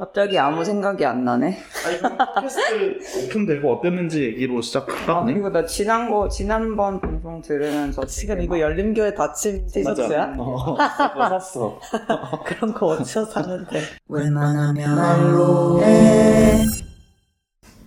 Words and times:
갑자기 0.00 0.38
아무 0.38 0.64
생각이 0.64 1.04
안 1.04 1.26
나네. 1.26 1.58
아니 1.86 1.98
그럼 1.98 2.16
팟캐스트 2.16 3.26
오픈되고 3.26 3.70
어땠는지 3.70 4.24
얘기로 4.24 4.62
시작할까? 4.62 5.18
아, 5.18 5.24
그리고 5.26 5.50
나 5.50 5.66
지난 5.66 6.10
거, 6.10 6.26
지난번 6.26 7.02
방송 7.02 7.42
들으면서 7.42 8.06
지금 8.06 8.40
이거 8.40 8.58
열림교회 8.58 9.12
닫힘 9.12 9.66
티셔츠야? 9.66 10.36
어, 10.38 10.74
그거 10.74 11.28
샀어. 11.28 11.78
그런 12.46 12.72
거 12.72 12.86
어디서 12.86 13.26
사는데? 13.26 13.82
웬만하면 14.08 14.96
말로 14.96 15.82
해. 15.82 16.64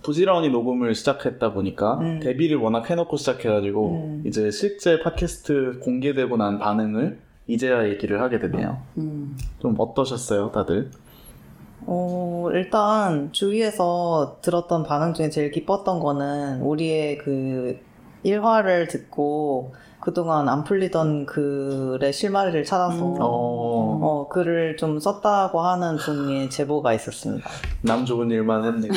부지런히 0.04 0.50
녹음을 0.50 0.94
시작했다 0.94 1.52
보니까 1.52 1.98
음. 1.98 2.20
데뷔를 2.20 2.58
워낙 2.58 2.88
해놓고 2.88 3.16
시작해가지고 3.16 3.90
음. 3.90 4.22
이제 4.24 4.52
실제 4.52 5.00
팟캐스트 5.00 5.80
공개되고 5.82 6.36
난 6.36 6.60
반응을 6.60 7.18
이제야 7.48 7.88
얘기를 7.88 8.20
하게 8.20 8.38
되네요. 8.38 8.82
음. 8.98 9.36
좀 9.58 9.74
어떠셨어요, 9.76 10.52
다들? 10.52 10.90
어, 11.86 12.48
일단 12.52 13.32
주위에서 13.32 14.38
들었던 14.42 14.84
반응 14.84 15.14
중에 15.14 15.30
제일 15.30 15.50
기뻤던 15.50 16.00
거는 16.00 16.60
우리의 16.62 17.18
그 17.18 17.78
일화를 18.22 18.88
듣고 18.88 19.72
그동안 20.00 20.48
안 20.50 20.64
풀리던 20.64 21.24
글의 21.24 22.12
실마리를 22.12 22.62
찾아서 22.64 22.96
음. 22.96 23.16
어, 23.20 23.98
어, 24.02 24.28
글을 24.28 24.76
좀 24.76 25.00
썼다고 25.00 25.60
하는 25.62 25.96
분의 25.96 26.50
제보가 26.50 26.92
있었습니다. 26.92 27.48
남 27.80 28.04
좋은 28.04 28.30
일만 28.30 28.64
했네. 28.64 28.88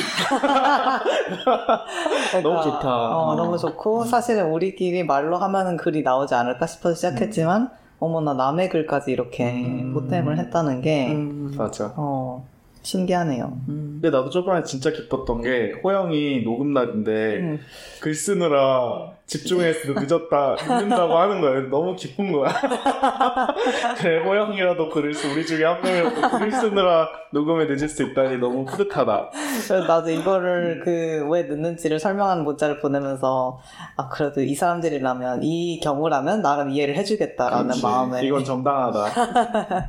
너무 2.42 2.62
좋다. 2.62 3.16
어, 3.16 3.34
너무 3.36 3.56
좋고 3.56 4.04
사실은 4.04 4.50
우리끼리 4.50 5.04
말로 5.04 5.38
하면은 5.38 5.78
글이 5.78 6.02
나오지 6.02 6.34
않을까 6.34 6.66
싶어서 6.66 6.94
시작했지만 6.94 7.70
어머나 8.00 8.34
남의 8.34 8.68
글까지 8.68 9.10
이렇게 9.10 9.50
음. 9.50 9.94
보탬을 9.94 10.38
했다는 10.38 10.82
게 10.82 11.12
음. 11.12 11.54
맞아. 11.56 11.94
어, 11.96 12.46
신기하네요. 12.82 13.60
음. 13.68 13.98
근데 14.00 14.16
나도 14.16 14.30
저번에 14.30 14.62
진짜 14.62 14.90
기뻤던 14.90 15.42
게 15.42 15.72
호영이 15.84 16.42
녹음 16.44 16.72
날인데 16.72 17.36
음. 17.36 17.60
글 18.00 18.14
쓰느라 18.14 19.12
집중해서 19.26 19.92
늦었다 19.92 20.56
늦는다고 20.58 21.18
하는 21.18 21.40
거예요. 21.42 21.68
너무 21.68 21.94
기쁜 21.96 22.32
거야. 22.32 22.48
그래 23.98 24.22
호영이라도 24.24 24.88
글을 24.88 25.12
쓰 25.12 25.28
우리 25.30 25.44
중에 25.44 25.64
한 25.64 25.82
명이라도 25.82 26.38
글을 26.38 26.50
쓰느라 26.52 27.08
녹음에 27.32 27.66
늦을 27.66 27.88
수 27.88 28.02
있다니 28.04 28.38
너무 28.38 28.64
뿌듯하다. 28.64 29.30
그래서 29.32 29.80
나도 29.86 30.10
이거를 30.10 30.80
그 30.84 31.08
왜 31.28 31.42
늦는지를 31.42 31.98
설명하는 31.98 32.44
문자를 32.44 32.80
보내면서 32.80 33.58
아 33.96 34.08
그래도 34.08 34.40
이 34.40 34.54
사람들이라면 34.54 35.42
이 35.42 35.80
경우라면 35.80 36.40
나름 36.42 36.70
이해를 36.70 36.96
해주겠다라는 36.96 37.64
그렇지. 37.66 37.82
마음에 37.82 38.24
이건 38.24 38.44
정당하다. 38.44 39.04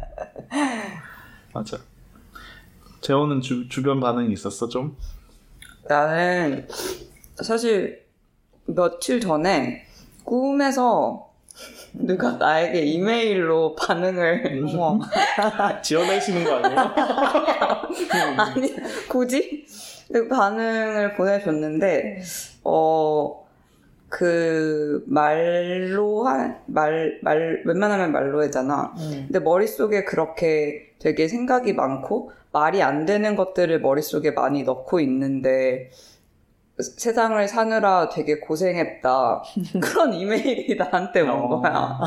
맞아. 1.53 1.77
재호는 3.01 3.41
주, 3.41 3.67
주변 3.69 3.99
반응이 3.99 4.33
있었어 4.33 4.67
좀? 4.67 4.97
나는 5.87 6.67
사실 7.35 8.05
며칠 8.65 9.19
전에 9.19 9.85
꿈에서 10.23 11.29
누가 11.93 12.33
나에게 12.33 12.81
이메일로 12.81 13.75
반응을 13.75 14.63
어머 14.67 14.99
지어내시는 15.83 16.43
거 16.43 16.55
아니에요? 16.55 16.79
아니 18.37 18.75
굳이 19.09 19.65
그 20.11 20.27
반응을 20.27 21.15
보내줬는데 21.15 22.21
어 22.63 23.48
그 24.09 25.03
말로 25.07 26.23
한 26.25 26.61
말 26.65 27.19
말 27.23 27.61
웬만하면 27.65 28.11
말로 28.11 28.41
하잖아. 28.41 28.93
음. 28.97 29.25
근데 29.27 29.39
머릿속에 29.39 30.03
그렇게 30.03 30.93
되게 30.99 31.27
생각이 31.27 31.73
많고 31.73 32.31
말이 32.51 32.81
안 32.81 33.05
되는 33.05 33.35
것들을 33.35 33.79
머릿속에 33.81 34.31
많이 34.31 34.63
넣고 34.63 34.99
있는데 35.01 35.91
세상을 36.79 37.45
사느라 37.47 38.07
되게 38.09 38.39
고생했다. 38.39 39.43
그런 39.81 40.13
이메일이 40.13 40.75
나한테 40.77 41.21
온 41.21 41.29
어. 41.29 41.61
거야. 41.61 41.99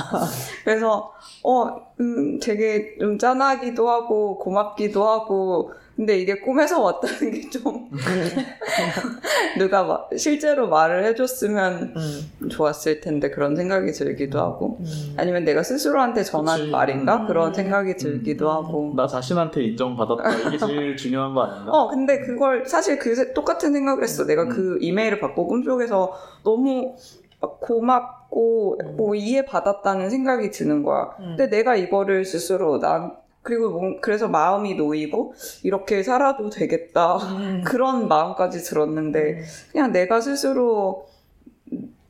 그래서 0.65 1.13
어, 1.45 1.77
음, 2.01 2.41
되게 2.41 2.97
좀 2.99 3.19
짠하기도 3.19 3.89
하고 3.89 4.39
고맙기도 4.39 5.07
하고 5.07 5.73
근데 6.03 6.19
이게 6.19 6.35
꿈에서 6.41 6.83
왔다는 6.83 7.31
게 7.31 7.49
좀 7.53 7.89
누가 9.59 9.85
마- 9.85 10.01
실제로 10.17 10.69
말을 10.69 11.05
해줬으면 11.05 11.95
음. 11.97 12.49
좋았을 12.49 13.01
텐데 13.01 13.31
그런 13.31 13.55
생각이 13.55 13.93
들기도 13.93 14.41
하고 14.41 14.79
음. 14.81 15.15
아니면 15.17 15.45
내가 15.45 15.63
스스로한테 15.63 16.25
전한 16.25 16.59
그치. 16.61 16.71
말인가 16.71 17.17
음. 17.19 17.27
그런 17.27 17.53
생각이 17.55 17.97
들기도 17.97 18.51
하고 18.51 18.93
나 18.97 19.07
자신한테 19.07 19.63
인정받았다 19.65 20.49
이게 20.49 20.59
제일 20.59 20.97
중요한 20.99 21.35
거 21.35 21.43
아닌가? 21.43 21.71
어 21.73 21.89
근데 21.89 22.21
그걸 22.21 22.65
사실 22.67 22.99
그 22.99 23.15
세- 23.15 23.33
똑같은 23.35 23.73
생각을 23.73 24.03
했어 24.03 24.25
내가 24.27 24.45
음. 24.45 24.49
그 24.49 24.79
이메일을 24.81 25.21
받고 25.21 25.47
꿈속에서 25.47 26.13
너무 26.43 26.97
막 27.41 27.61
고맙고 27.61 28.79
음. 28.81 28.97
뭐 28.97 29.15
이해받았다는 29.15 30.11
생각이 30.11 30.51
드는 30.51 30.83
거야 30.83 31.11
음. 31.21 31.37
근데 31.37 31.49
내가 31.49 31.77
이거를 31.77 32.25
스스로 32.25 32.79
난 32.81 33.13
그리고 33.43 33.71
뭔- 33.71 34.01
그래서 34.01 34.29
마음이 34.29 34.75
놓이고 34.75 35.35
이렇게 35.65 36.03
살아도 36.03 36.49
되겠다 36.51 37.17
음. 37.17 37.63
그런 37.67 38.09
마음까지 38.09 38.61
들었는데 38.61 39.43
그냥 39.73 39.93
내가 39.93 40.21
스스로 40.21 41.09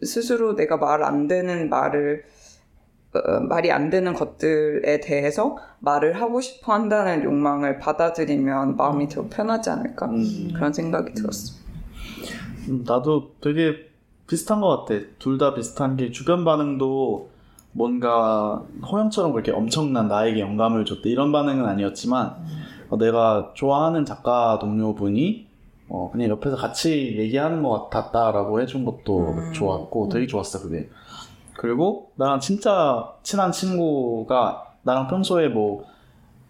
스스로 0.03 0.54
내가 0.56 0.76
말 0.76 1.03
안 1.04 1.28
되는 1.28 1.69
말을 1.71 2.25
어, 3.15 3.41
말이 3.41 3.71
안 3.71 3.91
되는 3.91 4.15
것들에 4.15 5.00
대해서 5.00 5.59
말을 5.81 6.21
하고 6.21 6.41
싶어 6.41 6.72
한다는 6.72 7.22
욕망을 7.25 7.78
받아들이면 7.78 8.76
마음이 8.76 9.09
더 9.09 9.26
편하지 9.28 9.69
않을까 9.71 10.06
음. 10.06 10.53
그런 10.54 10.72
생각이 10.72 11.12
들었어. 11.12 11.54
음, 12.69 12.84
나도 12.87 13.32
되게 13.42 13.75
비슷한 14.26 14.60
것 14.62 14.84
같아. 14.87 15.00
둘 15.19 15.37
다 15.37 15.53
비슷한 15.54 15.97
게 15.98 16.10
주변 16.10 16.44
반응도 16.44 17.28
뭔가 17.72 18.62
호영처럼 18.91 19.33
그렇게 19.33 19.50
엄청난 19.50 20.09
나에게 20.09 20.41
영감을 20.41 20.84
줬대 20.84 21.09
이런 21.09 21.33
반응은 21.33 21.65
아니었지만 21.65 22.37
어, 22.91 22.99
내가 22.99 23.53
좋아하는 23.55 24.05
작가 24.05 24.59
동료분이 24.60 25.47
어, 25.88 26.10
그냥 26.12 26.28
옆에서 26.31 26.56
같이 26.56 27.16
얘기하는 27.19 27.62
것 27.62 27.91
같았다라고 27.91 28.60
해준 28.60 28.84
것도 28.84 29.19
음. 29.19 29.53
좋았고 29.53 30.09
되게 30.10 30.27
좋았어 30.27 30.60
그게. 30.60 30.88
그리고 31.56 32.10
나랑 32.16 32.41
진짜 32.41 33.12
친한 33.22 33.53
친구가 33.53 34.65
나랑 34.83 35.09
평소에 35.09 35.49
뭐 35.49 35.84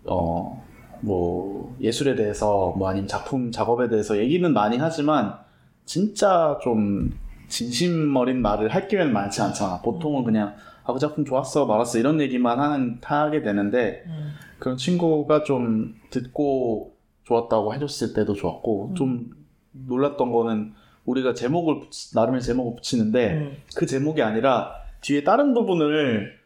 어, 0.04 0.62
뭐 1.00 1.76
예술에 1.80 2.14
대해서 2.14 2.72
뭐 2.76 2.88
아니면 2.88 3.08
작품 3.08 3.50
작업에 3.52 3.88
대해서 3.88 4.16
얘기는 4.16 4.52
많이 4.52 4.78
하지만 4.78 5.34
진짜 5.84 6.58
좀 6.62 7.12
진심 7.48 8.14
어린 8.16 8.40
말을 8.40 8.74
할 8.74 8.88
기회는 8.88 9.12
많지 9.12 9.42
않잖아. 9.42 9.82
보통은 9.82 10.24
그냥 10.24 10.54
아 10.84 10.92
그 10.92 10.98
작품 10.98 11.24
좋았어 11.24 11.66
말았어 11.66 11.98
이런 11.98 12.20
얘기만 12.20 12.58
하는 12.58 12.98
하게 13.02 13.42
되는데 13.42 14.02
음. 14.06 14.32
그런 14.58 14.76
친구가 14.76 15.44
좀 15.44 15.94
듣고 16.10 16.94
좋았다고 17.24 17.74
해줬을 17.74 18.14
때도 18.14 18.34
좋았고 18.34 18.88
음. 18.90 18.94
좀 18.94 19.30
놀랐던 19.72 20.32
거는 20.32 20.72
우리가 21.04 21.34
제목을 21.34 21.82
나름의 22.14 22.42
제목을 22.42 22.76
붙이는데 22.76 23.32
음. 23.34 23.56
그 23.76 23.86
제목이 23.86 24.22
아니라 24.22 24.72
뒤에 25.00 25.24
다른 25.24 25.54
부분을 25.54 26.40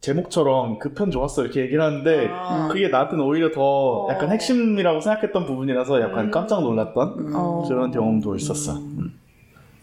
제목처럼 0.00 0.78
그 0.78 0.94
편 0.94 1.10
좋았어 1.10 1.42
이렇게 1.42 1.62
얘기를 1.62 1.82
하는데 1.82 2.28
아. 2.30 2.68
그게 2.68 2.88
나한테는 2.88 3.24
오히려 3.24 3.50
더 3.50 4.06
약간 4.10 4.28
어. 4.28 4.32
핵심이라고 4.32 5.00
생각했던 5.00 5.46
부분이라서 5.46 6.00
약간 6.00 6.26
음. 6.26 6.30
깜짝 6.30 6.60
놀랐던 6.62 7.18
음. 7.18 7.32
어. 7.34 7.64
그런 7.66 7.90
경험도 7.90 8.36
있었어. 8.36 8.76
음. 8.78 8.96
음. 8.98 9.18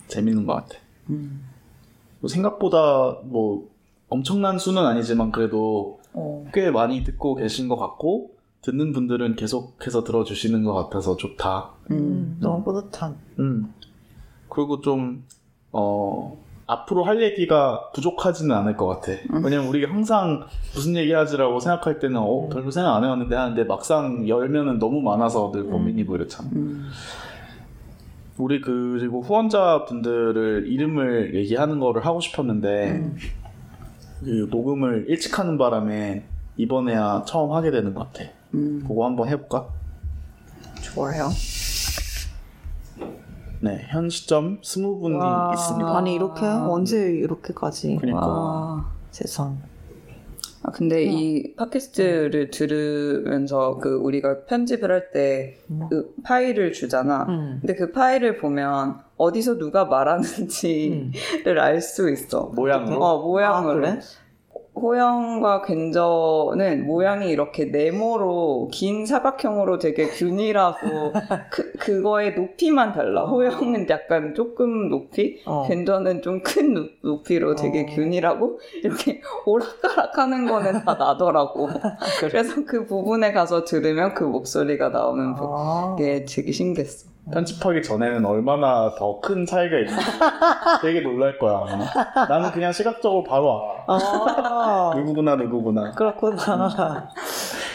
재밌는 0.08 0.46
것 0.46 0.54
같아. 0.54 0.78
음. 1.10 1.44
뭐 2.20 2.30
생각보다 2.30 3.18
뭐 3.24 3.68
엄청난 4.10 4.60
수는 4.60 4.86
아니지만 4.86 5.32
그래도 5.32 6.00
어. 6.14 6.46
꽤 6.54 6.70
많이 6.72 7.04
듣고 7.04 7.36
계신 7.36 7.68
것 7.68 7.76
같고 7.78 8.32
듣는 8.62 8.94
분들은 8.94 9.36
계속해서 9.36 10.04
들어주시는 10.04 10.64
것 10.64 10.74
같아서 10.74 11.18
좋다. 11.18 11.72
음. 11.92 12.38
너무 12.40 12.64
뿌듯한. 12.64 13.16
음. 13.40 13.74
그리고 14.48 14.80
좀, 14.80 15.26
어, 15.72 16.38
앞으로 16.66 17.04
할 17.04 17.22
얘기가 17.22 17.92
부족하지는 17.94 18.56
않을 18.56 18.78
것 18.78 18.88
같아. 18.88 19.12
음. 19.34 19.44
왜냐면 19.44 19.68
우리가 19.68 19.92
항상 19.92 20.46
무슨 20.74 20.96
얘기 20.96 21.12
하지라고 21.12 21.60
생각할 21.60 22.00
때는, 22.00 22.18
어, 22.18 22.46
음. 22.46 22.50
별로 22.50 22.72
생각 22.72 22.96
안 22.96 23.04
해왔는데 23.04 23.36
하는데 23.36 23.64
막상 23.66 24.28
열면은 24.30 24.80
너무 24.80 25.02
많아서 25.02 25.52
늘 25.52 25.66
고민이고 25.66 26.16
이렇잖아. 26.16 26.50
음. 26.54 26.88
우리 28.38 28.62
그리고 28.62 29.22
후원자 29.22 29.84
분들을 29.86 30.68
이름을 30.68 31.36
얘기하는 31.36 31.80
거를 31.82 32.06
하고 32.06 32.22
싶었는데, 32.22 32.92
음. 32.92 33.18
그 34.24 34.48
녹음을 34.50 35.06
일찍 35.10 35.38
하는 35.38 35.58
바람에 35.58 36.24
이번에야 36.58 37.24
처음 37.28 37.52
하게 37.52 37.72
되는 37.72 37.94
것 37.94 38.12
같아. 38.12 38.30
음. 38.54 38.84
그거 38.88 39.06
한번 39.06 39.28
해볼까? 39.28 39.68
좋아요. 40.82 41.30
네, 43.62 43.86
현 43.90 44.10
시점 44.10 44.60
20분이 44.62 45.18
와. 45.18 45.52
있습니다. 45.54 45.98
아니 45.98 46.14
이렇게 46.14 46.46
언제 46.46 47.12
이렇게까지? 47.12 47.98
그니까. 48.00 48.28
와. 48.28 48.86
세상. 49.12 49.58
아, 50.64 50.72
근데 50.72 51.06
음. 51.06 51.12
이 51.12 51.56
팟캐스트를 51.56 52.50
들으면서 52.50 53.78
그 53.80 53.96
우리가 53.96 54.46
편집을 54.46 54.92
할때 54.92 55.58
음. 55.70 55.88
그 55.90 56.14
파일을 56.24 56.72
주잖아. 56.72 57.26
음. 57.28 57.58
근데 57.62 57.76
그 57.76 57.92
파일을 57.92 58.38
보면 58.38 59.00
어디서 59.24 59.58
누가 59.58 59.86
말하는지를 59.86 61.12
음. 61.48 61.60
알수 61.60 62.10
있어. 62.12 62.52
모양으로? 62.56 63.04
어, 63.04 63.22
모양으로. 63.28 63.88
아, 63.88 63.92
그래? 63.92 64.00
호영과 64.76 65.62
겐저는 65.62 66.88
모양이 66.88 67.30
이렇게 67.30 67.66
네모로 67.66 68.70
긴 68.74 69.06
사각형으로 69.06 69.78
되게 69.78 70.08
균일하고 70.08 71.14
그, 71.52 71.72
그거의 71.74 72.34
높이만 72.34 72.92
달라. 72.92 73.26
호영은 73.26 73.88
약간 73.90 74.34
조금 74.34 74.90
높이, 74.90 75.42
어. 75.46 75.68
겐저는 75.68 76.24
좀 76.24 76.42
큰 76.42 76.74
높이로 77.04 77.54
되게 77.56 77.82
어. 77.84 77.86
균일하고 77.96 78.60
이렇게 78.84 79.22
오락가락 79.46 80.18
하는 80.18 80.48
거는 80.48 80.84
다 80.84 80.96
나더라고. 80.96 81.70
그래 82.20 82.44
서 82.44 82.66
그 82.66 82.88
부분에 82.88 83.32
가서 83.32 83.64
들으면 83.66 84.16
그 84.16 84.24
목소리가 84.24 84.90
나오는 84.90 85.36
부- 85.36 85.54
아. 85.56 85.96
게 86.00 86.26
되게 86.28 86.52
신기했어. 86.52 87.13
편집하기 87.32 87.82
전에는 87.84 88.26
얼마나 88.26 88.94
더 88.96 89.22
큰 89.22 89.46
차이가 89.46 89.78
있는지 89.78 89.96
되게 90.82 91.00
놀랄 91.02 91.38
거야. 91.40 91.64
나는 92.28 92.52
그냥 92.52 92.72
시각적으로 92.74 93.24
바로. 93.24 93.62
아. 93.88 94.94
누구구나 94.96 95.36
누구구나. 95.36 95.92
그렇구나. 95.92 97.10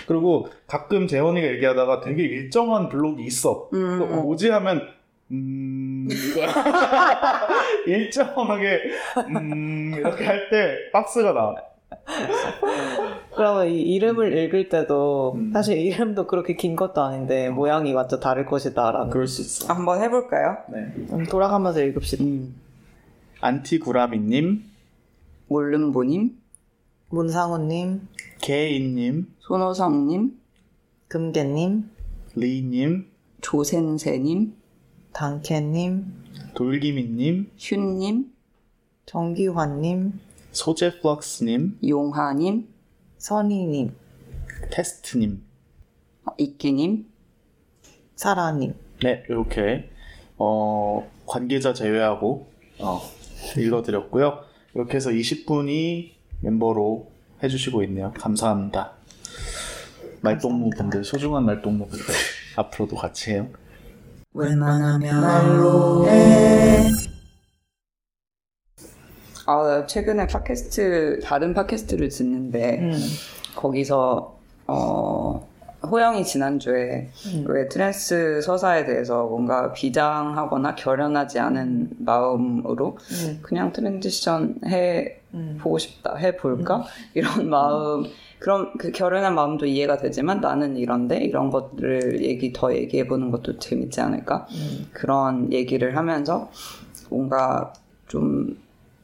그리고 0.06 0.48
가끔 0.66 1.06
재원이가 1.06 1.46
얘기하다가 1.48 2.00
되게 2.00 2.22
일정한 2.24 2.88
블록이 2.88 3.22
있어. 3.24 3.68
음, 3.72 3.98
그거 3.98 4.16
뭐지 4.22 4.50
하면 4.50 4.82
음 5.30 6.08
이거야. 6.10 6.48
일정하게 7.86 8.80
음 9.28 9.94
이렇게 9.96 10.24
할 10.26 10.50
때 10.50 10.76
박스가 10.92 11.32
나. 11.32 11.54
그러면 13.34 13.68
이 13.68 13.80
이름을 13.80 14.36
읽을 14.36 14.68
때도 14.68 15.34
음. 15.36 15.52
사실 15.52 15.78
이름도 15.78 16.26
그렇게 16.26 16.56
긴 16.56 16.76
것도 16.76 17.00
아닌데 17.02 17.48
모양이 17.50 17.92
완전 17.92 18.20
다를 18.20 18.46
것이다라는. 18.46 19.10
그럴 19.10 19.26
수 19.26 19.42
있어. 19.42 19.72
한번 19.72 20.02
해볼까요? 20.02 20.58
네. 20.72 20.92
음, 21.12 21.24
돌아가면서 21.26 21.82
읽읍시다. 21.82 22.24
안티구라미님, 23.40 24.64
몰름보님, 25.46 26.36
문상우님, 27.10 28.08
개인님, 28.40 29.34
손호성님, 29.38 30.38
금계님, 31.06 31.90
리님, 32.34 33.06
조센세님, 33.40 34.54
단케님, 35.12 36.04
돌기미님, 36.54 37.50
슌님, 37.56 38.26
정기환님, 39.06 40.20
소제플럭스님, 40.58 41.78
용하님, 41.86 42.68
선희님, 43.18 43.94
테스트님. 44.72 45.44
이끼님, 46.36 47.06
사라님. 48.16 48.74
네, 49.02 49.22
이렇게 49.28 49.88
어, 50.36 51.08
관계자 51.26 51.72
제외하고 51.72 52.50
어, 52.80 53.00
읽어드렸고요. 53.56 54.40
이렇게 54.74 54.96
해서 54.96 55.10
20분이 55.10 56.10
멤버로 56.40 57.10
해주시고 57.42 57.84
있네요. 57.84 58.12
감사합니다. 58.18 58.94
말동무 60.22 60.70
분들, 60.76 61.04
소중한 61.04 61.44
말동무 61.44 61.86
분들 61.86 62.14
앞으로도 62.56 62.96
같이 62.96 63.30
해요. 63.30 63.48
웬만하면 64.34 65.20
말로 65.20 66.08
해. 66.08 66.90
아, 69.48 69.62
나 69.66 69.86
최근에 69.86 70.26
팟캐스트, 70.26 71.20
다른 71.24 71.54
팟캐스트를 71.54 72.10
듣는데, 72.10 72.80
음. 72.80 72.92
거기서, 73.56 74.36
어, 74.66 75.48
호영이 75.90 76.22
지난주에 76.22 77.08
음. 77.28 77.44
왜 77.48 77.66
트랜스 77.66 78.42
서사에 78.42 78.84
대해서 78.84 79.24
뭔가 79.24 79.72
비장하거나 79.72 80.74
결연하지 80.74 81.38
않은 81.38 81.88
마음으로 81.98 82.98
음. 83.10 83.38
그냥 83.40 83.72
transition 83.72 84.56
해 84.66 85.18
음. 85.32 85.56
보고 85.58 85.78
싶다, 85.78 86.16
해 86.16 86.36
볼까? 86.36 86.84
이런 87.14 87.48
마음, 87.48 88.04
그런 88.38 88.76
그 88.76 88.92
결연한 88.92 89.34
마음도 89.34 89.64
이해가 89.64 89.96
되지만 89.96 90.42
나는 90.42 90.76
이런데 90.76 91.16
이런 91.24 91.48
것들을 91.48 92.22
얘기 92.22 92.52
더 92.52 92.74
얘기해 92.74 93.06
보는 93.06 93.30
것도 93.30 93.58
재밌지 93.58 93.98
않을까? 94.02 94.46
음. 94.50 94.88
그런 94.92 95.50
얘기를 95.54 95.96
하면서 95.96 96.50
뭔가 97.08 97.72
좀 98.08 98.58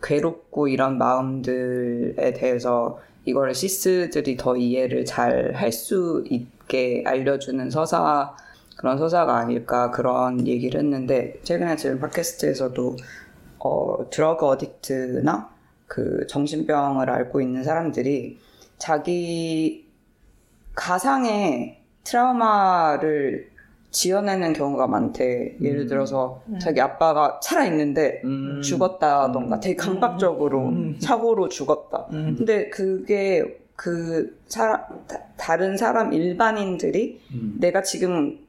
괴롭고 0.05 0.69
이런 0.69 0.99
마음들에 0.99 2.33
대해서 2.35 3.01
이걸 3.25 3.55
시스들이 3.55 4.37
더 4.37 4.57
이해를 4.57 5.05
잘 5.05 5.55
할 5.55 5.73
수 5.73 6.25
있게 6.29 7.03
알려주는 7.07 7.71
서사 7.71 8.37
그런 8.77 8.99
서사가 8.99 9.37
아닐까 9.37 9.91
그런 9.91 10.47
얘기를 10.47 10.81
했는데 10.81 11.41
최근에 11.43 11.77
지금 11.77 11.99
팟캐스트에서도 12.01 12.97
어, 13.61 14.11
드러그 14.11 14.47
어딕트나 14.47 15.49
그 15.87 16.27
정신병을 16.29 17.09
앓고 17.09 17.41
있는 17.41 17.65
사람들이 17.65 18.39
자기 18.79 19.87
가상의 20.75 21.81
트라우마를 22.05 23.54
지어내는 23.95 24.53
경우가 24.55 24.89
많대. 24.89 25.57
예를 25.63 25.83
음. 25.83 25.87
들어서 25.87 26.43
음. 26.49 26.59
자기 26.59 26.81
아빠가 26.81 27.41
살아있는데 27.43 28.23
음. 28.25 28.61
죽었다던가 28.61 29.57
음. 29.57 29.61
되게 29.61 29.77
강박적으로 29.77 30.69
음. 30.69 30.97
사고로 31.01 31.49
죽었다. 31.49 32.09
음. 32.13 32.35
근데 32.37 32.69
그게 32.69 33.61
그 33.77 34.37
사람 34.49 34.81
다- 35.07 35.21
다른 35.37 35.77
사람 35.77 36.13
일반인들이 36.13 37.21
음. 37.35 37.57
내가 37.61 37.83
지금 37.83 38.41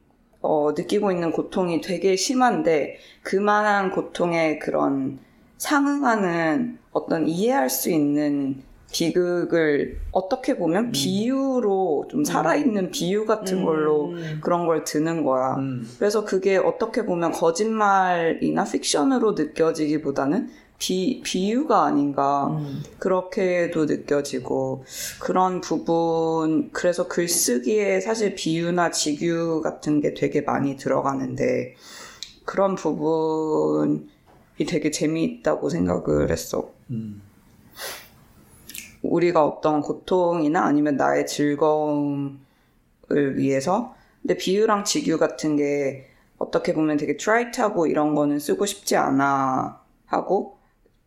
어, 0.42 0.72
느끼고 0.76 1.12
있는 1.12 1.30
고통이 1.32 1.80
되게 1.80 2.16
심한데 2.16 2.96
그만한 3.22 3.92
고통에 3.92 4.58
그런 4.58 5.18
상응하는 5.58 6.78
어떤 6.92 7.26
이해할 7.28 7.70
수 7.70 7.90
있는 7.90 8.62
비극을 8.92 9.98
어떻게 10.12 10.56
보면 10.56 10.86
음. 10.86 10.92
비유로 10.92 12.06
좀 12.10 12.24
살아있는 12.24 12.90
비유 12.90 13.26
같은 13.26 13.64
걸로 13.64 14.10
음. 14.10 14.38
그런 14.42 14.66
걸 14.66 14.84
드는 14.84 15.24
거야. 15.24 15.56
음. 15.56 15.88
그래서 15.98 16.24
그게 16.24 16.56
어떻게 16.56 17.04
보면 17.04 17.32
거짓말이나 17.32 18.64
픽션으로 18.64 19.32
느껴지기보다는 19.32 20.48
비, 20.78 21.20
비유가 21.24 21.84
아닌가. 21.84 22.48
음. 22.48 22.82
그렇게도 22.98 23.86
느껴지고 23.86 24.84
그런 25.20 25.60
부분 25.60 26.70
그래서 26.72 27.08
글쓰기에 27.08 28.00
사실 28.00 28.34
비유나 28.34 28.90
직유 28.90 29.62
같은 29.62 30.00
게 30.00 30.14
되게 30.14 30.42
많이 30.42 30.76
들어가는데 30.76 31.74
그런 32.44 32.76
부분이 32.76 34.06
되게 34.68 34.90
재미있다고 34.90 35.68
생각을 35.68 36.30
했어. 36.30 36.70
음. 36.90 37.22
우리가 39.10 39.44
어떤 39.44 39.80
고통이나 39.80 40.64
아니면 40.64 40.96
나의 40.96 41.26
즐거움을 41.26 42.36
위해서 43.36 43.94
근데 44.22 44.36
비유랑 44.36 44.84
직유 44.84 45.18
같은 45.18 45.56
게 45.56 46.08
어떻게 46.38 46.74
보면 46.74 46.96
되게 46.96 47.16
트라이트하고 47.16 47.86
이런 47.86 48.14
거는 48.14 48.38
쓰고 48.38 48.66
싶지 48.66 48.96
않아 48.96 49.80
하고 50.06 50.58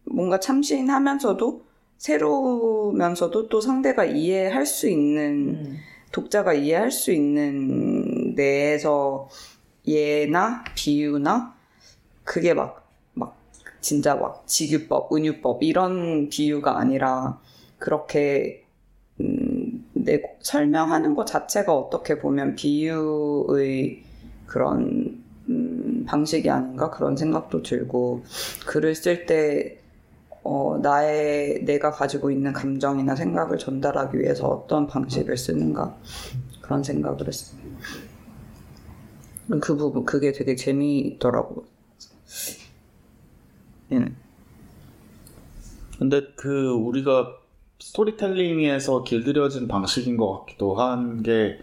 뭔가 0.06 0.40
참신하면서도 0.40 1.64
새로우면서도 1.98 3.50
또 3.50 3.62
상대가 3.62 4.06
이해할 4.06 4.66
수 4.66 4.90
있는 4.90 5.50
음. 5.50 5.78
독자가 6.12 6.54
이해할 6.54 6.92
수 6.92 7.12
있는 7.12 8.34
내에서 8.36 9.30
예나 9.86 10.64
비유나 10.76 11.54
그게 12.24 12.54
막, 12.54 12.88
막, 13.14 13.36
진짜 13.82 14.16
막 14.16 14.44
직유법, 14.48 15.14
은유법 15.14 15.64
이런 15.64 16.30
비유가 16.30 16.80
아니라 16.80 17.40
그렇게, 17.80 18.66
음, 19.20 19.86
내, 19.94 20.22
설명하는 20.42 21.16
것 21.16 21.26
자체가 21.26 21.74
어떻게 21.76 22.20
보면 22.20 22.56
비유의 22.56 24.04
그런, 24.46 25.24
음, 25.50 26.06
방식이 26.08 26.50
아닌가 26.50 26.90
그런 26.90 27.18
생각도 27.18 27.64
들고 27.64 28.24
글을 28.68 28.96
쓸때 28.96 29.80
어, 30.44 30.80
나의 30.82 31.66
내가 31.66 31.92
가지고 31.92 32.32
있는 32.32 32.54
감정이나 32.54 33.16
생각을 33.16 33.58
전달하기 33.58 34.18
위해서 34.18 34.48
어떤 34.48 34.88
방식을 34.88 35.38
쓰는가 35.38 35.96
그런 36.62 36.84
생각을 36.84 37.28
했어. 37.28 37.58
그 39.62 39.76
부분 39.76 40.06
그게 40.06 40.32
되게 40.32 40.56
재미있더라고. 40.56 41.66
예. 43.92 44.06
근데 45.98 46.22
그 46.36 46.70
우리가 46.70 47.39
스토리텔링에서 47.80 49.04
길들여진 49.04 49.68
방식인 49.68 50.18
것 50.18 50.40
같기도 50.40 50.76
한 50.76 51.24
게, 51.24 51.60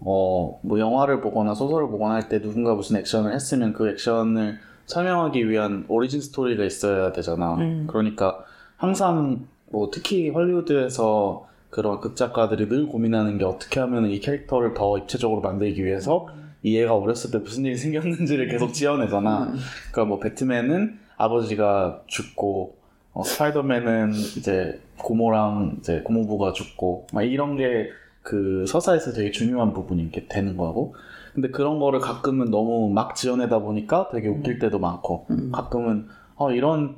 어, 0.00 0.58
뭐 0.62 0.78
영화를 0.80 1.20
보거나 1.20 1.54
소설을 1.54 1.88
보거나 1.88 2.14
할 2.14 2.28
때 2.28 2.40
누군가 2.40 2.74
무슨 2.74 2.96
액션을 2.96 3.32
했으면 3.34 3.72
그 3.72 3.88
액션을 3.90 4.58
설명하기 4.86 5.48
위한 5.48 5.84
오리진 5.88 6.20
스토리가 6.20 6.64
있어야 6.64 7.12
되잖아. 7.12 7.54
음. 7.54 7.86
그러니까 7.86 8.44
항상 8.76 9.46
뭐 9.70 9.90
특히 9.92 10.28
헐리우드에서 10.30 11.46
그런 11.70 12.00
극작가들이 12.00 12.68
늘 12.68 12.86
고민하는 12.86 13.38
게 13.38 13.44
어떻게 13.44 13.80
하면 13.80 14.06
이 14.10 14.18
캐릭터를 14.20 14.74
더 14.74 14.98
입체적으로 14.98 15.40
만들기 15.40 15.84
위해서 15.84 16.28
이 16.62 16.78
애가 16.78 16.94
어렸을 16.94 17.30
때 17.30 17.38
무슨 17.38 17.64
일이 17.64 17.76
생겼는지를 17.76 18.48
계속 18.48 18.72
지어내잖아. 18.72 19.44
음. 19.44 19.56
그러니까 19.92 20.04
뭐 20.04 20.18
배트맨은 20.18 20.98
아버지가 21.16 22.02
죽고 22.08 22.76
어, 23.14 23.22
스파이더맨은 23.22 24.12
이제 24.14 24.80
고모랑 25.02 25.76
이제 25.80 26.00
고모부가 26.02 26.52
죽고 26.52 27.08
막 27.12 27.22
이런 27.22 27.56
게 27.56 27.90
그 28.22 28.64
서사에서 28.66 29.12
되게 29.12 29.30
중요한 29.30 29.72
부분이 29.72 30.10
되는 30.28 30.56
거고 30.56 30.94
근데 31.34 31.50
그런 31.50 31.78
거를 31.78 31.98
가끔은 31.98 32.50
너무 32.50 32.90
막 32.90 33.14
지어내다 33.14 33.60
보니까 33.60 34.08
되게 34.12 34.28
웃길 34.28 34.58
때도 34.58 34.78
많고 34.78 35.26
음. 35.30 35.50
가끔은 35.50 36.08
어, 36.36 36.52
이런 36.52 36.96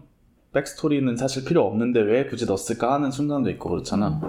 백스토리는 0.52 1.16
사실 1.16 1.44
필요 1.44 1.64
없는데 1.64 2.00
왜 2.00 2.26
굳이 2.26 2.46
넣었을까 2.46 2.92
하는 2.92 3.10
순간도 3.10 3.50
있고 3.50 3.70
그렇잖아. 3.70 4.20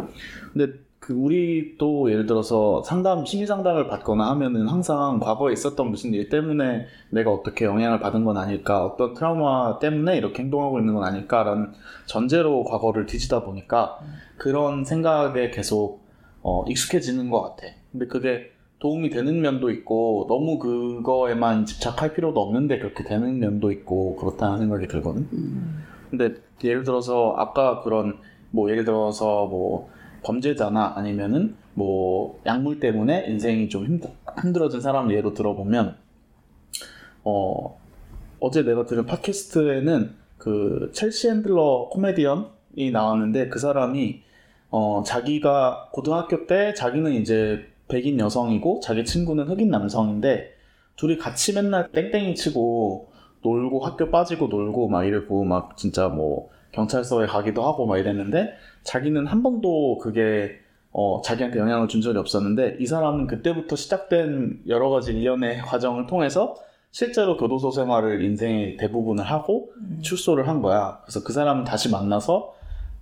근데 0.53 0.73
그 1.05 1.13
우리 1.13 1.75
또 1.77 2.09
예를 2.09 2.25
들어서 2.25 2.81
상담 2.81 3.27
심리 3.27 3.45
상담을 3.45 3.87
받거나 3.87 4.27
하면은 4.31 4.67
항상 4.67 5.19
과거에 5.19 5.53
있었던 5.53 5.91
무슨 5.91 6.15
일 6.15 6.29
때문에 6.29 6.87
내가 7.11 7.31
어떻게 7.31 7.65
영향을 7.65 7.99
받은 7.99 8.23
건 8.25 8.37
아닐까 8.37 8.83
어떤 8.83 9.13
트라우마 9.13 9.77
때문에 9.77 10.17
이렇게 10.17 10.41
행동하고 10.41 10.79
있는 10.79 10.95
건 10.95 11.03
아닐까라는 11.03 11.73
전제로 12.07 12.63
과거를 12.63 13.05
뒤지다 13.05 13.43
보니까 13.43 13.99
그런 14.37 14.83
생각에 14.83 15.51
계속 15.51 16.01
어, 16.41 16.65
익숙해지는 16.67 17.29
것 17.29 17.41
같아. 17.43 17.67
근데 17.91 18.07
그게 18.07 18.51
도움이 18.79 19.11
되는 19.11 19.41
면도 19.41 19.69
있고 19.69 20.25
너무 20.27 20.57
그거에만 20.57 21.67
집착할 21.67 22.15
필요도 22.15 22.41
없는데 22.41 22.79
그렇게 22.79 23.03
되는 23.03 23.37
면도 23.37 23.71
있고 23.71 24.15
그렇다는 24.15 24.57
생각이 24.57 24.87
들거든. 24.87 25.27
음. 25.33 25.83
근데 26.09 26.33
예를 26.63 26.83
들어서 26.83 27.35
아까 27.37 27.83
그런 27.83 28.17
뭐 28.49 28.71
예를 28.71 28.85
들어서 28.85 29.45
뭐 29.45 29.93
범죄자나 30.25 30.93
아니면은 30.95 31.55
뭐 31.75 32.41
약물 32.45 32.79
때문에 32.79 33.25
인생이 33.27 33.69
좀 33.69 33.85
힘들, 33.85 34.09
힘들어진 34.41 34.81
사람을 34.81 35.15
예로 35.15 35.33
들어보면 35.33 35.95
어 37.23 37.79
어제 38.39 38.63
내가 38.63 38.85
들은 38.85 39.05
팟캐스트에는 39.05 40.15
그 40.37 40.91
첼시 40.93 41.29
핸들러 41.29 41.89
코미디언이 41.91 42.91
나왔는데 42.91 43.49
그 43.49 43.59
사람이 43.59 44.21
어 44.71 45.03
자기가 45.05 45.89
고등학교 45.93 46.47
때 46.47 46.73
자기는 46.73 47.13
이제 47.13 47.65
백인 47.87 48.19
여성이고 48.19 48.79
자기 48.81 49.05
친구는 49.05 49.47
흑인 49.47 49.69
남성인데 49.69 50.53
둘이 50.95 51.17
같이 51.17 51.53
맨날 51.53 51.91
땡땡이 51.91 52.35
치고 52.35 53.11
놀고 53.43 53.85
학교 53.85 54.09
빠지고 54.09 54.47
놀고 54.47 54.89
막 54.89 55.05
이러고 55.05 55.43
막 55.43 55.77
진짜 55.77 56.07
뭐 56.07 56.49
경찰서에 56.75 57.25
가기도 57.27 57.65
하고 57.65 57.85
막 57.85 57.97
이랬는데 57.97 58.53
자기는 58.83 59.25
한 59.25 59.41
번도 59.41 59.97
그게 59.99 60.59
어 60.91 61.21
자기한테 61.23 61.59
영향을 61.59 61.87
준 61.87 62.01
적이 62.01 62.19
없었는데 62.19 62.77
이 62.79 62.85
사람은 62.85 63.27
그때부터 63.27 63.75
시작된 63.75 64.61
여러 64.67 64.89
가지 64.89 65.11
일련의 65.11 65.61
과정을 65.61 66.07
통해서 66.07 66.55
실제로 66.91 67.35
교도소 67.35 67.71
생활을 67.71 68.23
인생의 68.23 68.77
대부분을 68.77 69.25
하고 69.25 69.71
출소를 70.01 70.47
한 70.47 70.61
거야. 70.61 70.99
그래서 71.03 71.23
그 71.23 71.33
사람은 71.33 71.65
다시 71.65 71.89
만나서 71.89 72.53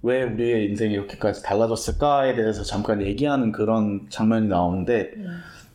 왜 0.02 0.24
우리의 0.24 0.70
인생이 0.70 0.94
이렇게까지 0.96 1.44
달라졌을까에 1.44 2.36
대해서 2.36 2.64
잠깐 2.64 3.02
얘기하는 3.02 3.52
그런 3.52 4.08
장면이 4.10 4.48
나오는데 4.48 5.12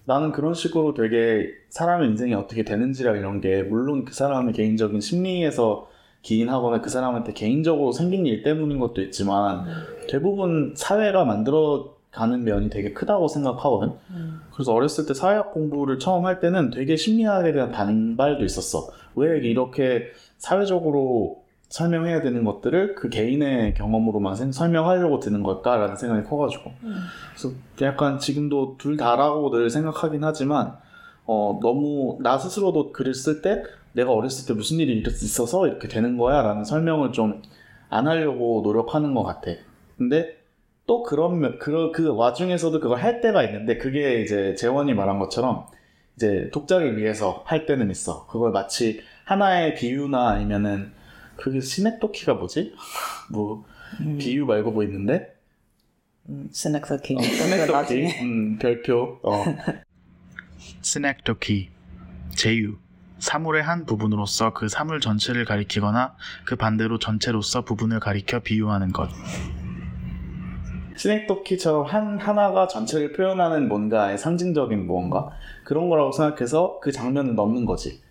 나는 0.05 0.33
그런 0.33 0.55
식으로 0.55 0.95
되게 0.95 1.49
사람의 1.71 2.09
인생이 2.09 2.35
어떻게 2.35 2.65
되는지라 2.65 3.17
이런 3.17 3.41
게 3.41 3.63
물론 3.63 4.05
그 4.05 4.13
사람의 4.13 4.53
개인적인 4.53 5.01
심리에서 5.01 5.89
기인하거나 6.23 6.81
그 6.81 6.91
사람한테 6.91 7.33
개인적으로 7.33 7.93
생긴 7.93 8.27
일 8.27 8.43
때문인 8.43 8.79
것도 8.79 9.01
있지만 9.03 9.65
대부분 10.09 10.75
사회가 10.77 11.25
만들어 11.25 11.95
가는 12.11 12.43
면이 12.43 12.71
되게 12.71 12.93
크다고 12.93 13.29
생각하거든. 13.29 13.93
그래서 14.53 14.73
어렸을 14.75 15.07
때 15.07 15.15
사회학 15.15 15.53
공부를 15.53 15.99
처음 15.99 16.27
할 16.27 16.41
때는 16.41 16.71
되게 16.71 16.97
심리학에 16.97 17.53
대한 17.53 17.71
반발도 17.71 18.45
있었어. 18.45 18.89
왜 19.15 19.39
이렇게 19.39 20.05
사회적으로 20.39 21.43
설명해야 21.69 22.23
되는 22.23 22.45
것들을 22.45 22.95
그 22.95 23.11
개인의 23.11 23.75
경험으로만 23.75 24.35
생- 24.37 24.53
설명하려고 24.53 25.21
드는 25.21 25.43
걸까라는 25.43 25.97
생각이 25.97 26.27
커가지고. 26.27 26.71
그래서 27.37 27.55
약간 27.83 28.19
지금도 28.19 28.77
둘 28.79 28.97
다라고 28.97 29.51
늘 29.51 29.69
생각하긴 29.69 30.25
하지만, 30.25 30.73
어, 31.27 31.59
너무 31.63 32.17
나 32.23 32.39
스스로도 32.39 32.93
글을 32.93 33.13
쓸 33.15 33.43
때 33.43 33.63
내가 33.99 34.13
어렸을 34.13 34.47
때 34.47 34.55
무슨 34.55 34.79
일이 34.79 35.03
있어서 35.07 35.67
이렇게 35.67 35.89
되는 35.89 36.17
거야 36.17 36.43
라는 36.43 36.65
설명을 36.65 37.13
좀 37.13 37.43
안 37.91 38.07
하려고 38.07 38.61
노력하는 38.65 39.15
것 39.15 39.23
같아. 39.23 39.51
근데 39.97 40.37
또 40.87 41.03
그런, 41.03 41.41
면- 41.41 41.59
그, 41.59 41.91
그 41.93 42.15
와중에서도 42.15 42.81
그걸 42.81 42.99
할 42.99 43.21
때가 43.21 43.43
있는데 43.45 43.79
그게 43.79 44.23
이제 44.23 44.55
재원이 44.55 44.95
말한 44.95 45.19
것처럼 45.19 45.67
이제 46.17 46.51
독자를 46.53 46.97
위해서 46.99 47.43
할 47.47 47.67
때는 47.67 47.91
있어. 47.91 48.27
그걸 48.27 48.53
마치 48.53 49.01
하나의 49.25 49.75
비유나 49.75 50.29
아니면은 50.29 50.93
그게 51.37 51.61
synecdoche가 51.61 52.35
뭐지? 52.35 52.75
뭐 53.33 53.65
비유 54.19 54.45
말고 54.45 54.71
뭐 54.73 54.83
있는데? 54.85 55.35
synecdoche. 56.53 57.17
어, 57.17 57.23
synecdoche. 57.23 58.07
음, 58.21 58.59
별표. 58.59 59.21
어. 59.23 59.45
synecdoche. 60.83 61.71
제유. 62.35 62.77
사물의 63.19 63.63
한 63.63 63.85
부분으로서 63.85 64.53
그 64.53 64.69
사물 64.69 65.01
전체를 65.01 65.45
가리키거나 65.45 66.15
그 66.45 66.57
반대로 66.57 66.99
전체로서 66.99 67.63
부분을 67.65 68.01
가리켜 68.01 68.41
비유하는 68.41 68.93
것. 68.93 69.09
스낵토키처럼 70.97 71.87
한 71.87 72.19
하나가 72.19 72.67
전체를 72.67 73.13
표현하는 73.13 73.69
뭔가의 73.69 74.19
상징적인 74.19 74.87
무언가 74.87 75.31
그런 75.65 75.89
거라고 75.89 76.11
생각해서 76.13 76.81
그 76.81 76.91
장면을 76.91 77.35
넣는 77.37 77.67
거지. 77.67 78.03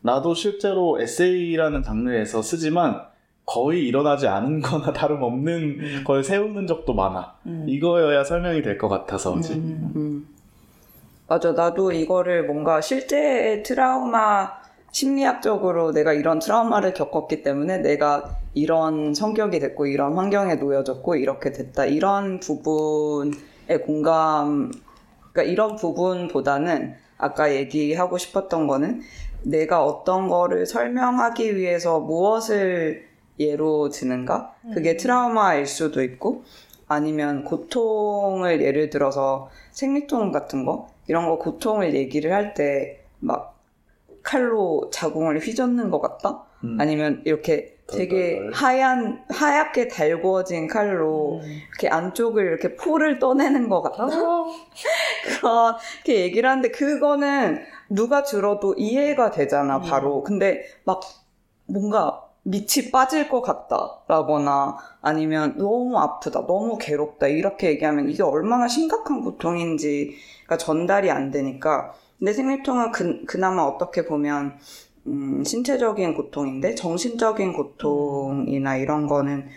나도 0.00 0.34
실제로 0.34 1.00
에세이라는 1.00 1.82
장르에서 1.84 2.42
쓰지만 2.42 3.02
거의 3.44 3.86
일어나지 3.86 4.26
않은 4.26 4.60
거나 4.60 4.92
다름없는 4.94 6.02
걸 6.04 6.24
세우는 6.24 6.66
적도 6.66 6.94
많아. 6.94 7.34
음. 7.46 7.64
이거여야 7.68 8.24
설명이 8.24 8.62
될 8.62 8.78
것 8.78 8.88
같아서 8.88 9.34
그지. 9.34 9.52
음. 9.54 10.26
맞아. 11.32 11.52
나도 11.52 11.92
이거를 11.92 12.44
뭔가 12.44 12.82
실제 12.82 13.62
트라우마 13.64 14.52
심리학적으로 14.90 15.92
내가 15.92 16.12
이런 16.12 16.38
트라우마를 16.38 16.92
겪었기 16.92 17.42
때문에 17.42 17.78
내가 17.78 18.36
이런 18.52 19.14
성격이 19.14 19.58
됐고 19.58 19.86
이런 19.86 20.12
환경에 20.12 20.56
놓여졌고 20.56 21.16
이렇게 21.16 21.50
됐다. 21.52 21.86
이런 21.86 22.38
부분에 22.38 23.78
공감, 23.86 24.72
그러니까 25.32 25.50
이런 25.50 25.76
부분보다는 25.76 26.96
아까 27.16 27.54
얘기하고 27.54 28.18
싶었던 28.18 28.66
거는 28.66 29.00
내가 29.44 29.82
어떤 29.86 30.28
거를 30.28 30.66
설명하기 30.66 31.56
위해서 31.56 31.98
무엇을 31.98 33.08
예로 33.40 33.88
드는가? 33.88 34.54
그게 34.74 34.98
트라우마일 34.98 35.64
수도 35.64 36.02
있고 36.02 36.44
아니면 36.88 37.44
고통을 37.44 38.60
예를 38.60 38.90
들어서 38.90 39.48
생리통 39.70 40.30
같은 40.30 40.66
거 40.66 40.91
이런 41.12 41.26
거 41.28 41.36
고통을 41.38 41.94
얘기를 41.94 42.32
할 42.32 42.54
때 42.54 42.98
막 43.20 43.58
칼로 44.22 44.88
자궁을 44.92 45.38
휘젓는 45.40 45.90
것 45.90 46.00
같다? 46.00 46.44
음. 46.64 46.76
아니면 46.80 47.22
이렇게 47.24 47.76
되게 47.88 48.36
덜덜덜. 48.36 48.52
하얀 48.54 49.24
하얗게 49.28 49.88
달구어진 49.88 50.66
칼로 50.68 51.40
이렇게 51.70 51.88
안쪽을 51.88 52.44
이렇게 52.44 52.74
포를 52.76 53.18
떠내는 53.18 53.68
것 53.68 53.82
같다? 53.82 54.06
그렇게 55.40 56.20
얘기를 56.22 56.48
하는데 56.48 56.70
그거는 56.70 57.62
누가 57.90 58.22
들어도 58.22 58.74
이해가 58.76 59.30
되잖아 59.30 59.76
음. 59.78 59.82
바로 59.82 60.22
근데 60.22 60.64
막 60.84 61.00
뭔가 61.66 62.22
밑이 62.44 62.90
빠질 62.90 63.28
것 63.28 63.40
같다라거나 63.40 64.76
아니면 65.00 65.54
너무 65.56 65.96
아프다 65.98 66.46
너무 66.46 66.76
괴롭다 66.78 67.28
이렇게 67.28 67.68
얘기하면 67.68 68.10
이게 68.10 68.22
얼마나 68.22 68.66
심각한 68.66 69.22
고통인지가 69.22 70.56
전달이 70.58 71.10
안 71.10 71.30
되니까 71.30 71.92
근데 72.18 72.32
생리통은 72.32 72.92
그, 72.92 73.24
그나마 73.26 73.62
어떻게 73.62 74.04
보면 74.04 74.58
음, 75.06 75.42
신체적인 75.44 76.14
고통인데 76.14 76.74
정신적인 76.74 77.52
고통이나 77.52 78.76
이런 78.76 79.06
거는 79.06 79.48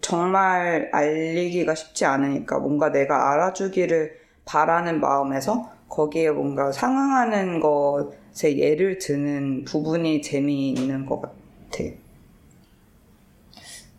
정말 0.00 0.90
알리기가 0.92 1.74
쉽지 1.74 2.04
않으니까 2.04 2.58
뭔가 2.58 2.92
내가 2.92 3.32
알아주기를 3.32 4.18
바라는 4.44 5.00
마음에서 5.00 5.70
거기에 5.88 6.30
뭔가 6.30 6.70
상응하는 6.70 7.60
것에 7.60 8.58
예를 8.58 8.98
드는 8.98 9.64
부분이 9.64 10.22
재미있는 10.22 11.06
것 11.06 11.22
같아. 11.22 11.43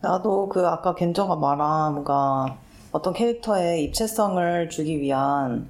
나도 0.01 0.49
그 0.49 0.67
아까 0.67 0.93
겐저가 0.95 1.35
말한 1.35 1.93
뭔가 1.93 2.57
어떤 2.91 3.13
캐릭터의 3.13 3.83
입체성을 3.83 4.69
주기 4.69 5.01
위한 5.01 5.67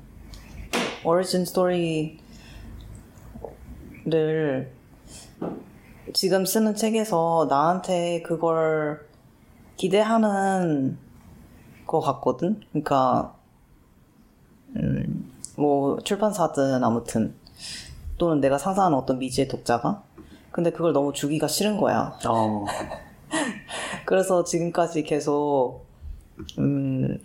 오리진 1.03 1.45
스토리를 1.45 2.17
지금 6.13 6.45
쓰는 6.45 6.75
책에서 6.75 7.47
나한테 7.49 8.21
그걸 8.21 9.07
기대하는 9.77 10.97
것 11.87 11.99
같거든. 11.99 12.61
그러니까 12.71 13.35
음, 14.75 15.31
뭐 15.57 15.99
출판사든 15.99 16.83
아무튼 16.83 17.35
또는 18.17 18.41
내가 18.41 18.57
상상하는 18.57 18.97
어떤 18.97 19.19
미지의 19.19 19.47
독자가 19.47 20.03
근데 20.55 20.71
그걸 20.71 20.93
너무 20.93 21.11
주기가 21.11 21.49
싫은 21.49 21.75
거야. 21.75 22.17
어. 22.25 22.63
그래서 24.05 24.45
지금까지 24.45 25.03
계속 25.03 25.81
음 26.57 27.19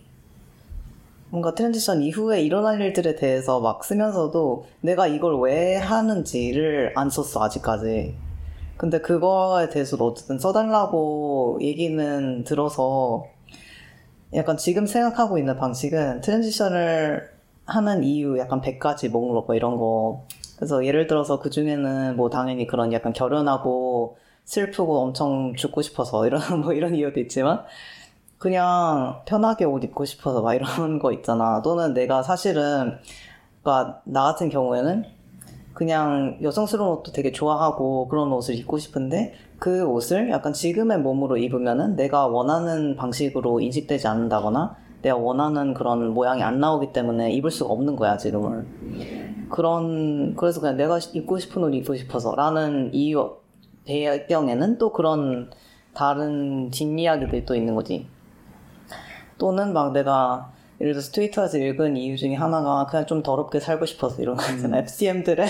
뭔가 1.29 1.55
transition 1.55 2.01
이후에 2.01 2.41
일어날 2.41 2.81
일들에 2.81 3.15
대해서 3.15 3.61
막 3.61 3.85
쓰면서도 3.85 4.65
내가 4.81 5.07
이걸 5.07 5.39
왜 5.39 5.77
하는지를 5.77 6.91
안 6.97 7.09
썼어 7.09 7.45
아직까지. 7.45 8.15
근데 8.75 8.99
그거에 8.99 9.69
대해서도 9.69 10.07
어쨌든 10.07 10.37
써달라고 10.37 11.59
얘기는 11.61 12.43
들어서 12.43 13.27
약간 14.33 14.57
지금 14.57 14.85
생각하고 14.85 15.37
있는 15.37 15.55
방식은 15.55 16.19
transition을 16.19 17.29
하는 17.63 18.03
이유 18.03 18.37
약간 18.39 18.59
100가지 18.59 19.07
목록 19.07 19.47
뭐 19.47 19.55
이런 19.55 19.77
거 19.77 20.25
그래서 20.61 20.85
예를 20.85 21.07
들어서 21.07 21.39
그 21.39 21.49
중에는 21.49 22.15
뭐 22.15 22.29
당연히 22.29 22.67
그런 22.67 22.93
약간 22.93 23.13
결혼하고 23.13 24.17
슬프고 24.45 24.99
엄청 24.99 25.55
죽고 25.55 25.81
싶어서 25.81 26.23
이런 26.29 26.61
뭐 26.61 26.71
이런 26.73 26.93
이유도 26.93 27.19
있지만 27.19 27.63
그냥 28.37 29.21
편하게 29.25 29.65
옷 29.65 29.83
입고 29.83 30.05
싶어서 30.05 30.43
막 30.43 30.53
이런 30.53 30.99
거 31.01 31.11
있잖아. 31.13 31.63
또는 31.63 31.95
내가 31.95 32.21
사실은 32.21 32.99
그러니까 33.63 34.01
나 34.03 34.25
같은 34.25 34.49
경우에는 34.49 35.03
그냥 35.73 36.37
여성스러운 36.43 36.91
옷도 36.99 37.11
되게 37.11 37.31
좋아하고 37.31 38.07
그런 38.07 38.31
옷을 38.31 38.53
입고 38.53 38.77
싶은데 38.77 39.33
그 39.57 39.83
옷을 39.83 40.29
약간 40.29 40.53
지금의 40.53 40.99
몸으로 40.99 41.37
입으면은 41.37 41.95
내가 41.95 42.27
원하는 42.27 42.95
방식으로 42.95 43.61
인식되지 43.61 44.07
않는다거나 44.07 44.75
내가 45.01 45.17
원하는 45.17 45.73
그런 45.73 46.13
모양이 46.13 46.43
안 46.43 46.59
나오기 46.59 46.93
때문에 46.93 47.31
입을 47.31 47.49
수가 47.49 47.73
없는 47.73 47.95
거야 47.95 48.17
지금은 48.17 49.20
그런 49.51 50.35
그래서 50.35 50.59
그냥 50.59 50.77
내가 50.77 50.97
입고 50.97 51.37
싶은 51.37 51.63
옷 51.63 51.73
입고 51.73 51.95
싶어서라는 51.95 52.93
이유 52.93 53.37
배경에는 53.85 54.77
또 54.77 54.91
그런 54.91 55.51
다른 55.93 56.71
뒷이야기들이 56.71 57.45
또 57.45 57.55
있는 57.55 57.75
거지 57.75 58.07
또는 59.37 59.73
막 59.73 59.91
내가 59.91 60.51
예를 60.81 60.93
들어서 60.93 61.11
트위터에서 61.11 61.59
읽은 61.59 61.95
이유 61.95 62.17
중에 62.17 62.33
하나가 62.33 62.87
그냥 62.87 63.05
좀 63.05 63.21
더럽게 63.21 63.59
살고 63.59 63.85
싶어서 63.85 64.19
이런 64.19 64.35
거 64.35 64.51
있잖아. 64.51 64.79
FCM들의 64.79 65.47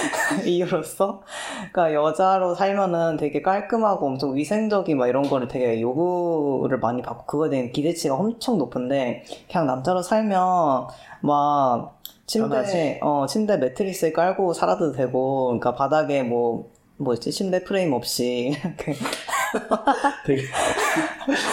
이유로서. 0.46 1.20
그러니까 1.70 1.92
여자로 1.92 2.54
살면은 2.54 3.18
되게 3.18 3.42
깔끔하고 3.42 4.06
엄청 4.06 4.34
위생적인 4.34 4.96
막 4.96 5.06
이런 5.06 5.28
거를 5.28 5.48
되게 5.48 5.82
요구를 5.82 6.78
많이 6.78 7.02
받고 7.02 7.26
그거에 7.26 7.50
대한 7.50 7.72
기대치가 7.72 8.14
엄청 8.14 8.56
높은데 8.56 9.24
그냥 9.52 9.66
남자로 9.66 10.00
살면 10.00 10.86
막 11.20 11.99
침대, 12.30 12.48
편하지. 12.48 12.98
어, 13.02 13.26
침대 13.26 13.56
매트리스 13.56 14.12
깔고 14.12 14.52
살아도 14.52 14.92
되고, 14.92 15.46
그러니까 15.46 15.74
바닥에 15.74 16.22
뭐, 16.22 16.70
뭐였지? 16.98 17.32
침대 17.32 17.64
프레임 17.64 17.92
없이 17.92 18.54
이렇게 18.62 18.94
되게 20.24 20.42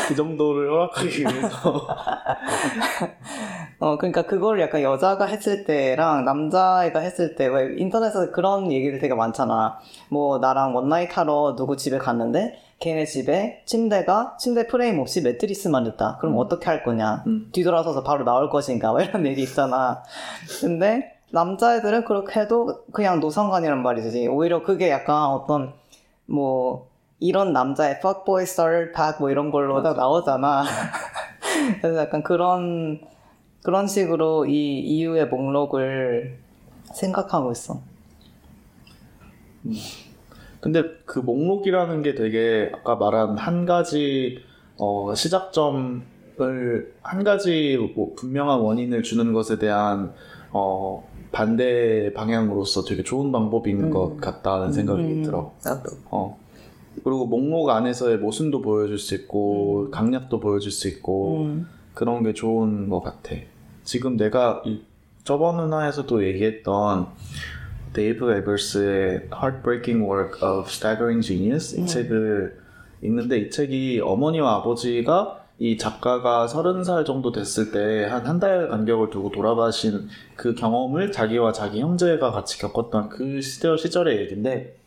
그 0.07 0.15
정도를 0.15 0.69
허락하기 0.69 1.21
위해서 1.21 1.87
어, 3.79 3.97
그러니까 3.97 4.23
그걸 4.23 4.59
약간 4.61 4.83
여자가 4.83 5.25
했을 5.25 5.63
때랑 5.65 6.25
남자애가 6.25 6.99
했을 6.99 7.35
때, 7.35 7.47
왜 7.47 7.75
인터넷에서 7.77 8.29
그런 8.31 8.71
얘기를 8.71 8.99
되게 8.99 9.15
많잖아. 9.15 9.79
뭐, 10.09 10.37
나랑 10.37 10.75
one 10.75 10.91
night 10.91 11.17
하러 11.17 11.55
누구 11.55 11.75
집에 11.75 11.97
갔는데, 11.97 12.55
걔네 12.79 13.05
집에 13.05 13.63
침대가, 13.65 14.35
침대 14.39 14.67
프레임 14.67 14.99
없이 14.99 15.21
매트리스만 15.21 15.87
있다. 15.87 16.17
그럼 16.19 16.37
어떻게 16.37 16.65
할 16.67 16.83
거냐? 16.83 17.23
음. 17.25 17.49
뒤돌아서서 17.51 18.03
바로 18.03 18.23
나올 18.23 18.49
것인가? 18.49 18.91
뭐 18.91 19.01
이런 19.01 19.25
얘기 19.25 19.41
있잖아. 19.43 20.03
근데, 20.61 21.13
남자애들은 21.31 22.05
그렇게 22.05 22.39
해도 22.39 22.83
그냥 22.91 23.19
노상관이란 23.19 23.81
말이지. 23.81 24.27
오히려 24.27 24.63
그게 24.63 24.89
약간 24.89 25.31
어떤, 25.31 25.73
뭐, 26.27 26.87
이런 27.19 27.51
남자의 27.51 27.95
fuckboy 27.97 28.43
star 28.43 28.91
pack 28.91 29.19
뭐 29.19 29.31
이런 29.31 29.49
걸로 29.49 29.81
딱 29.81 29.97
나오잖아. 29.97 30.63
그래서 31.81 31.99
약간 31.99 32.21
그런, 32.21 33.01
그런 33.63 33.87
식으로 33.87 34.45
이 34.45 34.79
이유의 34.79 35.27
목록을 35.27 36.37
생각하고 36.93 37.51
있어. 37.51 37.81
근데 40.67 40.83
그 41.05 41.19
목록이라는 41.19 42.01
게 42.01 42.13
되게 42.13 42.69
아까 42.75 42.97
말한 42.97 43.37
한 43.37 43.65
가지 43.65 44.39
어, 44.75 45.13
시작점을 45.15 46.01
한 47.01 47.23
가지 47.23 47.77
뭐 47.95 48.13
분명한 48.17 48.59
원인을 48.59 49.01
주는 49.01 49.31
것에 49.31 49.59
대한 49.59 50.11
어, 50.51 51.07
반대 51.31 52.11
방향으로서 52.13 52.83
되게 52.83 53.01
좋은 53.01 53.31
방법인 53.31 53.85
음. 53.85 53.89
것 53.91 54.17
같다는 54.19 54.73
생각이 54.73 55.01
음, 55.03 55.23
들어. 55.23 55.53
나도. 55.63 55.89
어. 56.11 56.37
그리고 57.01 57.25
목록 57.25 57.69
안에서의 57.69 58.17
모순도 58.17 58.61
보여줄 58.61 58.97
수 58.97 59.15
있고 59.15 59.87
강약도 59.89 60.41
보여줄 60.41 60.69
수 60.73 60.89
있고 60.89 61.43
음, 61.45 61.67
그런 61.93 62.23
게 62.23 62.33
좋은 62.33 62.89
것 62.89 62.99
같아. 62.99 63.37
지금 63.85 64.17
내가 64.17 64.61
이- 64.65 64.81
저번 65.23 65.61
은하에서도 65.61 66.25
얘기했던 66.27 67.07
데이브 67.93 68.31
에거스의 68.31 69.29
Heartbreaking 69.33 70.03
Work 70.09 70.41
of 70.47 70.69
Staggering 70.69 71.25
Genius 71.25 71.75
이 71.75 71.81
음. 71.81 71.85
책을 71.85 72.59
읽는데 73.01 73.37
이 73.39 73.49
책이 73.49 74.01
어머니와 74.03 74.55
아버지가 74.57 75.43
이 75.59 75.77
작가가 75.77 76.45
서른 76.47 76.83
살 76.83 77.03
정도 77.05 77.31
됐을 77.31 77.71
때 77.71 78.05
한 78.05 78.25
한 78.27 78.39
달 78.39 78.69
간격을 78.69 79.09
두고 79.09 79.31
돌아가신 79.31 80.07
그 80.35 80.53
경험을 80.53 81.11
자기와 81.11 81.51
자기 81.51 81.81
형제가 81.81 82.31
같이 82.31 82.59
겪었던 82.59 83.09
그 83.09 83.41
시절, 83.41 83.77
시절의 83.77 84.19
얘기인데 84.21 84.77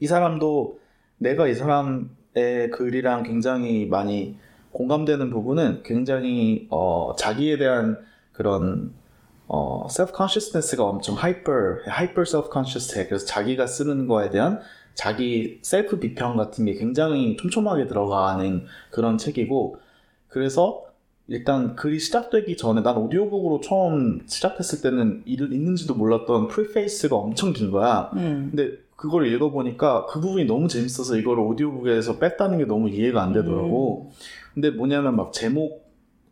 이 0.00 0.06
사람도 0.06 0.78
내가 1.18 1.46
이 1.48 1.54
사람의 1.54 2.70
글이랑 2.72 3.22
굉장히 3.22 3.86
많이 3.86 4.36
공감되는 4.72 5.30
부분은 5.30 5.82
굉장히 5.84 6.66
어, 6.70 7.14
자기에 7.18 7.56
대한 7.56 7.98
그런 8.32 8.92
어, 9.48 9.86
self 9.88 10.12
consciousness가 10.16 10.84
엄청 10.84 11.16
hyper, 11.16 11.82
hyper 11.86 12.22
self 12.22 12.48
conscious해. 12.52 13.06
그래서 13.06 13.26
자기가 13.26 13.66
쓰는 13.66 14.06
거에 14.08 14.30
대한 14.30 14.60
자기 14.94 15.58
셀프 15.62 15.98
비평 15.98 16.36
같은 16.36 16.64
게 16.64 16.74
굉장히 16.74 17.36
촘촘하게 17.36 17.86
들어가는 17.86 18.64
그런 18.90 19.18
책이고, 19.18 19.76
그래서 20.28 20.84
일단 21.28 21.74
글이 21.74 21.98
시작되기 21.98 22.56
전에 22.56 22.82
난 22.82 22.96
오디오북으로 22.96 23.60
처음 23.60 24.22
시작했을 24.26 24.80
때는 24.80 25.22
이를 25.26 25.52
읽는지도 25.52 25.94
몰랐던 25.94 26.48
preface가 26.48 27.16
엄청 27.16 27.52
긴 27.52 27.70
거야. 27.70 28.10
음, 28.14 28.48
근데 28.50 28.78
그걸 28.94 29.26
읽어보니까 29.26 30.06
그 30.06 30.20
부분이 30.20 30.46
너무 30.46 30.68
재밌어서 30.68 31.16
이걸 31.16 31.38
오디오북에서 31.40 32.18
뺐다는 32.18 32.58
게 32.58 32.64
너무 32.64 32.88
이해가 32.88 33.22
안 33.22 33.32
되더라고. 33.32 34.12
근데 34.54 34.70
뭐냐면 34.70 35.16
막 35.16 35.32
제목 35.32 35.84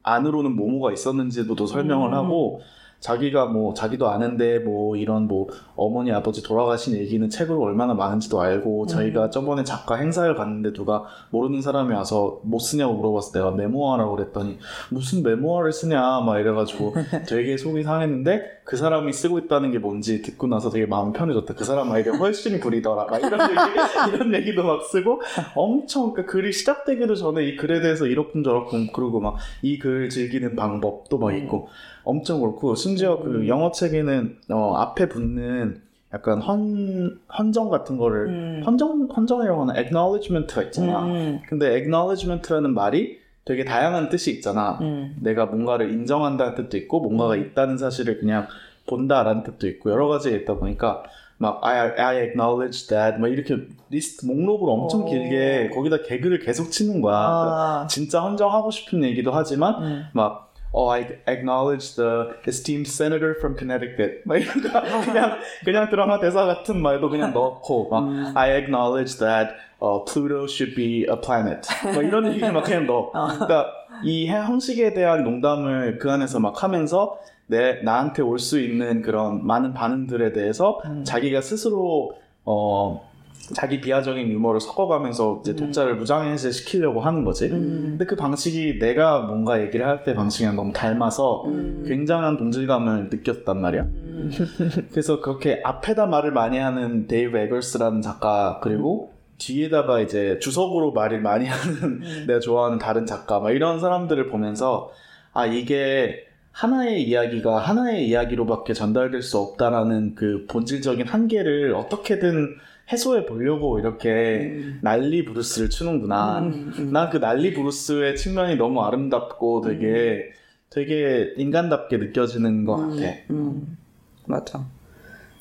안으로는 0.02 0.54
뭐뭐가 0.54 0.92
있었는지도 0.92 1.54
더 1.56 1.66
설명을 1.66 2.10
음. 2.10 2.14
하고 2.14 2.60
자기가 3.04 3.46
뭐 3.46 3.74
자기도 3.74 4.08
아는데 4.08 4.60
뭐 4.60 4.96
이런 4.96 5.28
뭐 5.28 5.46
어머니 5.76 6.10
아버지 6.10 6.42
돌아가신 6.42 6.96
얘기는 6.96 7.28
책으로 7.28 7.60
얼마나 7.60 7.92
많은지도 7.92 8.40
알고 8.40 8.86
자기가 8.86 9.28
저번에 9.28 9.62
작가 9.62 9.96
행사를 9.96 10.34
갔는데 10.34 10.72
누가 10.72 11.04
모르는 11.28 11.60
사람이 11.60 11.92
와서 11.92 12.40
못 12.44 12.60
쓰냐고 12.60 12.94
물어봤을 12.94 13.32
때 13.34 13.38
내가 13.40 13.50
메모하라고 13.50 14.16
그랬더니 14.16 14.58
무슨 14.88 15.22
메모어를 15.22 15.70
쓰냐? 15.70 16.20
막 16.20 16.38
이래가지고 16.38 16.94
되게 17.28 17.58
속이 17.58 17.82
상했는데 17.82 18.53
그 18.64 18.76
사람이 18.78 19.12
쓰고 19.12 19.38
있다는 19.40 19.72
게 19.72 19.78
뭔지 19.78 20.22
듣고 20.22 20.46
나서 20.46 20.70
되게 20.70 20.86
마음 20.86 21.12
편해졌다. 21.12 21.52
그 21.54 21.64
사람 21.64 21.92
아이디 21.92 22.08
훨씬 22.10 22.58
구리더라. 22.60 23.04
막 23.04 23.18
이런 23.18 23.40
얘기, 23.50 23.60
이런 24.14 24.34
얘기도 24.34 24.62
막 24.64 24.82
쓰고 24.82 25.20
엄청 25.54 26.14
그 26.14 26.24
글이 26.24 26.50
시작되기도 26.52 27.14
전에 27.14 27.44
이 27.44 27.56
글에 27.56 27.80
대해서 27.80 28.06
이렇군 28.06 28.42
저렇군 28.42 28.88
그리고 28.92 29.20
막 29.20 29.36
이 29.62 29.78
글 29.78 30.08
즐기는 30.08 30.56
방법도 30.56 31.18
막 31.18 31.36
있고 31.36 31.68
엄청 32.04 32.40
그렇고 32.40 32.74
심지어 32.74 33.18
그 33.20 33.46
영어 33.48 33.70
책에는 33.70 34.38
어, 34.50 34.74
앞에 34.76 35.08
붙는 35.08 35.82
약간 36.14 36.40
헌 36.40 37.18
헌정 37.36 37.68
같은 37.68 37.96
거를 37.98 38.28
음. 38.28 38.62
헌정 38.64 39.08
헌정이라고 39.14 39.62
하는 39.62 39.76
acknowledgement가 39.76 40.62
있잖아. 40.62 41.04
음, 41.04 41.40
근데 41.48 41.70
acknowledgement라는 41.74 42.72
말이 42.72 43.18
되게 43.44 43.64
다양한 43.64 44.08
뜻이 44.08 44.30
있잖아. 44.32 44.78
음, 44.80 45.16
내가 45.20 45.46
뭔가를 45.46 45.90
인정한다는 45.90 46.54
뜻도 46.54 46.76
있고 46.78 47.00
뭔가가 47.00 47.36
있다는 47.36 47.76
사실을 47.76 48.18
그냥 48.18 48.46
본다라는 48.86 49.42
뜻도 49.42 49.68
있고 49.68 49.90
여러 49.90 50.08
가지가 50.08 50.36
있다 50.36 50.54
보니까 50.54 51.02
막 51.36 51.60
I, 51.62 51.90
I 51.98 52.16
acknowledge 52.22 52.86
that 52.88 53.18
막 53.18 53.28
이렇게 53.28 53.56
리스트 53.90 54.24
목록을 54.24 54.70
엄청 54.70 55.02
오. 55.02 55.04
길게 55.06 55.70
거기다 55.74 56.02
개그를 56.02 56.38
계속 56.38 56.70
치는 56.70 57.00
거야. 57.00 57.16
아, 57.16 57.86
진짜 57.88 58.20
헌정하고 58.20 58.70
싶은 58.70 59.04
얘기도 59.04 59.32
하지만 59.32 59.82
음. 59.82 60.04
막 60.12 60.53
Oh, 60.76 60.88
I 60.88 61.06
acknowledge 61.28 61.94
the 61.94 62.34
esteemed 62.48 62.88
senator 62.88 63.36
from 63.38 63.54
Connecticut. 63.56 64.22
막 64.26 64.36
이런 64.38 64.60
거 64.60 64.82
그냥 65.04 65.38
그냥 65.64 65.88
드라마 65.88 66.18
대사 66.18 66.44
같은 66.46 66.82
말도 66.82 67.08
그냥 67.10 67.32
넣고 67.32 67.88
막 67.90 68.08
음. 68.08 68.32
I 68.34 68.50
acknowledge 68.56 69.18
that 69.18 69.50
uh, 69.80 70.02
Pluto 70.04 70.46
should 70.48 70.74
be 70.74 71.06
a 71.08 71.14
planet. 71.20 71.68
막 71.84 72.02
이런 72.04 72.26
얘기 72.32 72.40
막 72.50 72.64
그냥 72.64 72.86
넣어. 72.86 73.10
어. 73.14 73.26
그러니까 73.28 73.68
이 74.02 74.26
형식에 74.26 74.92
대한 74.94 75.22
농담을 75.22 75.98
그 75.98 76.10
안에서 76.10 76.40
막 76.40 76.60
하면서 76.64 77.18
내 77.46 77.80
나한테 77.82 78.22
올 78.22 78.38
수 78.40 78.58
있는 78.58 79.00
그런 79.02 79.46
많은 79.46 79.74
반응들에 79.74 80.32
대해서 80.32 80.80
음. 80.86 81.04
자기가 81.04 81.40
스스로 81.40 82.14
어 82.44 83.08
자기 83.52 83.80
비하적인 83.80 84.30
유머를 84.30 84.60
섞어가면서 84.60 85.40
이제 85.42 85.52
음. 85.52 85.56
독자를 85.56 85.96
무장해제 85.96 86.50
시키려고 86.50 87.00
하는 87.00 87.24
거지. 87.24 87.46
음. 87.46 87.86
근데 87.90 88.06
그 88.06 88.16
방식이 88.16 88.78
내가 88.78 89.20
뭔가 89.20 89.60
얘기를 89.60 89.86
할 89.86 90.04
때 90.04 90.14
방식이랑 90.14 90.56
너무 90.56 90.72
닮아서 90.72 91.44
음. 91.46 91.84
굉장한 91.86 92.36
동질감을 92.36 93.08
느꼈단 93.10 93.60
말이야. 93.60 93.82
음. 93.82 94.30
그래서 94.90 95.20
그렇게 95.20 95.60
앞에다 95.64 96.06
말을 96.06 96.32
많이 96.32 96.58
하는 96.58 97.06
데이브 97.06 97.36
에거스라는 97.38 98.02
작가 98.02 98.60
그리고 98.62 99.12
뒤에다가 99.38 100.00
이제 100.00 100.38
주석으로 100.40 100.92
말을 100.92 101.20
많이 101.20 101.46
하는 101.46 101.74
음. 101.82 102.24
내가 102.28 102.40
좋아하는 102.40 102.78
다른 102.78 103.06
작가 103.06 103.40
막 103.40 103.50
이런 103.50 103.80
사람들을 103.80 104.28
보면서 104.28 104.90
아 105.32 105.46
이게 105.46 106.26
하나의 106.52 107.02
이야기가 107.02 107.58
하나의 107.58 108.06
이야기로밖에 108.08 108.74
전달될 108.74 109.22
수 109.22 109.38
없다라는 109.38 110.14
그 110.14 110.46
본질적인 110.48 111.08
한계를 111.08 111.74
어떻게든 111.74 112.56
해소해 112.92 113.26
보려고 113.26 113.78
이렇게 113.78 114.52
음. 114.52 114.80
난리 114.82 115.24
브루스를 115.24 115.70
추는구나. 115.70 116.40
음, 116.40 116.72
음. 116.78 116.92
난그 116.92 117.18
난리 117.18 117.54
브루스의 117.54 118.16
측면이 118.16 118.56
너무 118.56 118.82
아름답고 118.82 119.62
되게 119.62 120.32
되게 120.70 121.32
인간답게 121.36 121.96
느껴지는 121.98 122.64
것 122.64 122.78
음, 122.78 122.90
같아. 122.96 123.14
음, 123.30 123.78
맞아. 124.26 124.66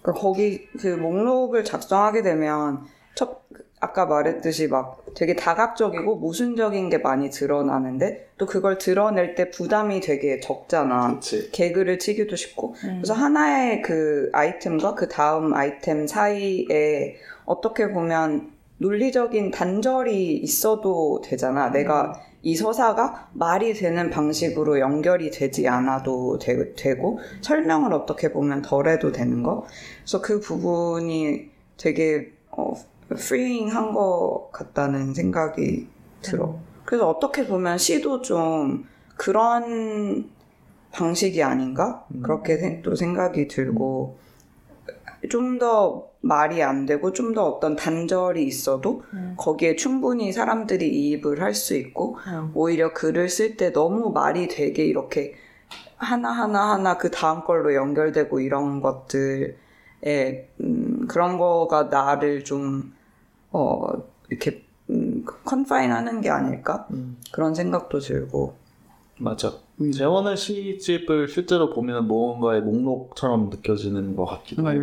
그러니까 0.02 0.22
거기 0.22 0.68
그 0.80 0.88
목록을 0.88 1.64
작성하게 1.64 2.22
되면 2.22 2.86
첫 3.16 3.44
아까 3.80 4.06
말했듯이 4.06 4.70
막 4.70 5.04
되게 5.14 5.36
다각적이고 5.36 6.16
모순적인 6.16 6.90
게 6.90 7.00
많이 7.00 7.30
드러나는데 7.30 8.30
또 8.38 8.46
그걸 8.46 8.78
드러낼 8.78 9.36
때 9.36 9.50
부담이 9.50 10.00
되게 10.00 10.40
적잖아. 10.40 11.08
그렇지. 11.10 11.52
개그를 11.52 12.00
치기도 12.00 12.38
쉽고. 12.38 12.76
음. 12.86 13.00
그래서 13.02 13.14
하나의 13.14 13.82
그 13.82 14.30
아이템과 14.32 14.96
그 14.96 15.10
다음 15.10 15.54
아이템 15.54 16.08
사이에 16.08 17.18
어떻게 17.46 17.92
보면 17.92 18.52
논리적인 18.78 19.52
단절이 19.52 20.36
있어도 20.38 21.22
되잖아. 21.24 21.70
내가 21.72 22.20
이 22.42 22.56
서사가 22.56 23.30
말이 23.34 23.74
되는 23.74 24.10
방식으로 24.10 24.80
연결이 24.80 25.32
되지 25.32 25.68
않아도 25.68 26.38
되, 26.40 26.96
고 26.96 27.20
설명을 27.42 27.94
어떻게 27.94 28.34
보면 28.34 28.62
덜 28.62 28.90
해도 28.90 29.12
되는 29.12 29.44
거. 29.44 29.66
그래서 30.02 30.22
그 30.22 30.42
부분이 30.42 31.50
되게 31.78 32.34
어, 32.52 32.74
프리잉한 33.16 33.94
것 33.94 34.50
같다는 34.52 35.14
생각이 35.14 35.88
들어. 36.22 36.58
그래서 36.84 37.10
어떻게 37.10 37.48
보면 37.48 37.78
시도 37.78 38.22
좀 38.22 38.86
그런 39.16 40.30
방식이 40.92 41.42
아닌가? 41.42 42.06
음. 42.14 42.22
그렇게 42.22 42.58
생- 42.58 42.82
또 42.82 42.96
생각이 42.96 43.48
들고 43.48 44.18
좀 45.30 45.60
더 45.60 46.10
말이 46.22 46.64
안 46.64 46.86
되고 46.86 47.12
좀 47.14 47.34
더 47.34 47.46
어떤 47.46 47.76
단절이 47.76 48.46
있어도 48.46 49.04
음. 49.14 49.36
거기에 49.38 49.76
충분히 49.76 50.32
사람들이 50.32 50.88
이입을 50.88 51.42
할 51.42 51.54
수 51.54 51.76
있고 51.76 52.18
음. 52.28 52.52
오히려 52.54 52.94
글을 52.94 53.30
쓸 53.30 53.58
때 53.58 53.72
너무 53.74 54.12
말이 54.12 54.48
되게 54.48 54.86
이렇게 54.86 55.36
하나하나 55.98 56.72
하나 56.74 56.98
그 56.98 57.12
다음 57.12 57.44
걸로 57.44 57.74
연결되고 57.74 58.40
이런 58.40 58.82
것들에 58.82 59.56
음, 60.62 61.08
그런 61.08 61.38
거가 61.38 61.84
나를 61.84 62.44
좀 62.44 62.94
어, 63.52 63.88
이렇게 64.30 64.64
음, 64.90 65.24
컨파인 65.46 65.92
하는 65.92 66.22
게 66.22 66.30
아닐까? 66.30 66.88
음, 66.92 67.18
그런 67.32 67.56
생각도 67.56 68.00
들고 68.00 68.56
맞아. 69.18 69.54
음. 69.80 69.92
재원의 69.92 70.38
시집을 70.38 71.28
실제로 71.30 71.70
보면 71.74 72.08
뭔가의 72.08 72.62
목록처럼 72.62 73.50
느껴지는 73.50 74.16
것 74.16 74.26
같기도 74.26 74.70
해. 74.72 74.78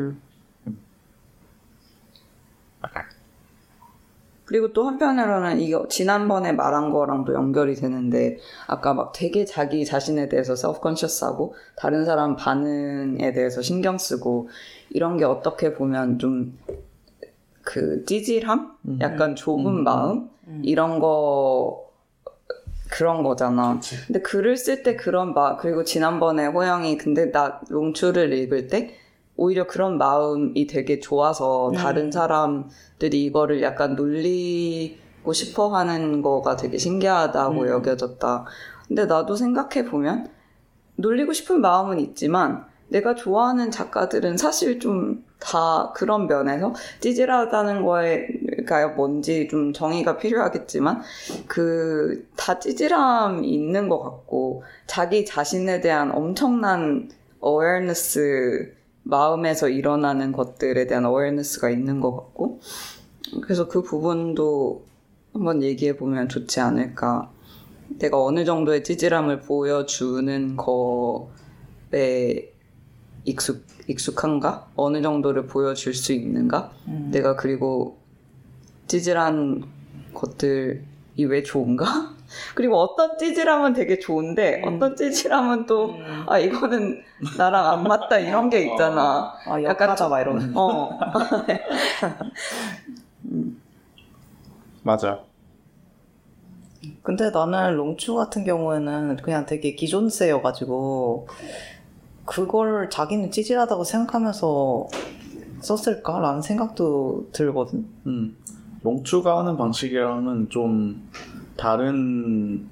그리고 4.50 4.72
또 4.72 4.84
한편으로는 4.84 5.60
이거 5.60 5.86
지난번에 5.88 6.52
말한 6.52 6.90
거랑도 6.90 7.34
연결이 7.34 7.74
되는데 7.74 8.38
아까 8.66 8.94
막 8.94 9.12
되게 9.14 9.44
자기 9.44 9.84
자신에 9.84 10.28
대해서 10.28 10.54
self-conscious하고 10.54 11.52
다른 11.76 12.04
사람 12.04 12.34
반응에 12.34 13.32
대해서 13.32 13.62
신경 13.62 13.96
쓰고 13.96 14.48
이런 14.90 15.16
게 15.16 15.24
어떻게 15.24 15.72
보면 15.72 16.18
좀 16.18 16.58
그 17.62 18.04
찌질함? 18.04 18.72
음. 18.88 18.98
약간 19.00 19.36
좁은 19.36 19.66
음. 19.66 19.84
마음? 19.84 20.28
음. 20.48 20.62
이런 20.64 20.98
거 20.98 21.88
그런 22.90 23.22
거잖아. 23.22 23.74
그치. 23.74 23.96
근데 24.06 24.20
글을 24.20 24.56
쓸 24.56 24.82
때 24.82 24.96
그런 24.96 25.34
마 25.34 25.56
그리고 25.56 25.84
지난번에 25.84 26.46
호영이 26.46 26.96
근데 26.98 27.30
나 27.30 27.60
롱추를 27.68 28.32
읽을 28.32 28.66
때 28.66 28.96
오히려 29.40 29.66
그런 29.66 29.96
마음이 29.98 30.66
되게 30.66 31.00
좋아서 31.00 31.70
음. 31.70 31.74
다른 31.74 32.12
사람들이 32.12 33.24
이거를 33.24 33.62
약간 33.62 33.96
놀리고 33.96 35.32
싶어 35.32 35.68
하는 35.74 36.22
거가 36.22 36.56
되게 36.56 36.76
신기하다고 36.76 37.60
음. 37.62 37.68
여겨졌다. 37.68 38.44
근데 38.86 39.06
나도 39.06 39.36
생각해 39.36 39.86
보면 39.86 40.30
놀리고 40.96 41.32
싶은 41.32 41.60
마음은 41.60 42.00
있지만 42.00 42.66
내가 42.88 43.14
좋아하는 43.14 43.70
작가들은 43.70 44.36
사실 44.36 44.78
좀 44.78 45.30
다 45.40 45.92
그런 45.96 46.26
면에서 46.26 46.74
찌질하다는 47.00 47.82
거에가 47.82 48.88
뭔지 48.88 49.48
좀 49.48 49.72
정의가 49.72 50.18
필요하겠지만 50.18 51.00
그 51.48 52.28
다 52.36 52.58
찌질함이 52.58 53.48
있는 53.48 53.88
것 53.88 54.02
같고 54.02 54.62
자기 54.86 55.24
자신에 55.24 55.80
대한 55.80 56.12
엄청난 56.12 57.10
awareness 57.42 58.74
마음에서 59.10 59.68
일어나는 59.68 60.32
것들에 60.32 60.86
대한 60.86 61.04
awareness가 61.04 61.70
있는 61.70 62.00
것 62.00 62.16
같고 62.16 62.60
그래서 63.42 63.68
그 63.68 63.82
부분도 63.82 64.84
한번 65.32 65.62
얘기해 65.62 65.96
보면 65.96 66.28
좋지 66.28 66.60
않을까 66.60 67.30
내가 67.98 68.22
어느 68.22 68.44
정도의 68.44 68.84
찌질함을 68.84 69.40
보여주는 69.40 70.56
거에 70.56 72.52
익숙, 73.24 73.66
익숙한가? 73.88 74.68
어느 74.76 75.02
정도를 75.02 75.46
보여줄 75.46 75.94
수 75.94 76.12
있는가? 76.12 76.72
음. 76.88 77.10
내가 77.12 77.36
그리고 77.36 77.98
찌질한 78.86 79.64
것들이 80.14 81.24
왜 81.28 81.42
좋은가? 81.42 82.14
그리고 82.54 82.78
어떤 82.78 83.18
찌질함은 83.18 83.72
되게 83.72 83.98
좋은데 83.98 84.62
음. 84.64 84.76
어떤 84.76 84.96
찌질함은 84.96 85.66
또 85.66 85.90
음. 85.90 86.24
아 86.26 86.38
이거는 86.38 87.02
나랑 87.36 87.66
안 87.66 87.82
맞다 87.82 88.18
이런 88.18 88.50
게 88.50 88.70
있잖아. 88.70 89.34
아, 89.46 89.62
약간 89.62 89.88
역하다 89.88 90.08
막 90.08 90.20
이러는. 90.20 90.52
어. 90.56 90.98
맞아. 94.82 95.20
근데 97.02 97.30
나는 97.30 97.76
롱추 97.76 98.14
같은 98.14 98.44
경우에는 98.44 99.16
그냥 99.16 99.44
되게 99.46 99.74
기존세여가지고 99.74 101.28
그걸 102.24 102.88
자기는 102.88 103.30
찌질하다고 103.30 103.84
생각하면서 103.84 104.88
썼을까라는 105.60 106.42
생각도 106.42 107.28
들거든. 107.32 107.86
음. 108.06 108.36
롱추가 108.82 109.38
하는 109.38 109.56
방식이랑은 109.56 110.48
좀 110.48 111.10
다른 111.60 112.66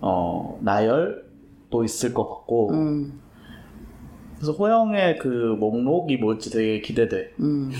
어, 0.00 0.58
나열도 0.62 1.82
있을 1.84 2.12
것 2.12 2.28
같고 2.28 2.70
음, 2.72 3.20
그래서 4.36 4.52
호영의 4.52 5.18
그 5.18 5.56
목록이 5.58 6.18
뭘지 6.18 6.50
되게 6.50 6.80
기대돼. 6.82 7.32
음, 7.40 7.70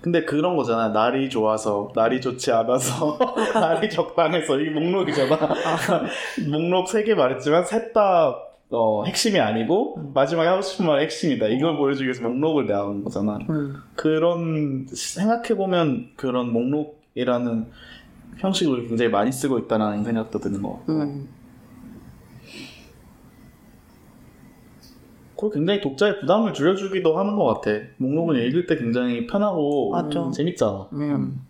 근데 0.00 0.24
그런 0.24 0.56
거잖아. 0.56 0.88
날이 0.90 1.28
좋아서, 1.28 1.90
날이 1.94 2.20
좋지 2.20 2.52
않아서, 2.52 3.18
날이 3.52 3.90
적당해서 3.90 4.60
이 4.60 4.70
목록이잖아. 4.70 5.36
목록 6.48 6.88
세 6.88 7.02
개 7.04 7.14
말했지만 7.14 7.64
셋다 7.64 8.36
어, 8.70 9.04
핵심이 9.04 9.40
아니고 9.40 10.12
마지막에 10.14 10.46
하고 10.48 10.62
싶은 10.62 10.86
말이 10.86 11.02
핵심이다. 11.04 11.46
이걸 11.48 11.76
보여주기 11.76 12.04
위해서 12.04 12.22
목록을 12.28 12.66
내온 12.66 13.02
거잖아. 13.02 13.38
음. 13.50 13.76
그런 13.96 14.86
생각해 14.88 15.56
보면 15.56 16.10
그런 16.16 16.52
목록이라는 16.52 17.66
형식을 18.38 18.88
굉장히 18.88 19.10
많이 19.10 19.30
쓰고 19.30 19.58
있다는 19.58 20.04
생각도 20.04 20.38
드는 20.38 20.62
거. 20.62 20.78
같고. 20.78 20.92
음. 20.92 21.28
그리고 25.36 25.50
굉장히 25.50 25.80
독자의 25.80 26.20
부담을 26.20 26.52
줄여주기도 26.52 27.16
하는 27.16 27.36
것 27.36 27.44
같아. 27.44 27.70
목록은 27.98 28.36
읽을 28.36 28.66
때 28.66 28.76
굉장히 28.76 29.26
편하고 29.26 29.90
맞죠. 29.90 30.32
재밌잖아. 30.32 30.88
음. 30.94 31.46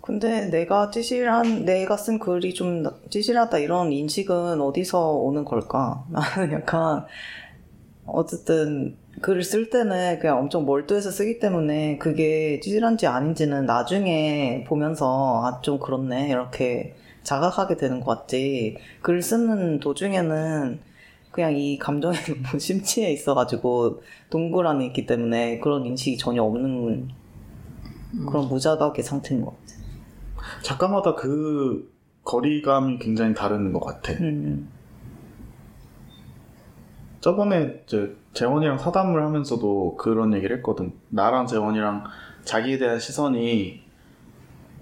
근데 0.00 0.48
내가 0.50 0.90
찌질한, 0.90 1.64
내가 1.64 1.96
쓴 1.96 2.18
글이 2.18 2.54
좀 2.54 2.84
찌질하다 3.08 3.58
이런 3.58 3.92
인식은 3.92 4.60
어디서 4.60 5.12
오는 5.12 5.44
걸까? 5.44 6.04
나는 6.10 6.52
약간, 6.52 7.06
어쨌든 8.04 8.96
글을 9.20 9.42
쓸 9.44 9.70
때는 9.70 10.18
그냥 10.18 10.38
엄청 10.38 10.64
몰두해서 10.64 11.10
쓰기 11.10 11.38
때문에 11.38 11.98
그게 11.98 12.58
찌질한지 12.60 13.06
아닌지는 13.06 13.66
나중에 13.66 14.64
보면서 14.66 15.42
아 15.44 15.60
좀 15.62 15.78
그렇네 15.78 16.28
이렇게 16.30 16.94
자각하게 17.22 17.76
되는 17.76 18.00
것 18.00 18.06
같지 18.18 18.76
글 19.00 19.22
쓰는 19.22 19.78
도중에는 19.80 20.80
그냥 21.30 21.56
이 21.56 21.78
감정에 21.78 22.16
너무 22.42 22.58
심취해 22.58 23.12
있어가지고 23.12 24.02
동굴 24.30 24.66
안에 24.66 24.86
있기 24.86 25.06
때문에 25.06 25.58
그런 25.60 25.86
인식이 25.86 26.18
전혀 26.18 26.42
없는 26.42 27.08
그런 28.28 28.48
무자각의 28.48 29.04
상태인 29.04 29.42
것 29.42 29.52
같아. 29.52 29.80
작가마다 30.62 31.14
그 31.14 31.90
거리감이 32.24 32.98
굉장히 32.98 33.34
다른 33.34 33.72
것 33.72 33.80
같아. 33.80 34.12
음. 34.14 34.68
저번에 37.20 37.82
이제 37.86 38.14
재원이랑 38.34 38.78
사담을 38.78 39.22
하면서도 39.22 39.96
그런 39.96 40.34
얘기를 40.34 40.56
했거든. 40.58 40.92
나랑 41.08 41.46
재원이랑 41.46 42.04
자기에 42.44 42.78
대한 42.78 42.98
시선이 42.98 43.82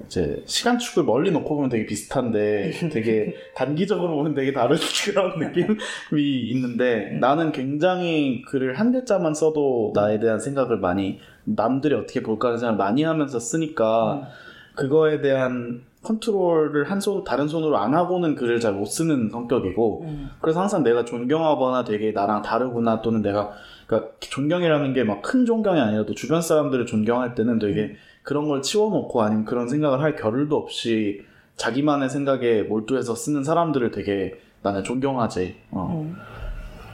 이제 0.07 0.43
시간축을 0.47 1.05
멀리 1.05 1.31
놓고 1.31 1.57
보면 1.57 1.69
되게 1.69 1.87
비슷한데 1.87 2.71
되게 2.91 3.35
단기적으로 3.55 4.15
보면 4.17 4.35
되게 4.35 4.53
다른 4.53 4.77
그런 5.05 5.39
느낌이 5.39 6.41
있는데 6.51 7.19
나는 7.21 7.53
굉장히 7.53 8.43
글을 8.43 8.79
한 8.79 8.93
글자만 8.93 9.35
써도 9.35 9.93
나에 9.95 10.19
대한 10.19 10.39
생각을 10.39 10.79
많이 10.79 11.21
남들이 11.45 11.95
어떻게 11.95 12.23
볼까 12.23 12.49
하는 12.49 12.59
생각을 12.59 12.79
많이 12.79 13.03
하면서 13.03 13.39
쓰니까 13.39 14.29
그거에 14.75 15.21
대한 15.21 15.83
컨트롤을 16.03 16.91
한 16.91 17.01
손, 17.01 17.25
다른 17.25 17.47
손으로 17.49 17.77
안 17.77 17.95
하고는 17.95 18.35
글을 18.35 18.59
잘 18.61 18.73
못 18.73 18.87
쓰는 18.87 19.29
성격이고 19.31 20.03
음. 20.05 20.31
그래서 20.41 20.61
항상 20.61 20.83
내가 20.83 21.05
존경하거나 21.05 21.85
되게 21.85 22.13
나랑 22.13 22.43
다르구나 22.43 23.03
또는 23.03 23.21
내가 23.23 23.51
그러니까 23.87 24.13
존경이라는 24.21 24.95
게 24.95 25.05
막 25.05 25.21
큰 25.23 25.45
존경이 25.45 25.79
아니라도 25.81 26.15
주변 26.15 26.41
사람들을 26.41 26.87
존경할 26.87 27.35
때는 27.35 27.59
되게 27.59 27.97
그런 28.23 28.49
걸 28.49 28.63
치워놓고 28.63 29.23
아니면 29.23 29.45
그런 29.45 29.69
생각을 29.69 30.01
할 30.01 30.17
겨를도 30.17 30.57
없이 30.57 31.23
자기만의 31.57 32.09
생각에 32.09 32.63
몰두해서 32.63 33.15
쓰는 33.15 33.45
사람들을 33.45 33.91
되게 33.91 34.39
나는 34.63 34.85
존경하지. 34.85 35.57
어. 35.73 36.03
음. 36.05 36.17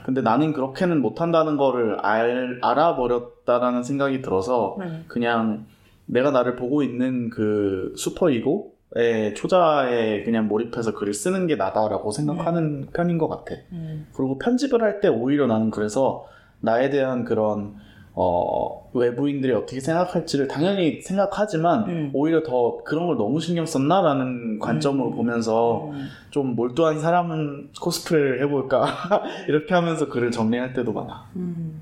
근데 0.05 0.21
나는 0.21 0.53
그렇게는 0.53 1.01
못한다는 1.01 1.57
거를 1.57 1.99
알, 1.99 2.59
알아버렸다라는 2.61 3.83
생각이 3.83 4.21
들어서 4.21 4.77
음. 4.79 5.03
그냥 5.07 5.65
내가 6.05 6.31
나를 6.31 6.55
보고 6.55 6.81
있는 6.81 7.29
그 7.29 7.93
슈퍼이고 7.97 8.73
의 8.95 9.35
초자에 9.35 10.23
그냥 10.23 10.47
몰입해서 10.47 10.93
글을 10.93 11.13
쓰는 11.13 11.45
게 11.45 11.55
나다라고 11.57 12.11
생각하는 12.11 12.87
편인 12.93 13.17
것 13.17 13.27
같아. 13.27 13.53
음. 13.73 14.07
그리고 14.13 14.37
편집을 14.37 14.81
할 14.81 15.01
때 15.01 15.07
오히려 15.09 15.45
나는 15.45 15.71
그래서 15.71 16.25
나에 16.61 16.89
대한 16.89 17.25
그런 17.25 17.75
어, 18.19 18.89
외부인들이 18.93 19.53
어떻게 19.53 19.79
생각할지를 19.79 20.47
당연히 20.47 21.01
생각하지만 21.01 21.83
음. 21.89 22.11
오히려 22.13 22.41
더 22.41 22.81
그런 22.83 23.05
걸 23.07 23.17
너무 23.17 23.39
신경 23.39 23.65
썼나라는 23.67 24.57
관점으로 24.59 25.09
음. 25.09 25.15
보면서 25.15 25.89
음. 25.91 26.07
좀 26.31 26.55
몰두한 26.55 26.99
사람은 26.99 27.71
코스프레를 27.79 28.41
해볼까 28.41 28.87
이렇게 29.49 29.75
하면서 29.75 30.07
글을 30.07 30.31
정리할 30.31 30.73
때도 30.73 30.93
많아. 30.93 31.25
음. 31.35 31.81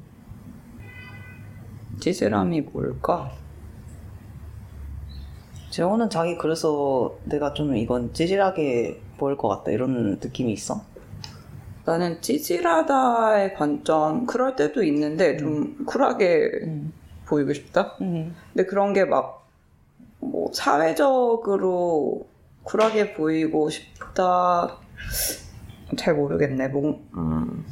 찌질함이 1.99 2.61
뭘까? 2.61 3.31
재호는 5.75 6.09
자기 6.09 6.37
그래서 6.37 7.17
내가 7.25 7.53
좀 7.53 7.75
이건 7.75 8.13
찌질하게 8.13 9.01
보일 9.17 9.35
것 9.35 9.49
같다 9.49 9.71
이런 9.71 10.19
느낌이 10.21 10.53
있어? 10.53 10.81
나는 11.83 12.21
찌질하다의 12.21 13.55
관점 13.55 14.25
그럴 14.25 14.55
때도 14.55 14.83
있는데 14.83 15.35
좀 15.35 15.85
쿨하게 15.85 16.49
음. 16.63 16.93
보이고 17.25 17.51
싶다. 17.51 17.97
음. 17.99 18.33
근데 18.53 18.65
그런 18.65 18.93
게 18.93 19.03
막 19.03 19.43
뭐 20.19 20.49
사회적으로 20.53 22.25
쿨하게 22.63 23.13
보이고 23.13 23.69
싶다 23.69 24.77
잘 25.97 26.15
모르겠네. 26.15 26.69
뭐, 26.69 27.03
음. 27.17 27.65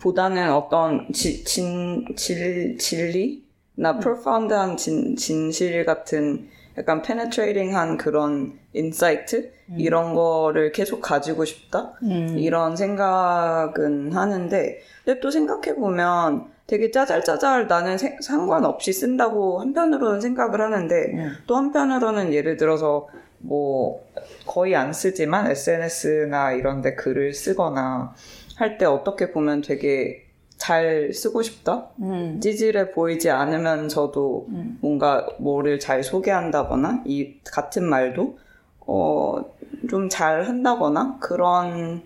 보다는 0.00 0.52
어떤 0.52 1.12
지, 1.12 1.44
진, 1.44 2.04
질, 2.16 2.76
진리 2.78 3.48
나 3.80 3.98
profound한 3.98 4.76
진, 4.76 5.16
진실 5.16 5.84
같은 5.86 6.48
약간 6.78 7.02
penetrating한 7.02 7.96
그런 7.96 8.58
insight 8.74 9.52
이런 9.76 10.14
거를 10.14 10.72
계속 10.72 11.00
가지고 11.00 11.44
싶다 11.44 11.92
음. 12.02 12.36
이런 12.38 12.76
생각은 12.76 14.12
하는데 14.12 14.78
근데 15.04 15.20
또 15.20 15.30
생각해 15.30 15.74
보면 15.76 16.46
되게 16.66 16.90
짜잘짜잘 16.90 17.66
나는 17.66 17.98
세- 17.98 18.16
상관없이 18.20 18.92
쓴다고 18.92 19.60
한편으로는 19.60 20.20
생각을 20.20 20.60
하는데 20.60 20.94
음. 21.14 21.32
또 21.46 21.56
한편으로는 21.56 22.32
예를 22.32 22.56
들어서 22.56 23.08
뭐 23.38 24.04
거의 24.46 24.76
안 24.76 24.92
쓰지만 24.92 25.50
SNS나 25.50 26.52
이런 26.52 26.82
데 26.82 26.94
글을 26.94 27.32
쓰거나 27.34 28.14
할 28.56 28.78
때 28.78 28.84
어떻게 28.84 29.32
보면 29.32 29.62
되게 29.62 30.26
잘 30.60 31.10
쓰고 31.14 31.40
싶다? 31.40 31.88
음. 32.00 32.38
찌질해 32.38 32.90
보이지 32.92 33.30
않으면서도 33.30 34.46
음. 34.50 34.78
뭔가 34.82 35.26
뭐를 35.38 35.80
잘 35.80 36.04
소개한다거나 36.04 37.02
이 37.06 37.40
같은 37.50 37.84
말도 37.88 38.38
어, 38.80 39.42
좀 39.88 40.10
잘 40.10 40.42
한다거나 40.46 41.16
그런 41.18 42.02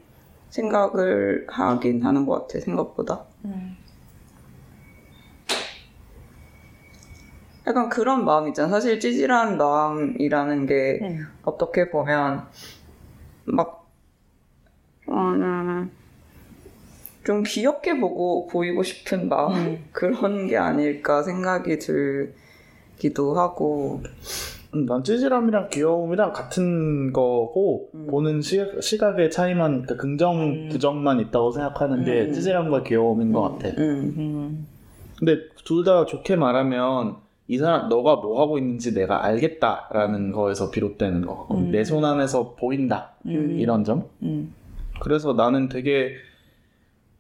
생각을 0.51 1.47
하긴 1.51 2.05
하는 2.05 2.27
것 2.27 2.47
같아 2.47 2.61
생각보다 2.61 3.25
음. 3.45 3.77
약간 7.67 7.89
그런 7.89 8.25
마음 8.25 8.47
있잖아 8.47 8.69
사실 8.69 9.01
찌질한 9.01 9.59
마음이라는 9.59 10.67
게 10.67 11.01
음. 11.03 11.27
어떻게 11.43 11.91
보면 11.91 12.47
막 13.47 13.91
음, 15.09 15.91
좀 17.25 17.43
귀엽게 17.43 17.99
보고 17.99 18.47
보이고 18.47 18.83
싶은 18.83 19.29
마음 19.29 19.55
음. 19.55 19.85
그런 19.93 20.47
게 20.47 20.57
아닐까 20.57 21.23
생각이 21.23 21.79
들기도 21.79 23.35
하고 23.39 24.03
음, 24.75 24.87
난 24.87 25.03
찌질함이랑 25.05 25.69
귀여움이랑 25.71 26.33
같은 26.33 27.13
거고 27.13 27.89
음. 27.95 28.07
보는 28.09 28.43
시, 28.43 28.61
시각의 28.81 29.31
차이만 29.31 29.83
그러니까 29.83 29.97
긍정 29.97 30.41
음. 30.43 30.69
부정만 30.71 31.21
있다고 31.21 31.53
생각하는 31.53 32.05
게 32.05 32.23
음. 32.23 32.33
찌질함과 32.33 32.83
귀여움인 32.83 33.33
것 33.33 33.43
같아. 33.59 33.69
음, 33.79 34.15
음. 34.19 34.67
근데 35.19 35.39
둘 35.65 35.85
다 35.85 36.05
좋게 36.05 36.37
말하면 36.37 37.17
이 37.47 37.57
사람 37.59 37.89
너가 37.89 38.17
뭐 38.17 38.41
하고 38.43 38.59
있는지 38.59 38.93
내가 38.95 39.25
알겠다라는 39.25 40.33
거에서 40.33 40.71
비롯되는 40.71 41.25
거. 41.25 41.47
음. 41.53 41.71
내손 41.71 42.05
안에서 42.05 42.55
보인다 42.59 43.13
음. 43.27 43.57
이런 43.59 43.85
점. 43.85 44.05
음. 44.23 44.53
그래서 45.01 45.35
나는 45.35 45.69
되게 45.69 46.15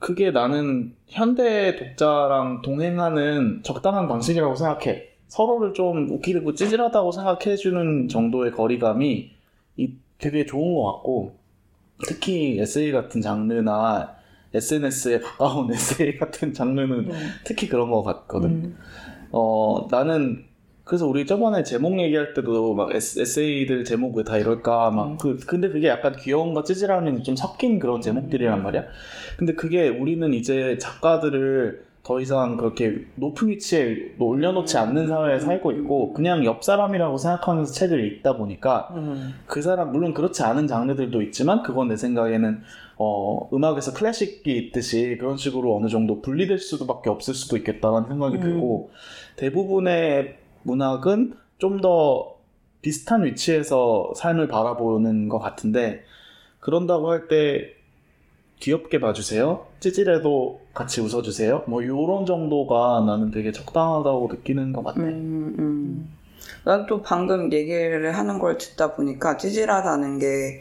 그게 0.04 0.30
나는 0.30 0.94
현대 1.06 1.76
독자랑 1.76 2.60
동행하는 2.60 3.62
적당한 3.62 4.06
방식이라고 4.06 4.54
생각해. 4.54 5.04
서로를 5.28 5.72
좀 5.72 6.10
웃기고 6.10 6.52
찌질하다고 6.52 7.10
생각해주는 7.10 8.08
정도의 8.08 8.52
거리감이 8.52 9.30
이 9.78 9.92
되게 10.18 10.44
좋은 10.44 10.74
것 10.74 10.92
같고 10.92 11.36
특히 12.06 12.60
에세이 12.60 12.92
같은 12.92 13.22
장르나 13.22 14.14
SNS에 14.52 15.20
가까운 15.20 15.72
에세이 15.72 16.18
같은 16.18 16.52
장르는 16.52 17.10
특히 17.44 17.66
그런 17.66 17.90
것 17.90 18.02
같거든. 18.02 18.50
음. 18.50 18.78
어, 19.32 19.88
나는 19.90 20.44
그래서 20.84 21.06
우리 21.06 21.26
저번에 21.26 21.62
제목 21.62 21.98
얘기할 21.98 22.34
때도 22.34 22.74
막 22.74 22.94
에세이들 22.94 23.84
제목 23.84 24.16
왜 24.16 24.22
다 24.24 24.36
이럴까 24.36 24.90
막 24.90 25.06
음. 25.06 25.18
그 25.18 25.38
근데 25.46 25.68
그게 25.68 25.88
약간 25.88 26.14
귀여움과 26.16 26.62
찌질함이 26.62 27.22
좀 27.22 27.36
섞인 27.36 27.78
그런 27.78 28.00
제목들이란 28.00 28.62
말이야. 28.62 28.84
근데 29.38 29.54
그게 29.54 29.88
우리는 29.88 30.32
이제 30.34 30.76
작가들을 30.78 31.84
더 32.02 32.20
이상 32.20 32.58
그렇게 32.58 33.06
높은 33.14 33.48
위치에 33.48 34.14
올려놓지 34.18 34.76
않는 34.76 35.06
사회에 35.08 35.40
살고 35.40 35.72
있고 35.72 36.12
그냥 36.12 36.44
옆 36.44 36.62
사람이라고 36.62 37.16
생각하면서 37.16 37.72
책을 37.72 38.04
읽다 38.04 38.36
보니까 38.36 38.90
음. 38.94 39.32
그 39.46 39.62
사람 39.62 39.90
물론 39.90 40.12
그렇지 40.12 40.42
않은 40.42 40.66
장르들도 40.66 41.22
있지만 41.22 41.62
그건 41.62 41.88
내 41.88 41.96
생각에는 41.96 42.60
어, 42.98 43.48
음악에서 43.54 43.94
클래식이 43.94 44.54
있듯이 44.54 45.16
그런 45.18 45.38
식으로 45.38 45.74
어느 45.76 45.88
정도 45.88 46.20
분리될 46.20 46.58
수밖에 46.58 47.08
없을 47.08 47.32
수도 47.32 47.56
있겠다는 47.56 48.06
생각이 48.06 48.36
음. 48.36 48.40
들고 48.40 48.90
대부분의 49.36 50.43
문학은 50.64 51.34
좀 51.58 51.80
더 51.80 52.34
비슷한 52.82 53.24
위치에서 53.24 54.12
삶을 54.16 54.48
바라보는 54.48 55.30
것 55.30 55.38
같은데 55.38 56.04
그런다고 56.60 57.10
할 57.10 57.28
때 57.28 57.74
귀엽게 58.60 59.00
봐주세요. 59.00 59.66
찌질해도 59.80 60.60
같이 60.74 61.00
웃어주세요. 61.00 61.64
뭐 61.66 61.82
이런 61.82 62.24
정도가 62.26 63.04
나는 63.06 63.30
되게 63.30 63.52
적당하다고 63.52 64.28
느끼는 64.30 64.72
것 64.72 64.82
같아 64.84 65.00
음, 65.00 65.56
음. 65.58 66.14
난또 66.64 67.02
방금 67.02 67.52
얘기를 67.52 68.14
하는 68.16 68.38
걸 68.38 68.58
듣다 68.58 68.94
보니까 68.94 69.36
찌질하다는 69.36 70.18
게 70.18 70.60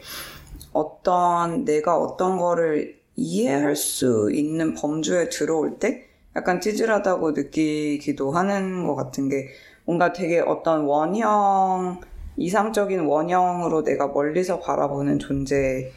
어떤 0.72 1.64
내가 1.64 1.98
어떤 1.98 2.36
거를 2.38 2.98
이해할 3.16 3.76
수 3.76 4.30
있는 4.32 4.74
범주에 4.74 5.28
들어올 5.28 5.78
때 5.78 6.04
약간 6.36 6.60
찌질하다고 6.60 7.30
느끼기도 7.32 8.32
하는 8.32 8.86
것 8.86 8.94
같은 8.96 9.28
게 9.28 9.48
뭔가 9.84 10.12
되게 10.12 10.40
어떤 10.40 10.84
원형 10.84 12.00
이상적인 12.36 13.00
원형으로 13.00 13.84
내가 13.84 14.08
멀리서 14.08 14.58
바라보는 14.60 15.18
존재가 15.18 15.90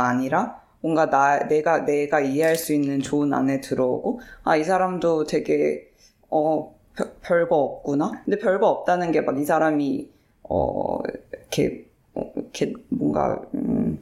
아니라 0.00 0.60
뭔가 0.80 1.10
나 1.10 1.38
내가 1.48 1.84
내가 1.84 2.20
이해할 2.20 2.56
수 2.56 2.72
있는 2.72 3.00
존 3.00 3.32
안에 3.34 3.60
들어오고 3.60 4.20
아 4.44 4.56
이 4.56 4.64
사람도 4.64 5.24
되게 5.26 5.90
어 6.30 6.74
별- 6.96 7.12
별거 7.22 7.56
없구나. 7.56 8.22
근데 8.24 8.38
별거 8.38 8.68
없다는 8.68 9.12
게 9.12 9.20
막 9.20 9.38
이 9.38 9.44
사람이 9.44 10.08
어 10.44 10.98
이렇게 11.32 11.84
어, 12.14 12.30
이렇게 12.36 12.72
뭔가 12.88 13.40
음, 13.54 13.98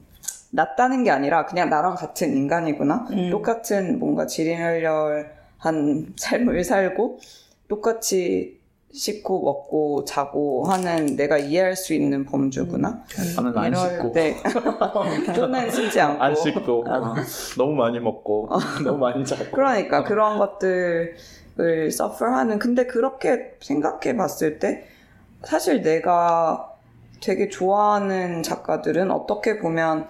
낫다는 0.53 1.05
게 1.05 1.11
아니라 1.11 1.47
그냥 1.47 1.71
나랑 1.71 1.95
같은 1.97 2.37
인간이구나. 2.37 3.07
음. 3.11 3.31
똑같은 3.31 3.99
뭔가 3.99 4.27
지리멸렬한 4.27 6.15
삶을 6.17 6.65
살고 6.65 7.19
똑같이 7.69 8.60
씻고 8.93 9.45
먹고 9.45 10.05
자고 10.05 10.65
하는 10.65 11.17
내가 11.17 11.39
이해할 11.39 11.77
수 11.77 11.95
있는 11.95 12.25
범주구나. 12.25 13.05
나는 13.37 13.57
안 13.57 13.67
이럴 13.69 13.91
씻고. 13.91 14.13
때 14.13 14.37
또는 15.35 15.71
씻지 15.71 16.01
않고. 16.01 16.23
안 16.23 16.35
씻고. 16.35 16.85
어, 16.89 17.15
너무 17.57 17.75
많이 17.75 18.01
먹고. 18.01 18.49
너무 18.85 18.99
많이 18.99 19.25
자고. 19.25 19.45
그러니까 19.53 20.03
그런 20.03 20.39
것들을 20.39 21.17
suffer하는. 21.59 22.59
근데 22.59 22.87
그렇게 22.87 23.57
생각해 23.61 24.17
봤을 24.17 24.59
때 24.59 24.85
사실 25.45 25.83
내가 25.83 26.75
되게 27.21 27.49
좋아하는 27.49 28.43
작가들은 28.43 29.11
어떻게 29.11 29.59
보면 29.59 30.09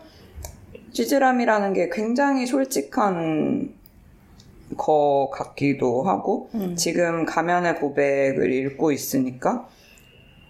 찌질함이라는 0.92 1.72
게 1.72 1.88
굉장히 1.90 2.46
솔직한 2.46 3.69
거 4.80 5.28
같기도 5.30 6.04
하고 6.04 6.48
음. 6.54 6.74
지금 6.74 7.26
가면의 7.26 7.76
고백을 7.76 8.50
읽고 8.50 8.92
있으니까 8.92 9.68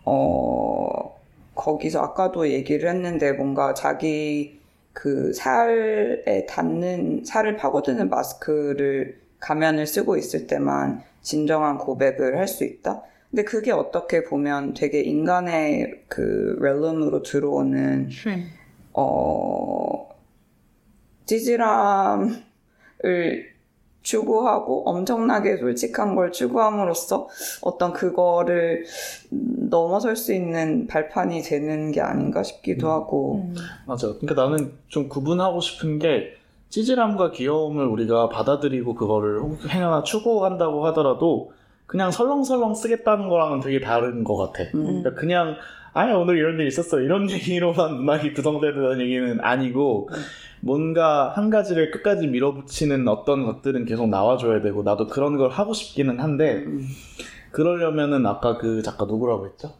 어 0.05 1.19
거기서 1.57 2.01
아까도 2.01 2.49
얘기를 2.49 2.89
했는데 2.89 3.33
뭔가 3.33 3.75
자기 3.75 4.61
그 4.93 5.33
살에 5.33 6.47
닿는 6.49 7.25
살을 7.25 7.57
파고드는 7.57 8.09
마스크를 8.09 9.21
가면을 9.41 9.87
쓰고 9.87 10.17
있을 10.17 10.47
때만 10.47 11.03
진정한 11.23 11.77
고백을 11.79 12.39
할 12.39 12.47
수 12.47 12.65
있다. 12.65 13.03
근데 13.31 13.43
그게 13.45 13.73
어떻게 13.73 14.23
보면 14.25 14.75
되게 14.75 15.01
인간의 15.01 16.05
그 16.09 16.57
렐름으로 16.61 17.23
들어오는 17.23 18.11
어 18.93 20.09
찌질함을 21.27 22.41
추구하고 24.03 24.89
엄청나게 24.89 25.59
솔직한 25.59 26.15
걸 26.15 26.33
추구함으로써 26.33 27.29
어떤 27.63 27.93
그거를 27.93 28.85
넘어설 29.31 30.17
수 30.17 30.35
있는 30.35 30.87
발판이 30.87 31.43
되는 31.43 31.93
게 31.93 32.01
아닌가 32.01 32.43
싶기도 32.43 32.89
음. 32.89 32.93
하고 32.93 33.35
음. 33.37 33.55
맞아. 33.87 34.09
그러니까 34.19 34.35
나는 34.35 34.73
좀 34.89 35.09
구분하고 35.09 35.61
싶은 35.61 35.99
게 35.99 36.35
찌질함과 36.71 37.33
귀여움을 37.33 37.85
우리가 37.87 38.29
받아들이고 38.29 38.95
그거를 38.95 39.43
행하나 39.69 40.03
추구한다고 40.03 40.87
하더라도 40.87 41.53
그냥 41.87 42.13
설렁설렁 42.13 42.75
쓰겠다는 42.75 43.29
거랑은 43.29 43.61
되게 43.61 43.81
다른 43.81 44.23
것 44.23 44.37
같아. 44.37 44.63
음. 44.75 44.85
그러니까 45.03 45.15
그냥 45.15 45.57
아 45.93 46.05
오늘 46.15 46.39
이런 46.39 46.59
일 46.61 46.67
있었어 46.67 47.01
이런 47.01 47.29
얘기로만 47.31 47.99
음악이 47.99 48.33
구성되는 48.33 49.01
얘기는 49.01 49.41
아니고 49.41 50.09
뭔가 50.61 51.31
한 51.31 51.51
가지를 51.51 51.91
끝까지 51.91 52.27
밀어붙이는 52.27 53.09
어떤 53.09 53.45
것들은 53.45 53.87
계속 53.87 54.09
나와줘야 54.09 54.61
되고 54.61 54.83
나도 54.83 55.07
그런 55.09 55.37
걸 55.37 55.51
하고 55.51 55.73
싶기는 55.73 56.21
한데 56.21 56.65
음. 56.67 56.87
그러려면은 57.51 58.27
아까 58.27 58.59
그 58.59 58.83
작가 58.83 59.07
누구라고 59.07 59.47
했죠? 59.47 59.73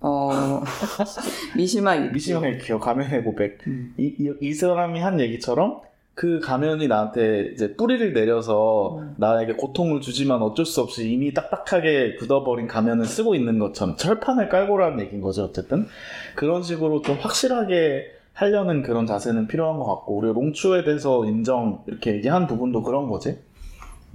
어 0.00 0.62
미시마 1.56 1.96
이 1.96 2.10
미시형의 2.10 2.58
기억 2.58 2.80
가면의 2.80 3.22
고백 3.24 3.58
음. 3.66 3.94
이, 3.98 4.14
이, 4.18 4.32
이 4.40 4.54
사람이 4.54 5.00
한 5.00 5.20
얘기처럼 5.20 5.80
그 6.18 6.40
가면이 6.40 6.88
나한테 6.88 7.52
이제 7.52 7.76
뿌리를 7.76 8.12
내려서 8.12 8.98
음. 8.98 9.14
나에게 9.18 9.52
고통을 9.52 10.00
주지만 10.00 10.42
어쩔 10.42 10.66
수 10.66 10.80
없이 10.80 11.08
이미 11.08 11.32
딱딱하게 11.32 12.16
굳어버린 12.16 12.66
가면을 12.66 13.04
쓰고 13.04 13.36
있는 13.36 13.60
것처럼 13.60 13.94
철판을 13.94 14.48
깔고라는 14.48 14.98
얘기인 14.98 15.20
거죠 15.20 15.44
어쨌든 15.44 15.86
그런 16.34 16.64
식으로 16.64 17.02
좀 17.02 17.18
확실하게 17.20 18.10
하려는 18.32 18.82
그런 18.82 19.06
자세는 19.06 19.46
필요한 19.46 19.78
것 19.78 19.84
같고 19.84 20.16
우리 20.16 20.32
롱추에 20.32 20.82
대해서 20.82 21.24
인정 21.24 21.84
이렇게 21.86 22.14
얘기한 22.14 22.48
부분도 22.48 22.82
그런 22.82 23.08
거지 23.08 23.38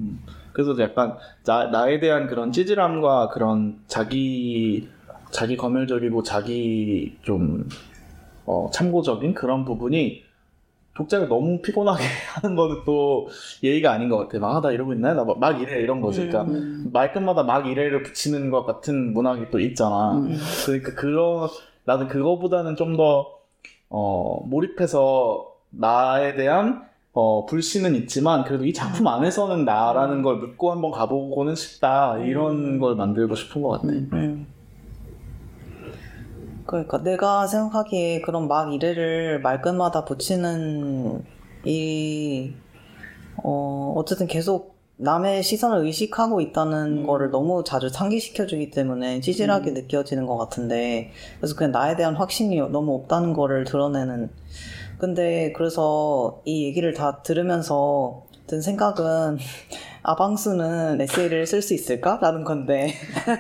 음. 0.02 0.20
그래서 0.52 0.78
약간 0.80 1.16
나, 1.46 1.68
나에 1.68 2.02
대한 2.02 2.28
그런 2.28 2.52
찌질함과 2.52 3.30
그런 3.30 3.80
자기 3.88 4.90
자기 5.32 5.56
검열적이고 5.56 6.22
자기 6.24 7.16
좀 7.22 7.70
어, 8.46 8.70
참고적인 8.74 9.36
그런 9.36 9.64
부분이 9.64 10.23
독자를 10.96 11.28
너무 11.28 11.60
피곤하게 11.62 12.04
하는 12.42 12.56
거는 12.56 12.78
또 12.86 13.28
예의가 13.64 13.92
아닌 13.92 14.10
것 14.10 14.18
같아. 14.18 14.40
막, 14.40 14.56
아, 14.56 14.62
나 14.62 14.72
이러고 14.72 14.94
있나요? 14.94 15.16
나 15.16 15.24
막 15.26 15.62
이래, 15.62 15.82
이런 15.82 16.02
거지. 16.02 16.28
그러니까 16.28 16.44
음. 16.54 16.90
말끝마다 16.94 17.44
막 17.44 17.66
이래를 17.68 18.04
붙이는 18.04 18.50
것 18.52 18.66
같은 18.66 19.14
문학이 19.14 19.50
또 19.52 19.60
있잖아. 19.60 20.14
음. 20.18 20.38
그러니까 20.66 20.94
그런, 20.94 21.50
나는 21.86 22.08
그거보다는 22.08 22.76
좀 22.76 22.96
더, 22.96 23.28
어, 23.90 24.44
몰입해서 24.48 25.52
나에 25.72 26.36
대한 26.36 26.84
어, 27.16 27.46
불신은 27.46 27.94
있지만 27.96 28.44
그래도 28.44 28.66
이 28.66 28.74
작품 28.74 29.08
안에서는 29.08 29.66
나라는 29.66 30.24
걸 30.24 30.38
믿고 30.42 30.72
한번 30.72 30.90
가보고는 30.92 31.54
싶다. 31.56 32.18
이런 32.20 32.80
걸 32.80 32.96
만들고 32.96 33.36
싶은 33.36 33.62
것 33.62 33.70
같아. 33.70 33.88
음. 33.90 34.48
음. 36.74 36.88
그러니까 36.88 37.04
내가 37.04 37.48
생각하기에 37.48 38.22
그런 38.22 38.48
막 38.48 38.74
이래를 38.74 39.42
말끝마다 39.42 40.06
붙이는 40.06 41.24
이 41.66 42.54
어, 43.38 43.94
어쨌든 43.96 44.28
계속 44.28 44.74
남의 44.98 45.44
시선을 45.44 45.86
의식하고 45.86 46.40
있다는 46.42 47.00
음. 47.00 47.08
거를 47.08 47.32
너무 47.32 47.64
자주 47.64 47.90
상기시켜주기 47.90 48.72
때문에 48.72 49.22
찌질하게 49.22 49.72
음. 49.72 49.74
느껴지는 49.74 50.26
것 50.26 50.38
같은데 50.38 51.12
그래서 51.40 51.56
그냥 51.56 51.72
나에 51.72 51.96
대한 51.96 52.16
확신이 52.16 52.58
너무 52.58 52.96
없다는 52.96 53.34
거를 53.34 53.64
드러내는 53.64 54.30
근데 55.00 55.52
그래서 55.54 56.42
이 56.46 56.66
얘기를 56.66 56.94
다 56.94 57.22
들으면서 57.24 58.24
든 58.48 58.62
생각은 58.62 59.38
아방수는 60.04 61.00
에세이를 61.00 61.48
쓸 61.48 61.62
수 61.62 61.74
있을까? 61.74 62.20
라는 62.22 62.44
건데 62.44 62.94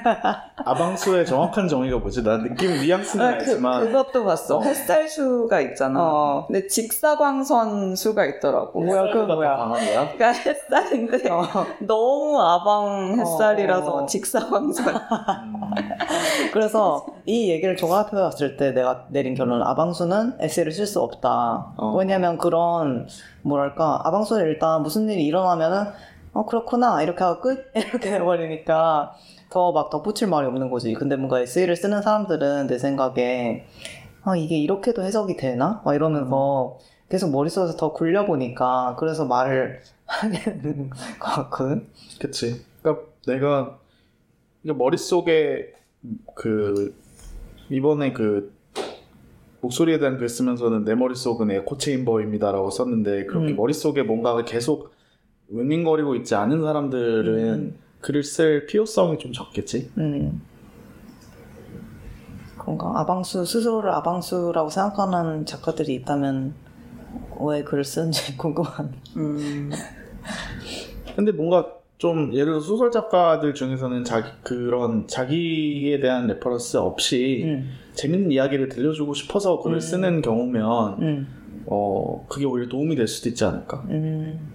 아방수의 0.64 1.26
정확한 1.26 1.68
정의가 1.68 1.98
뭐지? 1.98 2.24
난 2.24 2.44
느낌 2.44 2.72
뉘앙스는 2.72 3.26
아, 3.26 3.30
그, 3.32 3.36
알지만 3.36 3.86
그것도 3.86 4.24
봤어. 4.24 4.58
어. 4.58 4.62
햇살 4.64 5.10
수가 5.10 5.60
있잖아. 5.60 6.00
어. 6.02 6.46
근데 6.48 6.66
직사광선 6.68 7.98
수가 7.98 8.26
있더라고. 8.26 8.82
뭐야, 8.82 9.12
그건 9.12 9.36
뭐야? 9.36 9.58
강한 9.58 9.86
거야? 9.86 10.14
그러니까 10.14 10.32
햇살인데 10.32 11.30
어. 11.30 11.44
너무 11.86 12.42
아방 12.42 13.20
햇살이라서 13.20 13.94
어. 13.94 14.06
직사광선. 14.06 14.96
음, 14.96 15.62
그래서 16.54 17.06
이 17.26 17.50
얘기를 17.50 17.76
종합해 17.76 18.12
봤을 18.12 18.56
때 18.56 18.72
내가 18.72 19.06
내린 19.10 19.36
결론은 19.36 19.66
아방수는 19.68 20.38
에세이를 20.40 20.72
쓸 20.72 20.88
수 20.88 21.02
없다. 21.02 21.74
어. 21.76 21.94
왜냐면 21.98 22.38
그런 22.38 23.08
뭐랄까 23.42 24.00
아방수는 24.06 24.46
일단 24.46 24.82
무슨 24.82 25.10
일이 25.10 25.26
일어나면은 25.26 25.88
어 26.34 26.46
그렇구나 26.46 27.02
이렇게 27.04 27.24
하고 27.24 27.42
끝 27.42 27.72
이렇게 27.76 28.10
돼버리니까 28.12 29.14
더 29.50 29.72
막 29.72 29.90
덧붙일 29.92 30.28
말이 30.30 30.48
없는 30.48 30.70
거지. 30.72 30.94
근데 30.94 31.16
뭔가 31.16 31.40
에세이를 31.40 31.76
쓰는 31.76 32.02
사람들은 32.02 32.68
내 32.68 32.78
생각에 32.80 33.66
아 34.24 34.36
이게 34.36 34.58
이렇게도 34.58 35.04
해석이 35.04 35.38
되나? 35.38 35.82
막 35.86 35.94
이러면서 35.94 36.80
계속 37.10 37.30
머릿속에서 37.32 37.78
더 37.78 37.94
굴려보니까 37.94 38.96
그래서 38.98 39.26
말을 39.26 39.82
하게 40.08 40.40
되는 40.60 40.90
것 40.90 40.98
같거든. 41.20 41.88
그치. 42.20 42.62
그러니까 42.82 43.06
내가 43.28 43.78
머릿속에 44.64 45.74
그 46.34 46.96
이번에 47.70 48.12
그 48.14 48.54
목소리에 49.62 50.00
대한 50.00 50.18
글 50.18 50.28
쓰면서는 50.30 50.84
내 50.84 50.96
머릿속은 50.96 51.52
echo 51.52 51.78
chamber입니다라고 51.78 52.70
썼는데 52.72 53.26
그렇게 53.26 53.52
음. 53.54 53.56
머릿속에 53.56 54.04
뭔가가 54.04 54.44
계속 54.46 54.93
윙윙거리고 55.50 56.16
있지 56.16 56.36
않은 56.36 56.62
사람들은 56.62 57.54
음. 57.54 57.76
글을 58.02 58.24
쓸 58.24 58.66
필요성이 58.66 59.18
좀 59.18 59.32
적겠지. 59.32 59.92
음. 59.98 60.42
그런가? 62.58 63.00
아방수, 63.00 63.46
스스로를 63.46 63.92
아방수라고 63.92 64.70
생각하는 64.70 65.46
작가들이 65.46 65.96
있다면 65.96 66.54
왜 67.42 67.64
글을 67.64 67.84
쓰는지 67.84 68.36
궁금한. 68.38 68.94
음. 69.18 69.72
근데 71.16 71.32
뭔가 71.32 71.68
좀 71.98 72.34
예를 72.34 72.46
들어 72.46 72.60
소설 72.60 72.92
작가들 72.92 73.54
중에서는 73.54 74.04
자기 74.04 74.30
그런 74.44 75.08
자기에 75.08 76.00
대한 76.00 76.28
reference 76.28 76.78
없이 76.78 77.44
음. 77.46 77.70
재밌는 77.94 78.32
이야기를 78.32 78.70
들려주고 78.70 79.14
싶어서 79.14 79.62
글을 79.62 79.78
음. 79.78 79.80
쓰는 79.80 80.22
경우면 80.22 81.02
음. 81.02 81.64
어 81.66 82.26
그게 82.28 82.46
오히려 82.46 82.68
도움이 82.68 82.96
될 82.96 83.08
수도 83.08 83.30
있지 83.30 83.46
않을까. 83.46 83.84
음. 83.90 84.53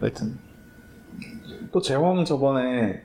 하여튼 0.00 0.38
또 1.72 1.80
재원은 1.80 2.24
저번에 2.24 3.02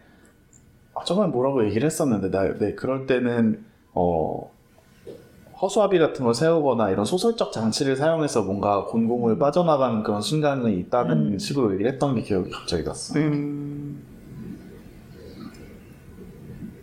아, 0.93 1.03
저번에 1.03 1.29
뭐라고 1.31 1.65
얘기를 1.65 1.85
했었는데 1.85 2.31
나 2.31 2.57
네, 2.57 2.73
그럴 2.73 3.05
때는 3.05 3.63
어 3.93 4.51
허수아비 5.61 5.99
같은 5.99 6.25
걸 6.25 6.33
세우거나 6.33 6.89
이런 6.89 7.05
소설적 7.05 7.51
장치를 7.53 7.95
사용해서 7.95 8.43
뭔가 8.43 8.85
곤공을 8.85 9.39
빠져나가는 9.39 10.03
그런 10.03 10.21
순간이 10.21 10.77
있다는 10.79 11.33
음. 11.33 11.39
식으로 11.39 11.73
얘기를 11.73 11.91
했던 11.93 12.15
게 12.15 12.21
기억이 12.21 12.49
갑자기 12.49 12.83
났어. 12.83 13.17
음, 13.17 14.03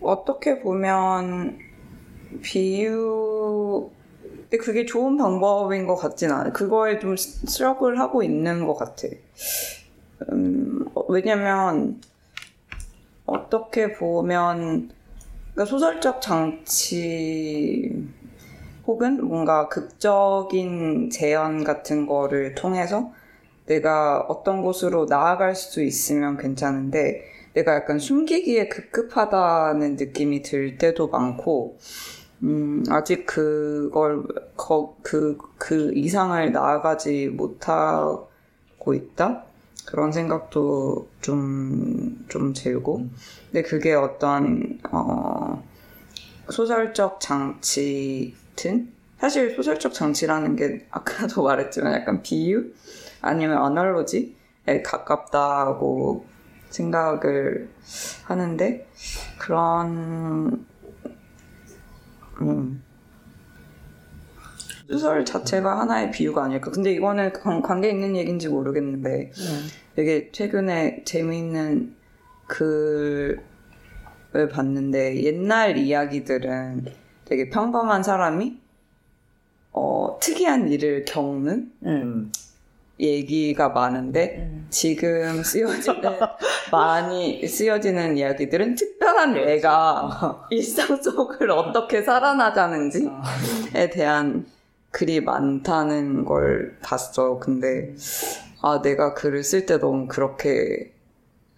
어떻게 0.00 0.60
보면 0.60 1.58
비유 2.42 3.90
근데 4.52 4.56
그게 4.58 4.84
좋은 4.84 5.16
방법인 5.16 5.86
것 5.86 5.96
같진 5.96 6.30
않아. 6.30 6.52
그거에 6.52 6.98
좀 6.98 7.16
스트럭을 7.16 7.98
하고 7.98 8.22
있는 8.22 8.66
것 8.66 8.74
같아. 8.74 9.08
음, 10.30 10.86
어, 10.94 11.04
왜냐면 11.08 12.00
어떻게 13.26 13.92
보면 13.92 14.90
그러니까 15.52 15.64
소설적 15.64 16.20
장치 16.20 17.90
혹은 18.86 19.24
뭔가 19.24 19.68
극적인 19.68 21.10
재현 21.10 21.64
같은 21.64 22.06
거를 22.06 22.54
통해서 22.54 23.12
내가 23.66 24.20
어떤 24.28 24.62
곳으로 24.62 25.06
나아갈 25.06 25.54
수 25.54 25.82
있으면 25.82 26.36
괜찮은데 26.36 27.22
내가 27.54 27.74
약간 27.74 27.98
숨기기에 27.98 28.68
급급하다는 28.68 29.96
느낌이 29.96 30.42
들 30.42 30.78
때도 30.78 31.08
많고 31.08 31.78
음, 32.42 32.82
아직 32.88 33.24
그걸 33.24 34.24
거, 34.56 34.96
그, 35.02 35.38
그 35.58 35.92
이상을 35.94 36.50
나아가지 36.50 37.28
못하고 37.28 38.94
있다 38.94 39.44
그런 39.86 40.12
생각도 40.12 41.08
좀, 41.20 42.24
좀 42.28 42.52
들고. 42.52 43.08
근데 43.46 43.62
그게 43.62 43.94
어떤 43.94 44.78
어, 44.90 45.62
소설적 46.50 47.20
장치든 47.20 48.92
사실 49.18 49.54
소설적 49.54 49.94
장치라는 49.94 50.56
게 50.56 50.86
아까도 50.90 51.44
말했지만 51.44 51.94
약간 51.94 52.22
비유? 52.22 52.72
아니면 53.20 53.58
어널로지에 53.58 54.82
가깝다고 54.84 56.26
생각을 56.70 57.70
하는데 58.24 58.88
그런 59.38 60.66
음, 62.40 62.82
소설 64.92 65.24
자체가 65.24 65.80
하나의 65.80 66.10
비유가 66.10 66.44
아닐까. 66.44 66.70
근데 66.70 66.92
이거는 66.92 67.32
관- 67.32 67.62
관계 67.62 67.88
있는 67.90 68.14
얘기인지 68.14 68.48
모르겠는데 68.48 69.30
음. 69.34 69.68
되게 69.96 70.30
최근에 70.30 71.02
재미있는 71.04 71.96
글을 72.46 73.38
봤는데 74.52 75.22
옛날 75.24 75.78
이야기들은 75.78 76.86
되게 77.24 77.48
평범한 77.48 78.02
사람이 78.02 78.58
어, 79.72 80.18
특이한 80.20 80.68
일을 80.68 81.06
겪는 81.06 81.72
음. 81.84 81.88
음, 81.88 82.32
얘기가 83.00 83.70
많은데 83.70 84.36
음. 84.40 84.66
지금 84.68 85.42
쓰여지는 85.42 86.02
많이 86.70 87.46
쓰여지는 87.46 88.18
이야기들은 88.18 88.74
특별한 88.74 89.38
애가 89.38 90.48
일상 90.52 91.00
속을 91.00 91.50
어떻게 91.50 92.02
살아나자는지에 92.02 93.08
대한 93.90 94.44
글이 94.92 95.22
많다는 95.22 96.24
걸 96.24 96.78
봤어. 96.82 97.38
근데 97.38 97.94
아 98.60 98.80
내가 98.80 99.14
글을 99.14 99.42
쓸 99.42 99.66
때 99.66 99.78
너무 99.78 100.06
그렇게 100.06 100.92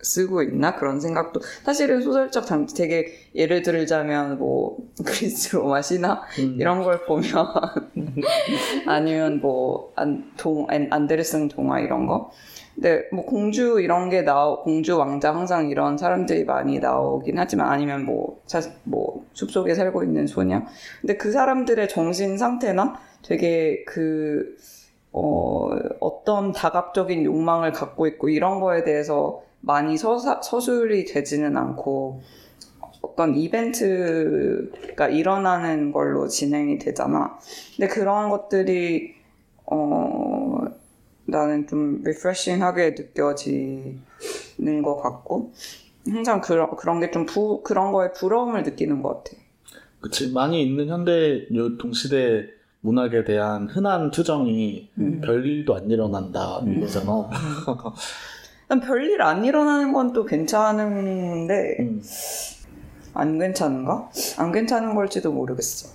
쓰고 0.04 0.42
있나 0.42 0.76
그런 0.76 1.00
생각도 1.00 1.40
사실은 1.64 2.02
소설적 2.02 2.46
장치 2.46 2.74
되게 2.74 3.06
예를 3.34 3.62
들자면 3.62 4.38
뭐 4.38 4.76
그리스 5.04 5.56
로마 5.56 5.82
신화 5.82 6.22
음. 6.38 6.56
이런 6.60 6.82
걸 6.82 7.04
보면 7.04 7.24
아니면 8.86 9.40
뭐 9.40 9.92
안, 9.96 10.30
동, 10.36 10.66
안, 10.68 10.88
안데르슨 10.90 11.48
동화 11.48 11.80
이런 11.80 12.06
거 12.06 12.30
근데 12.74 13.04
뭐 13.12 13.24
공주 13.24 13.80
이런 13.80 14.10
게 14.10 14.22
나오 14.22 14.62
공주 14.62 14.98
왕자 14.98 15.34
항상 15.34 15.70
이런 15.70 15.96
사람들이 15.96 16.44
많이 16.44 16.80
나오긴 16.80 17.38
하지만 17.38 17.68
아니면 17.68 18.04
뭐 18.04 18.42
사실 18.46 18.72
뭐 18.82 19.24
숲속에 19.32 19.74
살고 19.74 20.02
있는 20.04 20.26
소녀 20.26 20.62
근데 21.00 21.16
그 21.16 21.32
사람들의 21.32 21.88
정신 21.88 22.36
상태나 22.36 22.98
되게 23.24 23.84
그 23.84 24.56
어, 25.12 25.70
어떤 26.00 26.52
다각적인 26.52 27.24
욕망을 27.24 27.72
갖고 27.72 28.06
있고 28.06 28.28
이런 28.28 28.60
거에 28.60 28.84
대해서 28.84 29.42
많이 29.60 29.96
서사, 29.96 30.42
서술이 30.42 31.04
되지는 31.06 31.56
않고 31.56 32.20
어떤 33.00 33.36
이벤트가 33.36 35.08
일어나는 35.08 35.92
걸로 35.92 36.26
진행이 36.26 36.78
되잖아. 36.78 37.38
근데 37.76 37.92
그런 37.92 38.30
것들이 38.30 39.14
어 39.66 40.58
나는 41.26 41.66
좀 41.66 42.02
리프레싱하게 42.02 42.96
느껴지는 42.98 44.02
것 44.82 45.00
같고 45.00 45.52
항상 46.06 46.40
그런 46.40 46.74
그런 46.76 47.00
게좀부 47.00 47.62
그런 47.62 47.92
거에 47.92 48.12
부러움을 48.12 48.62
느끼는 48.62 49.02
것 49.02 49.24
같아. 49.24 49.36
그치 50.00 50.32
많이 50.32 50.62
있는 50.62 50.88
현대 50.88 51.46
요 51.54 51.78
동시대 51.78 52.46
문학에 52.88 53.24
대한 53.24 53.66
흔한 53.66 54.10
투정이 54.10 54.90
음. 54.98 55.20
별일도 55.22 55.74
안 55.74 55.90
일어난다 55.90 56.58
음. 56.60 56.76
이거잖아. 56.76 57.30
난 58.68 58.80
별일 58.80 59.22
안 59.22 59.42
일어나는 59.42 59.94
건 59.94 60.12
또 60.12 60.24
괜찮은데 60.26 61.76
음. 61.80 62.02
안 63.14 63.38
괜찮은가? 63.38 64.10
안 64.38 64.52
괜찮은 64.52 64.94
걸지도 64.94 65.32
모르겠어. 65.32 65.88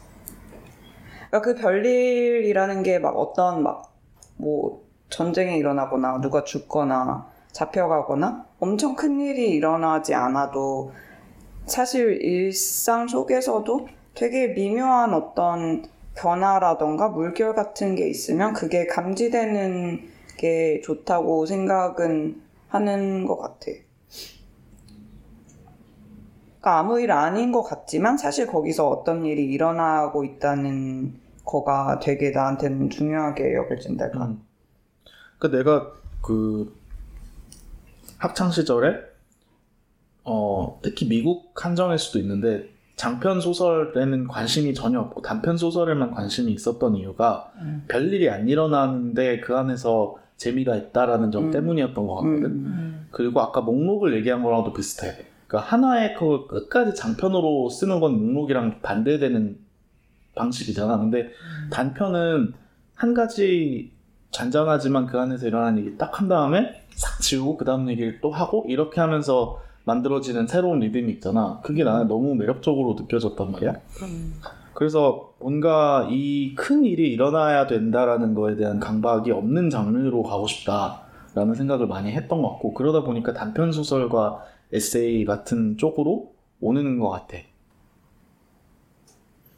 그러니까 1.30 1.42
그 1.42 1.56
별일이라는 1.62 2.82
게 2.84 3.00
막 3.00 3.16
어떤 3.18 3.64
막 3.64 3.90
뭐 4.42 4.84
전쟁이 5.10 5.58
일어나거나 5.58 6.22
누가 6.22 6.46
죽거나 6.46 7.28
잡혀가거나 7.52 8.46
엄청 8.60 8.96
큰 8.96 9.20
일이 9.20 9.50
일어나지 9.50 10.14
않아도 10.16 10.94
사실 11.66 12.22
일상 12.22 13.06
속에서도 13.10 13.88
되게 14.16 14.48
미묘한 14.48 15.14
어떤 15.14 15.84
변화라던가 16.20 17.10
물결 17.10 17.56
같은 17.56 17.96
게 17.96 18.10
있으면 18.10 18.54
그게 18.54 18.86
감지되는 18.86 20.10
게 20.38 20.82
좋다고 20.82 21.46
생각은 21.46 22.42
하는 22.68 23.26
것 23.26 23.38
같아. 23.38 23.72
그러니까 26.60 26.80
아무 26.80 27.00
일 27.00 27.12
아닌 27.12 27.52
것 27.52 27.64
같지만 27.64 28.18
사실 28.18 28.48
거기서 28.48 28.90
어떤 28.90 29.26
일이 29.26 29.46
일어나고 29.46 30.26
있다는 30.26 31.20
거가 31.46 32.00
되게 32.00 32.32
나한테는 32.32 32.90
중요하게 32.90 33.56
여겨진달까. 33.56 34.26
음. 34.26 34.44
그 35.40 35.48
내가 35.48 35.94
그 36.22 36.78
학창 38.18 38.52
시절에 38.52 38.98
어 40.26 40.80
특히 40.84 41.08
미국 41.08 41.54
한정일 41.56 41.98
수도 41.98 42.20
있는데 42.20 42.70
장편 43.00 43.39
소설에는 43.39 44.28
관심이 44.28 44.74
전혀 44.74 45.00
없고 45.00 45.22
단편 45.22 45.56
소설에만 45.56 46.12
관심이 46.12 46.52
있었던 46.52 46.97
이유가 46.97 47.50
음. 47.62 47.86
별일이 47.88 48.30
안 48.30 48.50
일어나는데 48.50 49.39
그 49.39 49.56
안에서 49.56 50.18
재미가 50.36 50.76
있다라는 50.76 51.32
점 51.32 51.45
음. 51.45 51.52
때문이었던 51.52 52.06
것 52.06 52.16
같거든. 52.16 52.43
음. 52.43 52.66
음. 52.66 53.08
그리고 53.12 53.39
아까 53.39 53.62
목록을 53.62 54.18
얘기한 54.18 54.43
거랑도 54.43 54.74
비슷해. 54.74 55.16
그러니까 55.47 55.72
하나의 55.72 56.16
그 56.16 56.47
끝까지 56.47 56.93
장편으로 56.93 57.70
쓰는 57.70 58.02
건 58.02 58.22
목록이랑 58.22 58.82
반대되는 58.82 59.58
방식이잖아. 60.36 60.97
근데 60.97 61.30
단편은 61.72 62.54
한 62.95 63.14
가지 63.14 63.93
잔잔하지만 64.32 65.06
그 65.06 65.18
안에서 65.18 65.47
일어나는 65.47 65.86
얘기 65.86 65.97
딱 65.97 66.20
한 66.20 66.28
다음에 66.28 66.84
싹 66.89 67.22
지우고 67.22 67.56
그 67.56 67.64
다음 67.64 67.89
얘기를 67.89 68.20
또 68.20 68.30
하고 68.30 68.66
이렇게 68.68 69.00
하면서 69.00 69.62
만들어지는 69.90 70.46
새로운 70.46 70.80
리듬이 70.80 71.12
있잖아. 71.14 71.60
그게 71.64 71.84
나는 71.84 72.08
너무 72.08 72.36
매력적으로 72.36 72.96
느껴졌단 73.00 73.52
말이야. 73.52 73.74
음. 74.04 74.34
그래서 74.76 75.34
뭔가 75.40 76.08
이 76.12 76.54
큰 76.56 76.86
일이 76.86 77.12
일어나야 77.12 77.66
된다라는 77.68 78.34
거에 78.36 78.56
대한 78.56 78.80
강박이 78.80 79.32
없는 79.32 79.70
장르로 79.72 80.22
가고 80.24 80.46
싶다라는 80.48 81.56
생각을 81.56 81.88
많이 81.88 82.12
했던 82.12 82.42
것 82.42 82.52
같고 82.52 82.74
그러다 82.76 83.04
보니까 83.04 83.34
단편 83.34 83.72
소설과 83.72 84.44
에세이 84.72 85.26
같은 85.26 85.78
쪽으로 85.78 86.34
오는 86.62 87.00
것 87.00 87.10
같아. 87.10 87.38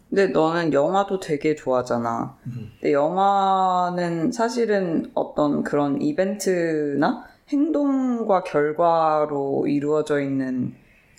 근데 0.10 0.28
너는 0.28 0.74
영화도 0.74 1.20
되게 1.20 1.56
좋아하잖아. 1.56 2.38
음. 2.48 2.72
근데 2.80 2.94
영화는 2.94 4.32
사실은 4.32 5.12
어떤 5.14 5.64
그런 5.64 6.02
이벤트나 6.02 7.26
행동과 7.52 8.44
결과로 8.44 9.66
이루어져 9.68 10.22
있는 10.22 10.74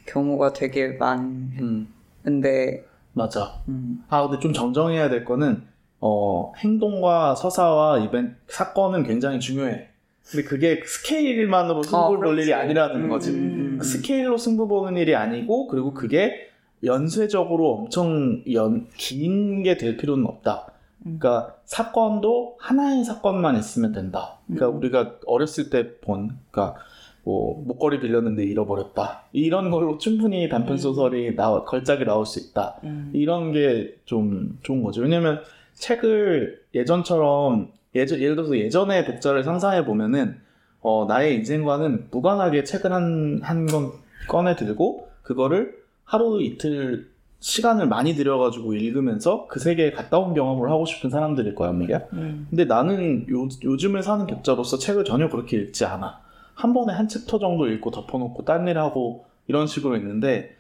경우가 0.07 0.53
되게 0.53 0.89
많은데, 0.89 1.61
음, 1.61 2.85
맞아. 3.13 3.61
음, 3.69 4.03
아 4.09 4.27
근데 4.27 4.41
좀 4.41 4.53
정정해야 4.53 5.09
될 5.11 5.25
거는 5.25 5.63
어, 6.01 6.53
행동과 6.59 7.35
서사와 7.35 7.99
이벤트, 8.01 8.35
사건은 8.49 9.05
굉장히 9.05 9.39
중요해. 9.39 9.89
근데 10.31 10.45
그게 10.45 10.81
스케일만으로 10.85 11.83
승부 11.83 11.97
어, 11.97 12.17
볼. 12.17 12.39
일이 12.39 12.53
아니라는 12.55 13.05
음, 13.05 13.09
거지. 13.09 13.31
음, 13.31 13.77
그 13.79 13.85
스케일로 13.85 14.37
승부 14.39 14.67
보는 14.69 14.97
일이 14.97 15.15
아니고, 15.15 15.67
그리고 15.69 15.93
그게 15.93 16.49
연쇄적으로 16.85 17.75
엄청 17.75 18.43
연, 18.53 18.89
긴 18.97 19.63
게 19.63 19.77
될 19.77 19.97
필요는 19.97 20.27
없다. 20.27 20.72
음. 21.07 21.19
그러니까 21.19 21.57
사건도 21.65 22.57
하나의 22.61 23.05
사건만 23.05 23.57
있으면 23.57 23.93
된다. 23.93 24.39
그러니까 24.47 24.69
음. 24.69 24.77
우리가 24.77 25.17
어렸을 25.27 25.71
때 25.71 25.99
본, 26.01 26.39
그러니까 26.51 26.79
뭐 27.25 27.63
목걸이 27.65 28.01
빌렸는데 28.01 28.45
잃어버렸다. 28.45 29.25
이런 29.33 29.71
걸로 29.71 29.99
충분히 29.99 30.49
단편 30.49 30.77
소설이 30.77 31.37
나와 31.37 31.65
걸작이 31.65 32.05
나올 32.05 32.27
수 32.27 32.41
있다. 32.41 32.79
음. 32.85 33.11
이런 33.15 33.53
게 33.53 33.97
좀 34.05 34.59
좋은 34.63 34.83
거죠. 34.83 35.03
왜냐면 35.03 35.41
책을 35.75 36.63
예전처럼 36.75 37.71
예전 37.95 38.21
예를 38.21 38.37
들어서 38.37 38.57
예전의 38.59 39.05
독자를 39.07 39.45
상상해 39.45 39.85
보면은 39.85 40.37
어, 40.81 41.05
나의 41.09 41.37
인생과는 41.37 42.09
무관하게 42.11 42.65
책을 42.65 42.93
한 42.93 43.41
한 43.43 43.67
권 43.67 43.93
꺼내 44.29 44.57
들고 44.57 45.09
그거를 45.23 45.75
하루 46.05 46.41
이틀 46.43 47.09
시간을 47.43 47.89
많이 47.89 48.15
들여가지고 48.15 48.75
읽으면서 48.75 49.47
그 49.49 49.59
세계에 49.59 49.91
갔다 49.91 50.17
온 50.19 50.33
경험을 50.33 50.71
하고 50.71 50.87
싶은 50.87 51.11
사람들일 51.11 51.57
거야, 51.57 51.73
미야. 51.73 52.03
음. 52.13 52.47
근데 52.49 52.65
나는 52.67 53.27
요, 53.31 53.49
요즘을 53.65 54.05
사는 54.05 54.25
독자로서 54.29 54.79
책을 54.79 55.05
전혀 55.05 55.29
그렇게 55.29 55.57
읽지 55.57 55.85
않아. 55.85 56.21
한 56.55 56.73
번에 56.73 56.93
한 56.93 57.09
챕터 57.09 57.41
정도 57.41 57.67
읽고 57.67 57.91
덮어놓고 57.91 58.45
딴 58.45 58.69
일 58.69 58.79
하고 58.79 59.25
이런 59.49 59.67
식으로 59.67 59.97
읽는데 59.97 60.55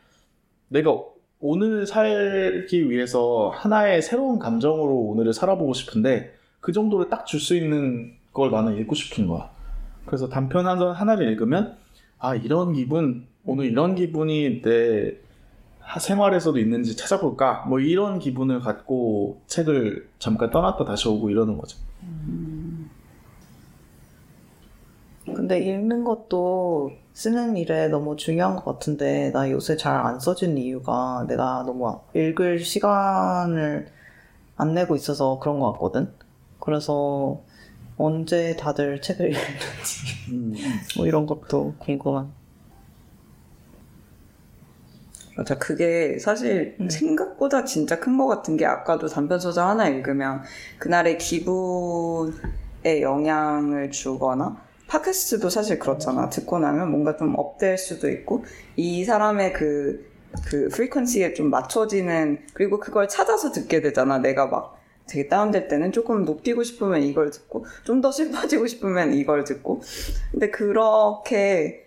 내가 0.68 0.93
오늘 1.39 1.87
살기 1.87 2.91
위해서 2.91 3.53
하나의 3.55 4.03
새로운 4.03 4.41
감정으로 4.41 4.93
오늘을 4.93 5.33
살아보고 5.33 5.74
싶은데 5.74 6.35
그 6.61 6.72
정도를 6.72 7.09
딱 7.11 7.26
줄 7.26 7.39
수 7.39 7.55
있는 7.57 8.14
걸 8.33 8.51
나는 8.51 8.76
읽고 8.78 8.97
싶은 8.97 9.28
거야. 9.28 9.51
그래서 10.05 10.28
단편 10.28 10.66
한- 10.66 10.80
하나를 10.80 11.28
읽으면 11.30 11.76
아 12.18 12.35
이런 12.35 12.72
기분 12.72 13.26
오늘 13.45 13.66
이런 13.66 13.95
기분이 13.95 14.62
내 14.62 15.12
하- 15.12 15.32
생활에서도 15.99 16.59
있는지 16.59 16.97
찾아볼까 16.97 17.64
뭐 17.68 17.78
이런 17.80 18.18
기분을 18.18 18.61
갖고 18.61 19.41
책을 19.47 20.09
잠깐 20.18 20.51
떠났다 20.51 20.85
다시 20.85 21.09
오고 21.09 21.30
이러는 21.30 21.59
거죠. 21.59 21.78
근데 25.24 25.61
읽는 25.61 26.05
것도 26.05 26.93
쓰는 27.12 27.57
일에 27.57 27.89
너무 27.89 28.16
중요한 28.16 28.57
것 28.57 28.64
같은데 28.64 29.30
나 29.33 29.51
요새 29.51 29.76
잘 29.76 29.95
안 29.95 30.18
써진 30.18 30.59
이유가 30.59 31.24
내가 31.28 31.62
너무 31.64 32.01
읽을 32.14 32.59
시간을 32.61 33.87
안 34.57 34.74
내고 34.74 34.97
있어서 34.97 35.39
그런 35.39 35.61
것 35.61 35.72
같거든. 35.72 36.12
그래서 36.59 37.41
언제 37.97 38.57
다들 38.57 39.01
책을 39.01 39.26
읽는지 39.26 40.97
뭐 40.97 41.07
이런 41.07 41.26
것도 41.26 41.74
궁금한. 41.78 42.33
맞아. 45.37 45.57
그게 45.59 46.18
사실 46.18 46.76
음. 46.80 46.91
생각보다 46.91 47.64
진짜 47.64 47.99
큰 47.99 48.18
것 48.18 48.26
같은 48.26 48.57
게 48.57 48.66
아까도 48.66 49.07
단편소설 49.09 49.64
하나 49.64 49.89
읽으면 49.89 50.43
그날의 50.78 51.16
기분에 51.18 53.01
영향을 53.01 53.91
주거나 53.91 54.61
팟캐스트도 54.89 55.49
사실 55.49 55.78
그렇잖아. 55.78 56.28
듣고 56.28 56.59
나면 56.59 56.91
뭔가 56.91 57.16
좀 57.16 57.35
업될 57.39 57.78
수도 57.78 58.11
있고 58.11 58.45
이 58.76 59.05
사람의 59.05 59.55
그, 59.55 60.07
그 60.45 60.68
프리퀀시에 60.68 61.35
좀 61.35 61.49
맞춰지는 61.49 62.41
그리고 62.53 62.78
그걸 62.78 63.09
찾아서 63.09 63.53
듣게 63.53 63.80
되잖아. 63.80 64.18
내가 64.18 64.47
막 64.47 64.78
되게 65.09 65.28
다운될 65.28 65.68
때는 65.68 65.93
조금 65.93 66.24
높이고 66.24 66.62
싶으면 66.62 67.03
이걸 67.03 67.30
듣고 67.30 67.64
좀 67.85 68.01
더 68.03 68.12
슬퍼지고 68.12 68.66
싶으면 68.66 69.14
이걸 69.14 69.45
듣고 69.45 69.80
근데 70.30 70.51
그렇게 70.51 71.82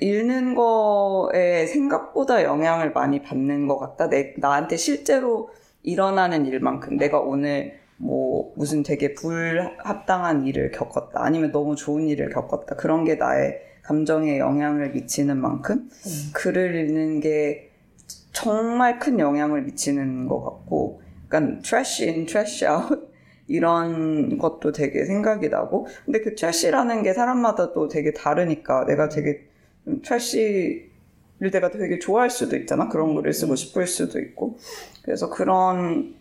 읽는 0.00 0.54
거에 0.54 1.66
생각보다 1.66 2.42
영향을 2.44 2.92
많이 2.92 3.22
받는 3.22 3.66
것 3.66 3.78
같다. 3.78 4.08
내, 4.08 4.34
나한테 4.36 4.76
실제로 4.76 5.50
일어나는 5.82 6.46
일만큼 6.46 6.96
내가 6.96 7.20
오늘 7.20 7.78
뭐 7.96 8.52
무슨 8.56 8.82
되게 8.82 9.14
불합당한 9.14 10.46
일을 10.46 10.70
겪었다. 10.70 11.22
아니면 11.22 11.52
너무 11.52 11.76
좋은 11.76 12.08
일을 12.08 12.30
겪었다. 12.30 12.76
그런 12.76 13.04
게 13.04 13.16
나의 13.16 13.60
감정에 13.82 14.38
영향을 14.38 14.90
미치는 14.90 15.38
만큼 15.38 15.88
글을 16.34 16.74
읽는 16.74 17.20
게 17.20 17.70
정말 18.32 18.98
큰 18.98 19.18
영향을 19.18 19.62
미치는 19.62 20.28
것 20.28 20.42
같고, 20.44 21.00
약간 21.24 21.60
trash 21.62 22.04
in, 22.04 22.26
trash 22.26 22.64
out 22.64 23.08
이런 23.48 24.38
것도 24.38 24.72
되게 24.72 25.04
생각이 25.04 25.48
나고, 25.48 25.86
근데 26.04 26.20
그 26.20 26.34
trash라는 26.34 27.02
게 27.02 27.14
사람마다 27.14 27.72
또 27.72 27.88
되게 27.88 28.12
다르니까 28.12 28.84
내가 28.84 29.08
되게 29.08 29.47
좀 29.88 30.02
trash를 30.02 30.90
내가 31.50 31.70
되게 31.70 31.98
좋아할 31.98 32.28
수도 32.28 32.56
있잖아. 32.56 32.88
그런 32.88 33.14
글을 33.14 33.32
쓰고 33.32 33.56
싶을 33.56 33.86
수도 33.86 34.20
있고, 34.20 34.58
그래서 35.02 35.30
그런 35.30 36.14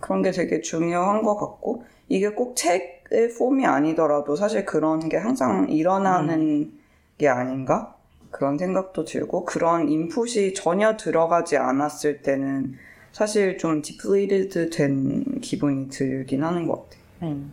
그런 0.00 0.22
게 0.22 0.30
되게 0.30 0.60
중요한 0.62 1.22
것 1.22 1.36
같고, 1.36 1.84
이게 2.08 2.30
꼭 2.30 2.56
책의 2.56 3.34
폼이 3.38 3.66
아니더라도 3.66 4.34
사실 4.36 4.64
그런 4.64 5.08
게 5.08 5.16
항상 5.16 5.68
일어나는 5.68 6.72
게 7.18 7.28
아닌가? 7.28 7.94
그런 8.30 8.56
생각도 8.58 9.04
들고, 9.04 9.44
그런 9.44 9.88
인풋이 9.88 10.54
전혀 10.54 10.96
들어가지 10.96 11.56
않았을 11.56 12.22
때는 12.22 12.76
사실 13.12 13.56
좀 13.58 13.82
디플리드 13.82 14.70
된 14.70 15.40
기분이 15.40 15.88
들긴 15.88 16.44
하는 16.44 16.66
것 16.66 16.84
같아. 16.84 16.98
음. 17.22 17.52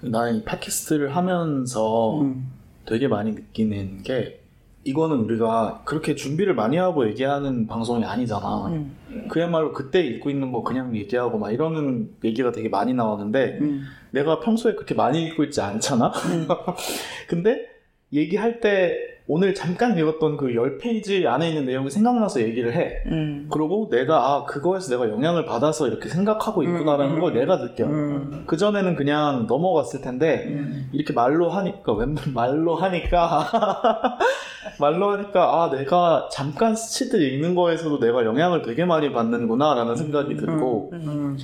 나는 0.00 0.36
이 0.36 0.44
팟캐스트를 0.44 1.14
하면서 1.14 2.20
음. 2.22 2.50
되게 2.86 3.08
많이 3.08 3.32
느끼는 3.32 4.02
게 4.02 4.40
이거는 4.84 5.16
우리가 5.20 5.82
그렇게 5.84 6.14
준비를 6.14 6.54
많이 6.54 6.76
하고 6.76 7.08
얘기하는 7.08 7.66
방송이 7.66 8.04
아니잖아. 8.04 8.66
음. 8.66 9.26
그야말로 9.30 9.72
그때 9.72 10.02
읽고 10.02 10.28
있는 10.30 10.52
거 10.52 10.62
그냥 10.62 10.94
얘기하고 10.94 11.38
막 11.38 11.50
이러는 11.50 12.10
얘기가 12.22 12.52
되게 12.52 12.68
많이 12.68 12.92
나오는데 12.92 13.58
음. 13.62 13.84
내가 14.10 14.40
평소에 14.40 14.74
그렇게 14.74 14.94
많이 14.94 15.24
읽고 15.26 15.44
있지 15.44 15.60
않잖아. 15.60 16.08
음. 16.08 16.48
근데 17.28 17.73
얘기할 18.14 18.60
때 18.60 19.14
오늘 19.26 19.54
잠깐 19.54 19.96
읽었던 19.96 20.36
그 20.36 20.48
10페이지 20.48 21.24
안에 21.24 21.48
있는 21.48 21.64
내용이 21.64 21.90
생각나서 21.90 22.42
얘기를 22.42 22.74
해. 22.74 23.02
음. 23.06 23.48
그러고 23.50 23.88
내가 23.90 24.16
아 24.18 24.44
그거에서 24.44 24.90
내가 24.90 25.10
영향을 25.10 25.46
받아서 25.46 25.88
이렇게 25.88 26.10
생각하고 26.10 26.62
있구나라는 26.62 27.14
음. 27.14 27.20
걸 27.20 27.32
내가 27.32 27.58
느껴. 27.58 27.86
음. 27.86 28.44
그 28.46 28.58
전에는 28.58 28.96
그냥 28.96 29.46
넘어갔을 29.48 30.02
텐데 30.02 30.44
음. 30.48 30.90
이렇게 30.92 31.14
말로 31.14 31.48
하니까 31.48 31.92
웬 31.94 32.16
말로 32.34 32.76
하니까 32.76 34.18
말로 34.78 35.12
하니까 35.12 35.64
아 35.64 35.70
내가 35.70 36.28
잠깐 36.30 36.76
스치듯 36.76 37.20
읽는 37.20 37.54
거에서도 37.54 37.98
내가 38.00 38.26
영향을 38.26 38.60
되게 38.60 38.84
많이 38.84 39.10
받는구나라는 39.10 39.96
생각이 39.96 40.36
들고 40.36 40.90
음. 40.92 41.38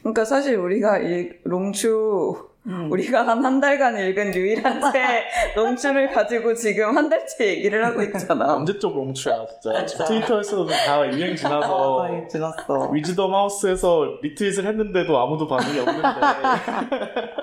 그러니까 0.00 0.24
사실 0.24 0.56
우리가 0.56 1.00
이 1.00 1.30
롱추 1.42 2.53
음. 2.66 2.90
우리가 2.90 3.26
한 3.26 3.44
한 3.44 3.60
달간 3.60 3.98
읽은 3.98 4.34
유일한 4.34 4.80
책 4.90 5.24
롱추를 5.54 6.10
가지고 6.12 6.54
지금 6.54 6.96
한 6.96 7.10
달째 7.10 7.46
얘기를 7.48 7.84
하고 7.84 8.00
있잖아. 8.02 8.54
언제적 8.54 8.94
롱추야 8.96 9.44
진짜 9.60 9.78
맞아. 9.80 10.04
트위터에서도 10.04 10.66
다 10.66 11.06
유행 11.12 11.36
지나서 11.36 12.06
지났어. 12.30 12.88
위즈덤 12.90 13.34
하우스에서 13.34 14.18
리트윗을 14.22 14.66
했는데도 14.66 15.18
아무도 15.18 15.46
반응이 15.46 15.78
없는데 15.78 16.08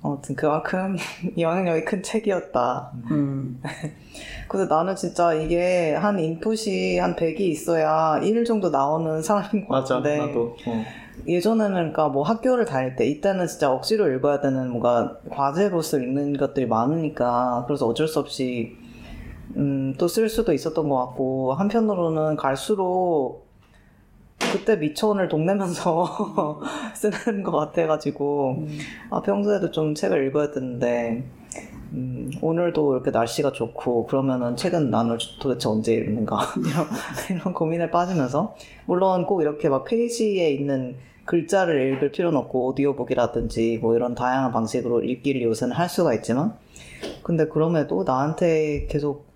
아무튼 0.00 0.36
그만큼 0.36 0.96
영향력이 1.36 1.84
큰 1.84 2.02
책이었다. 2.02 2.92
음. 3.10 3.60
근데 4.48 4.72
나는 4.72 4.94
진짜 4.96 5.34
이게 5.34 5.92
한 5.94 6.18
인풋이 6.20 6.98
한 6.98 7.14
100이 7.16 7.40
있어야 7.40 8.18
1일 8.22 8.46
정도 8.46 8.70
나오는 8.70 9.20
사람인 9.20 9.66
것 9.66 9.74
맞아 9.74 9.96
같은데 9.96 10.18
나도 10.18 10.56
어. 10.66 10.84
예전에는 11.28 11.74
그러니까 11.74 12.08
뭐 12.08 12.22
학교를 12.22 12.64
다닐 12.64 12.96
때 12.96 13.06
이때는 13.06 13.46
진짜 13.46 13.70
억지로 13.70 14.10
읽어야 14.12 14.40
되는 14.40 14.70
뭔가 14.70 15.18
과제로서 15.30 15.98
읽는 15.98 16.36
것들이 16.38 16.66
많으니까 16.66 17.64
그래서 17.66 17.86
어쩔 17.86 18.08
수 18.08 18.18
없이 18.18 18.76
음, 19.56 19.94
또 19.98 20.08
쓸 20.08 20.28
수도 20.28 20.52
있었던 20.52 20.88
것 20.88 21.06
같고 21.06 21.54
한편으로는 21.54 22.36
갈수록 22.36 23.46
그때 24.38 24.76
미천을 24.76 25.28
동내면서 25.28 26.60
쓰는 26.94 27.42
것 27.42 27.52
같아가지고 27.52 28.66
아, 29.10 29.20
평소에도 29.20 29.70
좀 29.70 29.94
책을 29.94 30.26
읽어야 30.28 30.50
되는데 30.50 31.24
음, 31.92 32.30
오늘도 32.40 32.94
이렇게 32.94 33.10
날씨가 33.10 33.52
좋고 33.52 34.06
그러면은 34.06 34.56
책은 34.56 34.90
나는 34.90 35.18
도대체 35.40 35.68
언제 35.68 35.94
읽는가 35.94 36.38
이런, 37.28 37.38
이런 37.38 37.54
고민에 37.54 37.90
빠지면서 37.90 38.54
물론 38.86 39.26
꼭 39.26 39.42
이렇게 39.42 39.68
막 39.68 39.84
페이지에 39.84 40.50
있는 40.50 40.96
글자를 41.28 41.92
읽을 41.92 42.10
필요는 42.10 42.38
없고 42.38 42.68
오디오북이라든지 42.68 43.80
뭐 43.82 43.94
이런 43.94 44.14
다양한 44.14 44.50
방식으로 44.50 45.02
읽기를 45.02 45.42
요새는 45.42 45.76
할 45.76 45.90
수가 45.90 46.14
있지만 46.14 46.54
근데 47.22 47.46
그럼에도 47.46 48.02
나한테 48.02 48.86
계속 48.88 49.26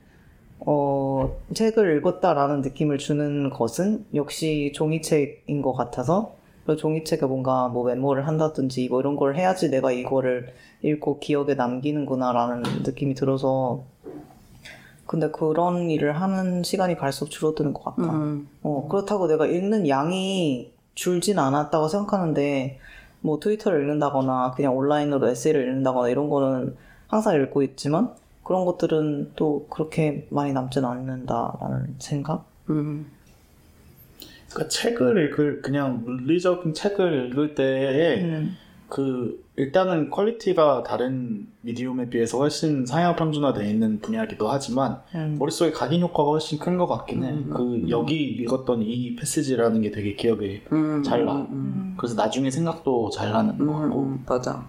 어, 0.61 1.37
책을 1.53 1.99
읽었다라는 1.99 2.63
느낌을 2.63 2.97
주는 2.97 3.51
것은 3.51 4.07
역시 4.15 4.73
종이책인 4.75 5.61
것 5.61 5.75
같아서 5.75 6.35
그 6.65 6.77
종이책에 6.77 7.27
뭔가 7.27 7.69
뭐 7.69 7.85
메모를 7.85 8.27
한다든지 8.27 8.89
뭐 8.89 9.01
이런 9.01 9.15
걸 9.17 9.37
해야지 9.37 9.69
내가 9.69 9.93
이거를 9.93 10.49
읽고 10.83 11.19
기억에 11.19 11.55
남기는구나라는 11.55 12.63
느낌이 12.85 13.15
들어서 13.15 13.83
근데 15.05 15.31
그런 15.31 15.91
일을 15.91 16.19
하는 16.19 16.63
시간이 16.63 16.97
갈수록 16.97 17.29
줄어드는 17.29 17.75
것 17.75 17.85
같아. 17.85 18.11
음. 18.15 18.49
어, 18.63 18.89
그렇다고 18.89 19.27
내가 19.27 19.47
읽는 19.47 19.89
양이 19.89 20.73
줄진 20.95 21.39
않았다고 21.39 21.89
생각하는데, 21.89 22.79
뭐 23.21 23.39
트위터를 23.41 23.83
읽는다거나, 23.83 24.53
그냥 24.57 24.77
온라인으로 24.77 25.29
에세이를 25.29 25.63
읽는다거나 25.63 26.09
이런 26.09 26.29
거는 26.29 26.77
항상 27.09 27.41
읽고 27.41 27.63
있지만, 27.63 28.11
그런 28.43 28.65
것들은 28.65 29.33
또 29.37 29.67
그렇게 29.71 30.27
많이 30.31 30.53
남진 30.53 30.85
않는다라는 30.85 31.97
생각? 31.99 32.45
음. 32.71 33.07
그러니까 34.51 34.69
책을 34.69 35.31
읽을 35.31 35.63
그냥 35.63 36.03
물리적인 36.05 36.75
책을 36.75 37.31
읽을 37.31 37.55
때에 37.55 38.23
음. 38.23 38.57
그 38.89 39.43
일단은 39.57 40.09
quality가 40.09 40.83
다른 40.83 41.47
medium에 41.61 42.09
비해서 42.09 42.39
훨씬 42.39 42.87
상향 42.87 43.17
평준화되어 43.17 43.65
있는 43.69 44.01
분야이기도 44.01 44.49
하지만 44.49 44.99
음. 45.15 45.37
머릿속에 45.39 45.71
각인 45.73 46.01
효과가 46.01 46.31
훨씬 46.31 46.59
큰 46.59 46.79
것 46.79 46.87
같긴 46.87 47.23
해. 47.23 47.29
음, 47.33 47.51
그 47.53 47.63
음. 47.63 47.91
여기 47.91 48.23
읽었던 48.25 48.81
이 48.83 49.15
passage라는 49.15 49.83
게 49.83 49.91
되게 49.91 50.15
기억에 50.15 50.63
음. 50.73 51.03
잘 51.03 51.27
나. 51.27 51.35
음. 51.51 51.95
그래서 51.99 52.15
나중에 52.15 52.51
생각도 52.51 53.11
잘 53.11 53.31
나는 53.31 53.61
음, 53.61 53.67
거 53.67 53.73
같고. 53.75 54.01
음, 54.01 54.25
맞아. 54.27 54.67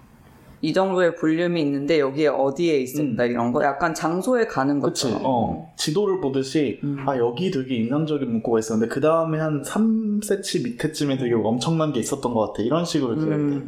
이 0.60 0.72
정도의 0.72 1.14
볼륨이 1.16 1.60
있는데 1.62 1.98
여기에 2.00 2.28
어디에 2.28 2.78
있었다 2.80 3.24
이런 3.24 3.52
거 3.52 3.62
약간 3.64 3.94
장소에 3.94 4.46
가는 4.46 4.76
음. 4.76 4.80
그치. 4.82 5.04
것처럼. 5.06 5.22
어. 5.26 5.72
지도를 5.76 6.20
보듯이 6.20 6.80
음. 6.84 6.98
아 7.06 7.16
여기 7.16 7.50
되게 7.50 7.76
인상적인 7.76 8.30
문구가 8.30 8.58
있었는데 8.58 8.92
그 8.92 9.00
다음에 9.00 9.38
한 9.40 9.62
3cm 9.62 10.64
밑에쯤에 10.64 11.16
되게 11.16 11.32
엄청난 11.34 11.90
게 11.94 12.00
있었던 12.00 12.34
것 12.34 12.48
같아. 12.52 12.62
이런 12.62 12.84
식으로 12.84 13.14
기억돼. 13.16 13.64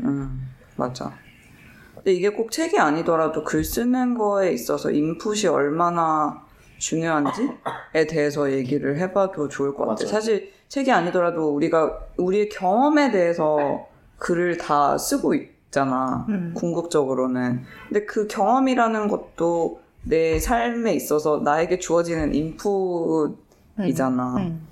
음, 0.76 0.82
음, 0.82 0.88
맞아. 0.88 1.12
근데 1.94 2.12
이게 2.12 2.28
꼭 2.28 2.50
책이 2.50 2.78
아니더라도 2.78 3.42
글 3.44 3.64
쓰는 3.64 4.16
거에 4.16 4.52
있어서 4.52 4.90
인풋이 4.90 5.48
얼마나 5.48 6.44
중요한지에 6.78 8.06
대해서 8.08 8.52
얘기를 8.52 8.98
해봐도 8.98 9.48
좋을 9.48 9.74
것 9.74 9.86
같아. 9.86 10.04
맞아. 10.04 10.06
사실 10.06 10.52
책이 10.68 10.90
아니더라도 10.92 11.54
우리가 11.54 11.98
우리의 12.18 12.48
경험에 12.48 13.10
대해서 13.10 13.86
글을 14.18 14.58
다 14.58 14.96
쓰고 14.98 15.34
있잖아. 15.34 16.26
음. 16.28 16.52
궁극적으로는. 16.54 17.64
근데 17.88 18.04
그 18.04 18.26
경험이라는 18.26 19.08
것도 19.08 19.80
내 20.04 20.38
삶에 20.38 20.94
있어서 20.94 21.38
나에게 21.38 21.78
주어지는 21.78 22.34
인풋이잖아. 22.34 23.36
음. 24.36 24.66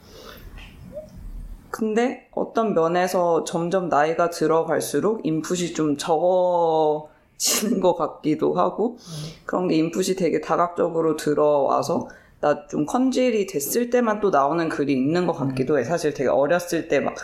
근데 1.76 2.28
어떤 2.30 2.72
면에서 2.72 3.42
점점 3.42 3.88
나이가 3.88 4.30
들어갈수록 4.30 5.26
인풋이 5.26 5.74
좀 5.74 5.96
적어지는 5.96 7.80
것 7.80 7.96
같기도 7.96 8.54
하고 8.54 8.96
그런 9.44 9.66
게 9.66 9.74
인풋이 9.74 10.14
되게 10.14 10.40
다각적으로 10.40 11.16
들어와서 11.16 12.08
나 12.40 12.66
좀 12.68 12.86
컨질이 12.86 13.46
됐을 13.48 13.90
때만 13.90 14.20
또 14.20 14.30
나오는 14.30 14.68
글이 14.68 14.92
있는 14.92 15.26
것 15.26 15.32
같기도 15.32 15.78
해. 15.78 15.84
사실 15.84 16.14
되게 16.14 16.28
어렸을 16.28 16.86
때 16.88 17.00
막 17.00 17.14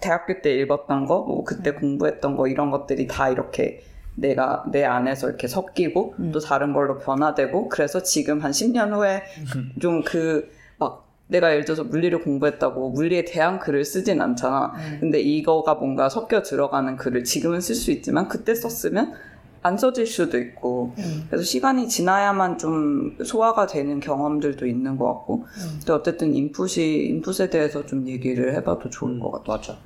대학교 0.00 0.40
때 0.42 0.54
읽었던 0.54 1.06
거, 1.06 1.22
뭐 1.22 1.42
그때 1.42 1.72
공부했던 1.72 2.36
거 2.36 2.46
이런 2.46 2.70
것들이 2.70 3.06
다 3.06 3.30
이렇게 3.30 3.82
내가 4.14 4.62
내 4.70 4.84
안에서 4.84 5.28
이렇게 5.28 5.48
섞이고 5.48 6.14
음. 6.18 6.32
또 6.32 6.38
다른 6.38 6.72
걸로 6.74 6.98
변화되고 6.98 7.68
그래서 7.70 8.02
지금 8.02 8.40
한 8.40 8.50
10년 8.52 8.92
후에 8.92 9.22
좀그막 9.80 10.55
내가 11.28 11.50
예를 11.52 11.64
들어서 11.64 11.84
물리를 11.84 12.20
공부했다고 12.20 12.90
물리에 12.90 13.24
대한 13.24 13.58
글을 13.58 13.84
쓰진 13.84 14.20
않잖아. 14.20 14.72
음. 14.76 14.98
근데 15.00 15.20
이거가 15.20 15.74
뭔가 15.74 16.08
섞여 16.08 16.42
들어가는 16.42 16.96
글을 16.96 17.24
지금은 17.24 17.60
쓸 17.60 17.74
수 17.74 17.90
있지만 17.90 18.28
그때 18.28 18.54
썼으면 18.54 19.14
안 19.62 19.76
써질 19.76 20.06
수도 20.06 20.38
있고 20.38 20.94
음. 20.98 21.26
그래서 21.28 21.44
시간이 21.44 21.88
지나야만 21.88 22.58
좀 22.58 23.16
소화가 23.24 23.66
되는 23.66 23.98
경험들도 23.98 24.64
있는 24.66 24.96
것 24.96 25.06
같고 25.06 25.38
음. 25.44 25.78
근데 25.78 25.92
어쨌든 25.92 26.34
인풋이 26.34 27.08
인풋에 27.08 27.50
대해서 27.50 27.84
좀 27.84 28.06
얘기를 28.06 28.54
해봐도 28.54 28.88
좋을 28.88 29.18
것 29.18 29.32
같아. 29.32 29.52
맞아. 29.52 29.76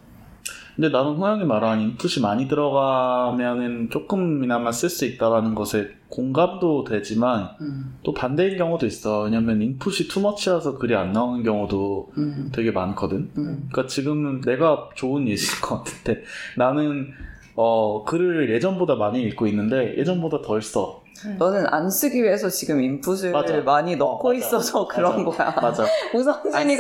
근데 0.76 0.88
나는 0.88 1.12
호영이 1.14 1.44
말한 1.44 1.80
인풋이 1.80 2.20
많이 2.20 2.48
들어가면은 2.48 3.90
조금이나마 3.90 4.72
쓸 4.72 4.88
수 4.88 5.04
있다라는 5.04 5.54
것에 5.54 5.90
공감도 6.08 6.84
되지만 6.84 7.50
음, 7.60 7.94
또 8.02 8.12
반대인 8.14 8.56
경우도 8.56 8.86
있어. 8.86 9.22
왜냐면 9.22 9.62
인풋이 9.62 10.08
투머치라서 10.08 10.78
글이 10.78 10.94
안 10.94 11.12
나오는 11.12 11.42
경우도 11.42 12.12
음, 12.18 12.50
되게 12.52 12.70
많거든. 12.70 13.30
음, 13.36 13.68
그러니까 13.70 13.86
지금은 13.86 14.40
내가 14.40 14.88
좋은 14.94 15.28
예시일 15.28 15.60
것 15.60 15.78
같은데 15.84 16.22
나는 16.56 17.12
어 17.56 18.04
글을 18.04 18.50
예전보다 18.50 18.94
많이 18.94 19.22
읽고 19.22 19.46
있는데 19.48 19.96
예전보다 19.98 20.42
덜 20.42 20.62
써. 20.62 20.99
너는 21.38 21.66
안 21.68 21.90
쓰기 21.90 22.22
위해서 22.22 22.48
지금 22.48 22.80
인풋을 22.82 23.32
맞아. 23.32 23.56
많이 23.60 23.96
넣고 23.96 24.28
어, 24.28 24.32
맞아. 24.32 24.38
있어서 24.46 24.86
그런 24.88 25.24
거야. 25.24 25.50
맞아. 25.60 25.84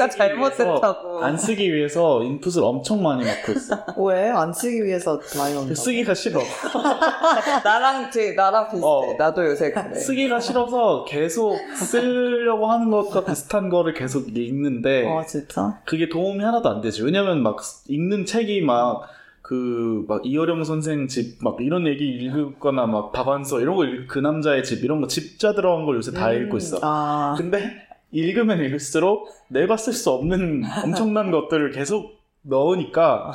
위해서- 0.08 0.16
잘못됐다고. 0.58 1.20
안 1.24 1.36
쓰기 1.36 1.72
위해서 1.74 2.22
인풋을 2.22 2.62
엄청 2.62 3.02
많이 3.02 3.24
넣고 3.24 3.52
있어. 3.52 3.84
왜? 3.98 4.30
안 4.30 4.52
쓰기 4.52 4.84
위해서 4.84 5.20
많이 5.36 5.54
넣는다. 5.54 5.74
쓰기가 5.74 6.14
싫어. 6.14 6.40
나랑 7.64 8.10
제 8.10 8.32
나랑 8.32 8.68
비슷해. 8.70 8.86
어. 8.86 9.14
나도 9.18 9.44
요새 9.44 9.70
그래. 9.72 9.94
쓰기가 9.94 10.40
싫어서 10.40 11.04
계속 11.06 11.56
쓰려고 11.76 12.66
하는 12.70 12.90
것과 12.90 13.24
비슷한 13.24 13.68
거를 13.68 13.94
계속 13.94 14.36
읽는데 14.36 15.06
아, 15.08 15.24
진짜? 15.26 15.78
그게 15.84 16.08
도움이 16.08 16.42
하나도 16.42 16.68
안 16.68 16.80
되지. 16.80 17.02
왜냐면 17.02 17.42
막 17.42 17.58
읽는 17.88 18.24
책이 18.26 18.62
막 18.62 19.02
그 19.50 20.04
막 20.08 20.24
이어령 20.24 20.62
선생 20.64 21.08
집 21.08 21.42
막 21.42 21.56
이런 21.60 21.86
얘기 21.86 22.04
읽거나 22.24 22.86
막 22.86 23.10
박완서 23.12 23.60
이런 23.60 23.74
거 23.76 23.84
그 24.08 24.18
남자의 24.20 24.62
집 24.62 24.84
이런 24.84 25.00
거 25.00 25.08
집자 25.08 25.52
들어간 25.54 25.84
걸 25.86 25.96
요새 25.96 26.12
다 26.12 26.30
음. 26.30 26.42
읽고 26.42 26.56
있어. 26.56 26.78
아. 26.82 27.34
근데 27.36 27.70
읽으면 28.12 28.60
읽을수록 28.64 29.28
내가 29.48 29.76
쓸 29.76 29.92
수 29.92 30.10
없는 30.10 30.62
엄청난 30.84 31.30
것들을 31.30 31.72
계속 31.72 32.20
넣으니까 32.42 33.32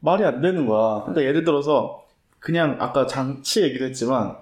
말이 0.00 0.24
안 0.24 0.40
되는 0.40 0.66
거야. 0.66 1.02
그러니까 1.02 1.22
예를 1.22 1.44
들어서 1.44 2.04
그냥 2.38 2.76
아까 2.80 3.06
장치 3.06 3.62
얘기도 3.62 3.84
했지만 3.84 4.36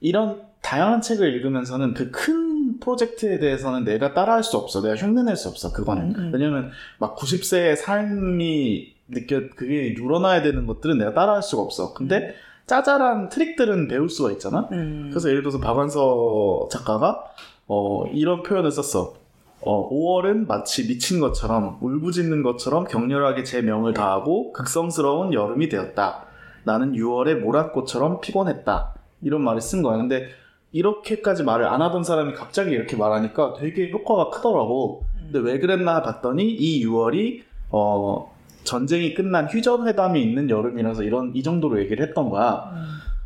이런 0.00 0.42
다양한 0.62 1.00
책을 1.00 1.32
읽으면서는 1.34 1.94
그 1.94 2.10
큰 2.10 2.78
프로젝트에 2.80 3.38
대해서는 3.38 3.84
내가 3.84 4.14
따라할 4.14 4.42
수 4.44 4.56
없어. 4.56 4.80
내가 4.80 4.94
흉내낼 4.96 5.36
수 5.36 5.48
없어. 5.48 5.72
그거는. 5.72 6.14
음, 6.14 6.14
음. 6.16 6.30
왜냐면 6.32 6.70
막 6.98 7.16
90세의 7.16 7.76
삶이 7.76 8.94
느껴 9.10 9.40
그게 9.54 9.94
우러나야 10.00 10.42
되는 10.42 10.66
것들은 10.66 10.98
내가 10.98 11.14
따라할 11.14 11.42
수가 11.42 11.62
없어. 11.62 11.94
근데 11.94 12.34
짜잘한 12.66 13.28
트릭들은 13.28 13.88
배울 13.88 14.08
수가 14.08 14.30
있잖아. 14.32 14.68
음. 14.72 15.08
그래서 15.10 15.28
예를 15.28 15.42
들어서 15.42 15.58
박완서 15.58 16.68
작가가 16.70 17.24
어, 17.66 18.06
이런 18.12 18.42
표현을 18.42 18.70
썼어. 18.70 19.14
어, 19.62 19.90
5월은 19.90 20.46
마치 20.46 20.86
미친 20.86 21.20
것처럼 21.20 21.78
울부짖는 21.80 22.42
것처럼 22.42 22.84
격렬하게 22.84 23.44
제 23.44 23.60
명을 23.60 23.92
다하고 23.92 24.52
극성스러운 24.52 25.32
여름이 25.34 25.68
되었다. 25.68 26.24
나는 26.64 26.92
6월의 26.92 27.40
모란꽃처럼 27.40 28.20
피곤했다. 28.20 28.94
이런 29.22 29.42
말을 29.42 29.60
쓴 29.60 29.82
거야. 29.82 29.96
근데 29.96 30.28
이렇게까지 30.72 31.42
말을 31.42 31.66
안 31.66 31.82
하던 31.82 32.04
사람이 32.04 32.34
갑자기 32.34 32.70
이렇게 32.70 32.96
말하니까 32.96 33.54
되게 33.54 33.90
효과가 33.90 34.30
크더라고. 34.30 35.04
근데 35.18 35.38
왜 35.40 35.58
그랬나 35.58 36.02
봤더니 36.02 36.44
이 36.44 36.84
6월이 36.86 37.42
어, 37.70 38.32
전쟁이 38.70 39.14
끝난 39.14 39.48
휴전회담이 39.48 40.22
있는 40.22 40.48
여름이라서 40.48 41.02
이런 41.02 41.32
이 41.34 41.42
정도로 41.42 41.80
얘기를 41.80 42.06
했던 42.06 42.30
거야. 42.30 42.70
음. 42.72 42.84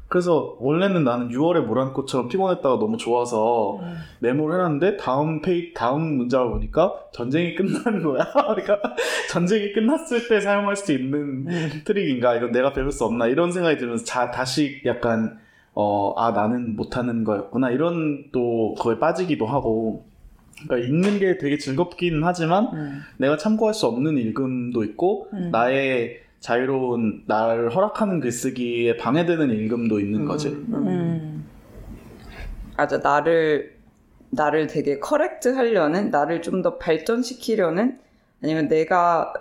그래서 0.08 0.56
원래는 0.58 1.04
나는 1.04 1.28
6월의 1.28 1.66
모란꽃처럼 1.66 2.28
피곤했다가 2.28 2.78
너무 2.78 2.96
좋아서 2.96 3.76
음. 3.80 3.94
메모를 4.20 4.56
해놨는데 4.56 4.96
다음 4.96 5.42
페이 5.42 5.74
다음 5.74 6.16
문장을 6.16 6.50
보니까 6.50 6.94
전쟁이 7.12 7.54
끝난 7.54 8.02
거야. 8.02 8.24
그러니까 8.32 8.80
전쟁이 9.30 9.74
끝났을 9.74 10.28
때 10.28 10.40
사용할 10.40 10.76
수 10.76 10.92
있는 10.92 11.46
음. 11.46 11.82
트릭인가? 11.84 12.36
이건 12.36 12.52
내가 12.52 12.72
배울 12.72 12.90
수 12.90 13.04
없나? 13.04 13.26
이런 13.26 13.52
생각이 13.52 13.76
들면서 13.76 14.02
자, 14.06 14.30
다시 14.30 14.80
약간 14.86 15.38
어, 15.74 16.14
아 16.16 16.30
나는 16.30 16.74
못하는 16.74 17.24
거였구나 17.24 17.68
이런 17.70 18.30
또 18.32 18.74
거에 18.78 18.98
빠지기도 18.98 19.44
하고. 19.44 20.06
그러니까 20.66 20.88
읽는 20.88 21.18
게 21.18 21.38
되게 21.38 21.58
즐겁긴 21.58 22.22
하지만 22.24 22.68
음. 22.72 23.02
내가 23.18 23.36
참고할 23.36 23.74
수 23.74 23.86
없는 23.86 24.18
읽음도 24.18 24.84
있고 24.84 25.28
음. 25.32 25.50
나의 25.50 26.20
자유로운 26.40 27.24
나를 27.26 27.74
허락하는 27.74 28.20
글쓰기에 28.20 28.96
방해되는 28.98 29.50
읽음도 29.50 29.98
있는 30.00 30.24
거지. 30.26 30.48
음, 30.48 30.66
음. 30.74 30.86
음. 30.86 31.44
맞아 32.76 32.98
나를 32.98 33.74
나를 34.30 34.66
되게 34.66 34.98
커렉트 34.98 35.50
하려는 35.54 36.10
나를 36.10 36.42
좀 36.42 36.62
더 36.62 36.76
발전시키려는 36.78 37.98
아니면 38.42 38.68
내가 38.68 39.32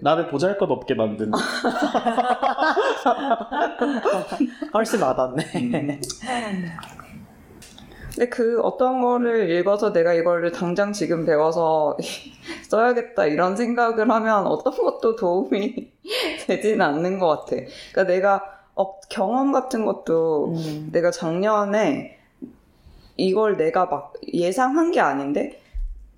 나를 0.00 0.28
보잘 0.28 0.56
것 0.58 0.70
없게 0.70 0.94
만드는. 0.94 1.32
훨씬 4.74 5.02
와닿네. 5.02 6.00
음. 8.12 8.14
근데 8.14 8.28
그 8.28 8.60
어떤 8.60 9.00
거를 9.00 9.50
읽어서 9.50 9.92
내가 9.92 10.12
이거를 10.14 10.52
당장 10.52 10.92
지금 10.92 11.24
배워서 11.24 11.96
써야겠다 12.68 13.26
이런 13.26 13.56
생각을 13.56 14.10
하면 14.10 14.46
어떤 14.46 14.74
것도 14.76 15.16
도움이 15.16 15.92
되지는 16.46 16.82
않는 16.82 17.18
것 17.18 17.28
같아. 17.28 17.56
그러니까 17.92 18.04
내가 18.04 18.44
어, 18.74 18.98
경험 19.08 19.52
같은 19.52 19.84
것도 19.84 20.54
음. 20.54 20.88
내가 20.92 21.10
작년에 21.10 22.18
이걸 23.16 23.56
내가 23.56 23.86
막 23.86 24.14
예상한 24.32 24.90
게 24.90 25.00
아닌데 25.00 25.60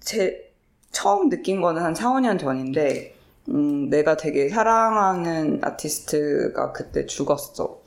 제 0.00 0.52
처음 0.92 1.28
느낀 1.28 1.60
거는 1.60 1.82
한 1.82 1.94
4, 1.94 2.12
5년 2.12 2.38
전인데 2.38 3.14
음, 3.48 3.90
내가 3.90 4.16
되게 4.16 4.48
사랑하는 4.48 5.60
아티스트가 5.62 6.72
그때 6.72 7.06
죽었어. 7.06 7.82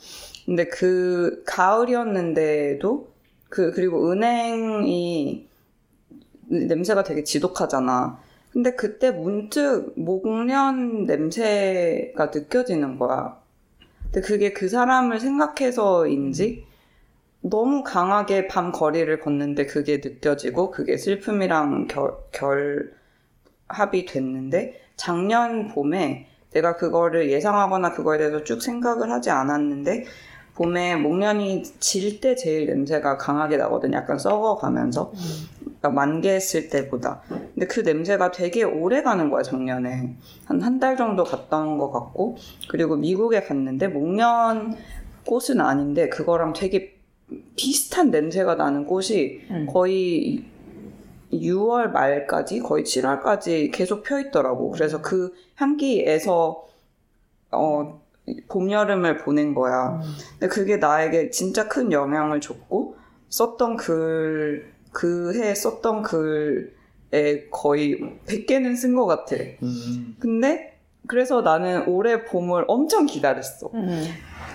근데 0.45 0.67
그 0.67 1.43
가을이었는데도 1.45 3.16
그 3.49 3.71
그리고 3.71 4.11
은행이 4.11 5.47
냄새가 6.47 7.03
되게 7.03 7.23
지독하잖아. 7.23 8.19
근데 8.51 8.71
그때 8.75 9.11
문득 9.11 9.93
목련 9.95 11.05
냄새가 11.05 12.31
느껴지는 12.33 12.97
거야. 12.97 13.39
근데 14.03 14.21
그게 14.21 14.53
그 14.53 14.69
사람을 14.69 15.19
생각해서인지 15.19 16.65
너무 17.41 17.83
강하게 17.83 18.47
밤 18.47 18.71
거리를 18.71 19.19
걷는데 19.19 19.65
그게 19.65 20.01
느껴지고 20.03 20.71
그게 20.71 20.97
슬픔이랑 20.97 21.87
결, 21.87 22.17
결합이 22.31 24.05
됐는데 24.05 24.81
작년 24.95 25.67
봄에 25.67 26.27
내가 26.51 26.75
그거를 26.75 27.29
예상하거나 27.29 27.91
그거에 27.91 28.17
대해서 28.17 28.43
쭉 28.43 28.61
생각을 28.61 29.11
하지 29.11 29.29
않았는데 29.29 30.05
봄에 30.57 30.95
목련이 30.95 31.63
질 31.79 32.19
때 32.19 32.35
제일 32.35 32.65
냄새가 32.65 33.17
강하게 33.17 33.57
나거든. 33.57 33.93
약간 33.93 34.17
썩어가면서. 34.17 35.11
그러니까 35.63 35.89
만개했을 35.91 36.69
때보다. 36.69 37.21
근데 37.29 37.67
그 37.67 37.81
냄새가 37.81 38.31
되게 38.31 38.63
오래 38.63 39.03
가는 39.03 39.29
거야, 39.29 39.43
작년에. 39.43 40.15
한 40.45 40.61
한 40.63 40.79
달 40.79 40.97
정도 40.97 41.23
갔던 41.23 41.77
것 41.77 41.91
같고. 41.91 42.37
그리고 42.69 42.95
미국에 42.95 43.41
갔는데 43.43 43.87
목련 43.89 44.75
꽃은 45.25 45.61
아닌데 45.61 46.09
그거랑 46.09 46.53
되게 46.53 46.95
비슷한 47.55 48.09
냄새가 48.09 48.55
나는 48.55 48.85
꽃이 48.87 49.41
음. 49.51 49.67
거의 49.69 50.43
6월 51.31 51.91
말까지 51.91 52.59
거의 52.61 52.83
7월까지 52.83 53.71
계속 53.71 54.01
펴 54.03 54.19
있더라고. 54.19 54.71
그래서 54.71 55.01
그 55.01 55.33
향기에서 55.55 56.65
어, 57.51 58.01
봄 58.49 58.71
여름을 58.71 59.17
보낸 59.17 59.53
거야. 59.53 59.99
근데 60.39 60.47
그게 60.47 60.77
나에게 60.77 61.29
진짜 61.29 61.67
큰 61.67 61.91
영향을 61.91 62.41
줬고 62.41 62.95
썼던 63.29 63.77
글 63.77 64.77
그 64.97 65.33
해 65.35 65.53
썼던 65.53 66.01
글에 66.01 67.47
거의 67.51 67.99
100개는 68.25 68.75
쓴 68.75 68.95
것 68.95 69.05
같아. 69.05 69.35
음. 69.61 70.15
근데 70.19 70.79
그래서 71.07 71.41
나는 71.41 71.87
올해 71.87 72.25
봄을 72.25 72.65
엄청 72.67 73.05
기다렸어. 73.05 73.69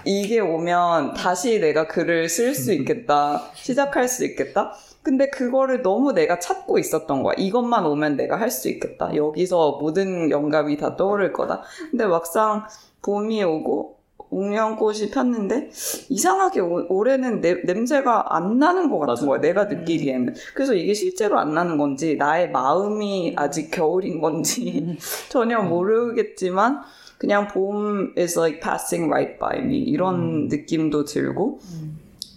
음. 0.04 0.08
이게 0.08 0.40
오면 0.40 1.14
다시 1.14 1.60
내가 1.60 1.86
글을 1.86 2.28
쓸 2.28 2.54
수 2.54 2.72
있겠다. 2.72 3.42
시작할 3.54 4.08
수 4.08 4.24
있겠다. 4.24 4.72
근데 5.02 5.28
그거를 5.30 5.82
너무 5.82 6.12
내가 6.12 6.38
찾고 6.38 6.78
있었던 6.78 7.22
거야. 7.22 7.34
이것만 7.36 7.84
오면 7.86 8.16
내가 8.16 8.36
할 8.38 8.50
수 8.50 8.68
있겠다. 8.68 9.14
여기서 9.16 9.78
모든 9.80 10.30
영감이 10.30 10.76
다 10.76 10.96
떠오를 10.96 11.32
거다. 11.32 11.62
근데 11.90 12.06
막상 12.06 12.64
봄이 13.02 13.42
오고 13.42 13.96
옥련꽃이 14.30 15.10
폈는데 15.10 15.70
이상하게 16.08 16.60
오- 16.60 16.86
올해는 16.88 17.40
내- 17.42 17.62
냄새가 17.64 18.34
안 18.34 18.58
나는 18.58 18.88
것 18.90 18.98
같은 19.00 19.12
맞아. 19.12 19.26
거야. 19.26 19.40
내가 19.40 19.64
느끼기에는. 19.64 20.34
그래서 20.54 20.72
이게 20.74 20.94
실제로 20.94 21.38
안 21.38 21.52
나는 21.52 21.76
건지 21.76 22.16
나의 22.16 22.50
마음이 22.50 23.34
아직 23.36 23.70
겨울인 23.70 24.20
건지 24.20 24.96
전혀 25.28 25.60
모르겠지만 25.60 26.80
그냥 27.22 27.46
봄 27.46 28.12
is 28.18 28.36
like 28.36 28.60
passing 28.60 29.08
right 29.08 29.38
by 29.38 29.58
me 29.58 29.78
이런 29.78 30.48
느낌도 30.48 31.04
들고 31.04 31.60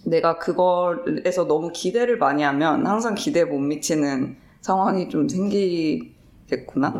내가 0.04 0.38
그거에서 0.38 1.48
너무 1.48 1.72
기대를 1.74 2.18
많이 2.18 2.44
하면 2.44 2.86
항상 2.86 3.16
기대에 3.16 3.46
못 3.46 3.58
미치는 3.58 4.36
상황이 4.60 5.08
좀 5.08 5.28
생기겠구나. 5.28 6.90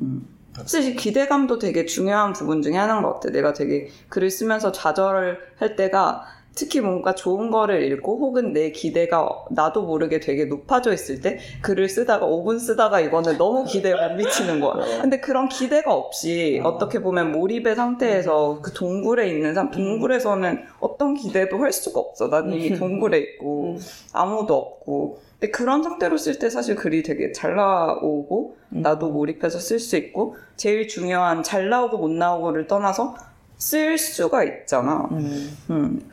음. 0.00 0.26
사실 0.64 0.96
기대감도 0.96 1.58
되게 1.58 1.84
중요한 1.84 2.32
부분 2.32 2.62
중에 2.62 2.76
하나인 2.76 3.02
것 3.02 3.12
같아. 3.12 3.28
내가 3.28 3.52
되게 3.52 3.90
글을 4.08 4.30
쓰면서 4.30 4.72
좌절을 4.72 5.38
할 5.58 5.76
때가 5.76 6.24
특히 6.54 6.80
뭔가 6.80 7.14
좋은 7.14 7.50
거를 7.50 7.84
읽고 7.92 8.18
혹은 8.18 8.52
내 8.52 8.70
기대가 8.72 9.28
나도 9.50 9.82
모르게 9.82 10.20
되게 10.20 10.44
높아져 10.44 10.92
있을 10.92 11.20
때 11.20 11.38
글을 11.62 11.88
쓰다가 11.88 12.26
5분 12.26 12.58
쓰다가 12.58 13.00
이거는 13.00 13.38
너무 13.38 13.64
기대에 13.64 13.94
못 13.94 14.16
미치는 14.16 14.60
거야. 14.60 15.00
근데 15.00 15.20
그런 15.20 15.48
기대가 15.48 15.94
없이 15.94 16.60
어떻게 16.64 17.00
보면 17.00 17.32
몰입의 17.32 17.76
상태에서 17.76 18.60
그 18.62 18.72
동굴에 18.72 19.28
있는 19.28 19.54
사람, 19.54 19.70
동굴에서는 19.70 20.64
어떤 20.80 21.14
기대도 21.14 21.58
할 21.58 21.72
수가 21.72 22.00
없어. 22.00 22.28
난 22.28 22.52
이미 22.52 22.76
동굴에 22.76 23.18
있고 23.18 23.76
아무도 24.12 24.54
없고. 24.54 25.18
근데 25.38 25.50
그런 25.52 25.82
상태로 25.82 26.18
쓸 26.18 26.38
때 26.38 26.50
사실 26.50 26.74
글이 26.74 27.02
되게 27.02 27.32
잘 27.32 27.56
나오고 27.56 28.56
나도 28.68 29.08
몰입해서 29.10 29.58
쓸 29.58 29.78
수 29.78 29.96
있고 29.96 30.36
제일 30.56 30.86
중요한 30.86 31.42
잘 31.42 31.70
나오고 31.70 31.96
못 31.96 32.10
나오고를 32.10 32.66
떠나서 32.66 33.14
쓸 33.56 33.96
수가 33.96 34.44
있잖아. 34.44 35.08
음. 35.12 35.56
음. 35.70 36.10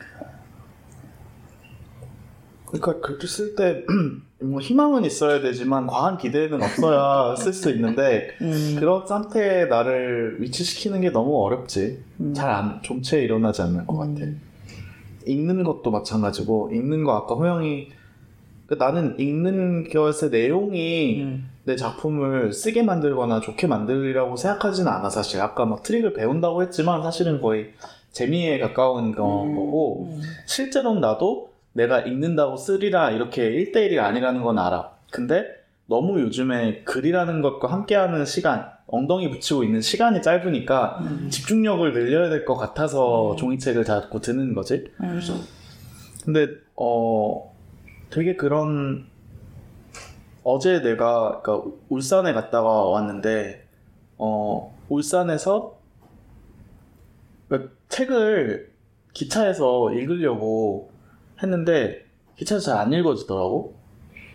그러니까 2.70 3.00
글을 3.00 3.28
쓸때 3.28 3.84
뭐 4.40 4.60
희망은 4.60 5.04
있어야 5.04 5.40
되지만 5.40 5.86
과한 5.86 6.18
기대는 6.18 6.62
없어야 6.62 7.34
쓸 7.36 7.52
수 7.52 7.70
있는데 7.70 8.30
음. 8.40 8.76
그런 8.78 9.06
상태에 9.06 9.64
나를 9.66 10.36
위치시키는 10.40 11.00
게 11.00 11.10
너무 11.10 11.42
어렵지. 11.44 12.02
음. 12.20 12.34
잘 12.34 12.50
안, 12.50 12.80
좀체 12.82 13.22
일어나지 13.22 13.62
않는 13.62 13.86
것 13.86 13.96
같아. 13.96 14.26
읽는 15.26 15.64
것도 15.64 15.90
마찬가지고 15.90 16.70
읽는 16.72 17.04
거 17.04 17.16
아까 17.16 17.34
호영이 17.34 17.88
그 18.66 18.74
나는 18.74 19.18
읽는 19.18 19.88
것의 19.90 20.30
내용이 20.30 21.22
음. 21.22 21.50
내 21.64 21.74
작품을 21.76 22.52
쓰게 22.52 22.82
만들거나 22.82 23.40
좋게 23.40 23.66
만들리라고 23.66 24.36
생각하지는 24.36 24.90
않아 24.90 25.10
사실 25.10 25.40
아까 25.40 25.66
막 25.66 25.82
트릭을 25.82 26.12
배운다고 26.14 26.62
했지만 26.62 27.02
사실은 27.02 27.40
거의 27.40 27.72
재미에 28.12 28.58
가까운 28.58 29.14
거, 29.14 29.44
음. 29.44 29.54
거고 29.54 30.18
실제로는 30.46 31.00
나도 31.00 31.50
내가 31.72 32.00
읽는다고 32.00 32.56
쓰리라 32.56 33.10
이렇게 33.10 33.50
1대1이 33.50 33.98
아니라는 34.02 34.42
건 34.42 34.58
알아 34.58 34.92
근데 35.10 35.44
너무 35.86 36.20
요즘에 36.20 36.82
글이라는 36.84 37.40
것과 37.42 37.70
함께하는 37.72 38.24
시간 38.24 38.70
엉덩이 38.86 39.30
붙이고 39.30 39.64
있는 39.64 39.80
시간이 39.80 40.22
짧으니까 40.22 40.98
음. 41.02 41.28
집중력을 41.30 41.92
늘려야 41.92 42.28
될 42.30 42.44
것 42.44 42.56
같아서 42.56 43.36
종이책을 43.36 43.84
자꾸 43.84 44.20
드는 44.20 44.54
거지 44.54 44.84
음. 45.00 45.20
근데 46.24 46.48
어 46.76 47.54
되게 48.10 48.36
그런 48.36 49.06
어제 50.42 50.80
내가 50.82 51.40
그러니까 51.42 51.70
울산에 51.88 52.32
갔다가 52.32 52.68
왔는데 52.68 53.66
어 54.16 54.74
울산에서 54.88 55.78
그러니까 57.48 57.72
책을 57.88 58.72
기차에서 59.12 59.92
읽으려고 59.92 60.90
했는데 61.42 62.04
기차에서 62.36 62.72
잘 62.72 62.78
안 62.78 62.92
읽어지더라고. 62.92 63.74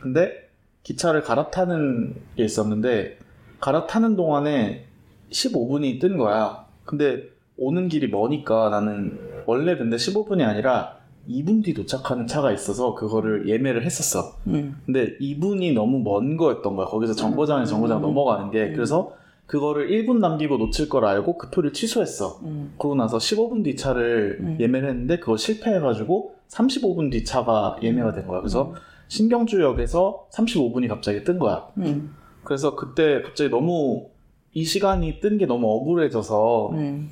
근데 0.02 0.50
기차를 0.84 1.22
갈아타는 1.24 2.16
게 2.36 2.44
있었는데 2.44 3.18
갈아타는 3.62 4.16
동안에 4.16 4.86
15분이 5.32 6.02
뜬 6.02 6.18
거야. 6.18 6.66
근데 6.86 7.24
오는 7.58 7.88
길이 7.88 8.08
머니까 8.10 8.70
나는 8.70 9.18
원래 9.46 9.78
근데 9.78 9.96
15분이 9.96 10.46
아니라 10.46 10.98
2분 11.30 11.64
뒤 11.64 11.74
도착하는 11.74 12.28
차가 12.28 12.52
있어서 12.52 12.96
그거를 12.96 13.48
예매를 13.48 13.86
했었어. 13.86 14.36
음. 14.48 14.76
근데 14.86 15.18
2분이 15.20 15.74
너무 15.74 16.00
먼 16.00 16.36
거였던 16.36 16.76
거야. 16.76 16.88
거기서 16.88 17.14
정거장에 17.14 17.66
정거장 17.66 18.00
음. 18.00 18.02
넘어가는 18.02 18.52
게. 18.52 18.72
그래서 18.74 19.14
그거를 19.46 19.90
1분 19.90 20.20
남기고 20.20 20.58
놓칠 20.58 20.90
걸 20.90 21.06
알고 21.06 21.38
그 21.38 21.50
표를 21.50 21.74
취소했어. 21.74 22.40
음. 22.44 22.74
그러고 22.78 22.96
나서 22.96 23.18
15분 23.18 23.64
뒤 23.64 23.76
차를 23.76 24.38
음. 24.40 24.58
예매를 24.60 24.90
했는데 24.90 25.20
그거 25.20 25.38
실패해가지고 25.38 26.36
35분 26.50 27.12
뒤 27.12 27.24
차가 27.24 27.76
예매가 27.82 28.14
된 28.14 28.28
거야. 28.28 28.40
그래서 28.40 28.74
신경주역에서 29.10 30.28
35분이 30.32 30.88
갑자기 30.88 31.24
뜬 31.24 31.40
거야. 31.40 31.68
음. 31.78 32.16
그래서 32.44 32.76
그때 32.76 33.22
갑자기 33.22 33.50
너무 33.50 34.08
이 34.54 34.64
시간이 34.64 35.20
뜬 35.20 35.38
게 35.38 35.46
너무 35.46 35.68
억울해져서 35.72 36.70
음. 36.72 37.10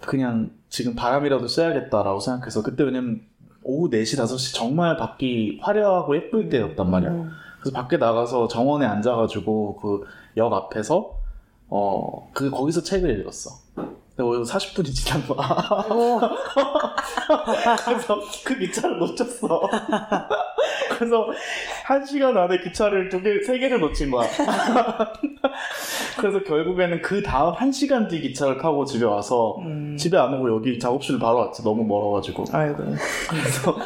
그냥 0.00 0.50
지금 0.68 0.94
바람이라도 0.94 1.48
쐬야겠다라고 1.48 2.20
생각해서 2.20 2.62
그때 2.62 2.84
왜냐면 2.84 3.22
오후 3.62 3.90
4시, 3.90 4.18
5시 4.22 4.54
정말 4.54 4.96
밖이 4.96 5.58
화려하고 5.60 6.16
예쁠 6.16 6.48
때였단 6.48 6.90
말이야. 6.90 7.10
음. 7.10 7.30
그래서 7.60 7.76
밖에 7.76 7.96
나가서 7.96 8.48
정원에 8.48 8.86
앉아가지고 8.86 9.76
그 9.76 10.04
역 10.36 10.52
앞에서 10.52 11.17
어, 11.68 12.30
그 12.32 12.50
거기서 12.50 12.82
책을 12.82 13.20
읽었어. 13.20 13.50
근데 13.74 14.30
거기서 14.30 14.58
40분이 14.58 14.92
지난 14.94 15.26
거야. 15.26 15.86
오. 15.90 16.20
그래서 17.84 18.20
그 18.44 18.58
기차를 18.58 18.98
놓쳤어. 18.98 19.68
그래서 20.98 21.28
한 21.84 22.04
시간 22.04 22.36
안에 22.36 22.58
기차를 22.60 23.08
두 23.08 23.22
개, 23.22 23.40
세 23.42 23.58
개를 23.58 23.78
놓친 23.78 24.10
거야. 24.10 24.28
그래서 26.18 26.42
결국에는 26.42 27.00
그 27.00 27.22
다음 27.22 27.54
한 27.54 27.70
시간 27.70 28.08
뒤 28.08 28.20
기차를 28.20 28.58
타고 28.58 28.84
집에 28.84 29.04
와서 29.04 29.56
음. 29.60 29.96
집에 29.96 30.18
안 30.18 30.34
오고 30.34 30.50
여기 30.56 30.78
작업실 30.78 31.18
바로 31.20 31.38
왔지. 31.38 31.62
너무 31.62 31.84
멀어가지고. 31.84 32.44
아이고. 32.52 32.82
그래서 33.30 33.78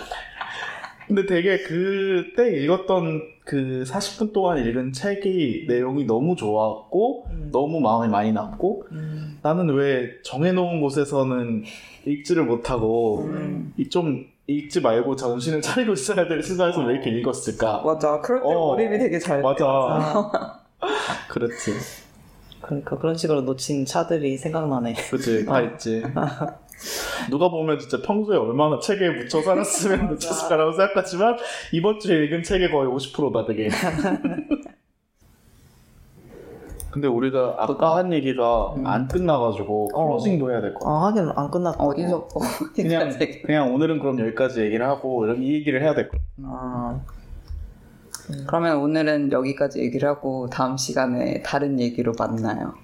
근데 1.15 1.27
되게 1.27 1.59
그때 1.59 2.57
읽었던 2.63 3.21
그 3.45 3.85
40분 3.87 4.33
동안 4.33 4.65
읽은 4.67 4.95
책이 4.95 5.67
내용이 5.69 6.07
너무 6.07 6.37
좋았고 6.37 7.27
음. 7.29 7.49
너무 7.53 7.81
마음에 7.81 8.09
많이 8.09 8.33
남고 8.33 8.87
음. 8.93 9.39
나는 9.43 9.69
왜 9.75 10.09
정해놓은 10.23 10.81
곳에서는 10.81 11.65
읽지를 12.07 12.45
못하고 12.45 13.25
음. 13.25 13.75
이좀 13.77 14.25
읽지 14.47 14.81
말고 14.81 15.17
정신을 15.17 15.61
차리고 15.61 15.93
있어야 15.93 16.27
될 16.27 16.43
시간에서 16.43 16.83
왜 16.83 16.95
이렇게 16.95 17.11
읽었을까? 17.11 17.83
맞아. 17.85 18.23
그럴 18.23 18.41
때 18.41 18.47
어. 18.49 18.69
몰입이 18.69 18.99
되게 18.99 19.19
잘 19.19 19.39
돼. 19.39 19.43
맞아. 19.43 19.67
아, 19.67 20.89
그렇지. 21.29 21.73
그러니까 22.63 22.97
그런 22.97 23.15
식으로 23.17 23.43
놓친 23.43 23.85
차들이 23.85 24.39
생각나네. 24.39 24.95
그치. 25.11 25.45
다 25.45 25.61
있지. 25.61 26.03
누가 27.31 27.49
보면 27.49 27.79
진짜 27.79 28.01
평소에 28.03 28.37
얼마나 28.37 28.79
책에 28.81 29.09
묻혀 29.11 29.41
살았으면 29.43 30.09
놓쳤을까라고 30.15 30.73
생각하지만 30.73 31.37
이번 31.73 31.99
주에 32.01 32.25
읽은 32.25 32.43
책의 32.43 32.71
거의 32.71 32.89
50%다 32.91 33.45
되게. 33.47 33.69
근데 36.91 37.09
우리가 37.09 37.57
아까 37.59 37.97
한 37.97 38.13
얘기가 38.13 38.75
음. 38.75 38.87
안 38.87 39.09
끝나가지고 39.09 39.89
어. 39.95 40.07
클로징도 40.09 40.51
해야 40.51 40.61
될 40.61 40.75
것 40.75 40.81
같아. 40.81 40.91
아, 40.91 41.07
하긴 41.07 41.31
안 41.35 41.51
끝났다. 41.51 41.83
어디서 41.83 42.29
그냥 42.75 43.09
어디까지? 43.09 43.43
그냥 43.43 43.75
오늘은 43.75 43.99
그럼 44.01 44.21
여기까지 44.21 44.61
얘기를 44.61 44.87
하고 44.87 45.27
이 45.27 45.55
얘기를 45.55 45.81
해야 45.81 45.95
될것 45.95 46.13
같아. 46.13 46.29
아, 46.45 47.01
그러면 48.47 48.77
오늘은 48.79 49.33
여기까지 49.33 49.81
얘기를 49.81 50.07
하고 50.07 50.49
다음 50.51 50.77
시간에 50.77 51.41
다른 51.43 51.81
얘기로 51.81 52.13
만나요. 52.19 52.75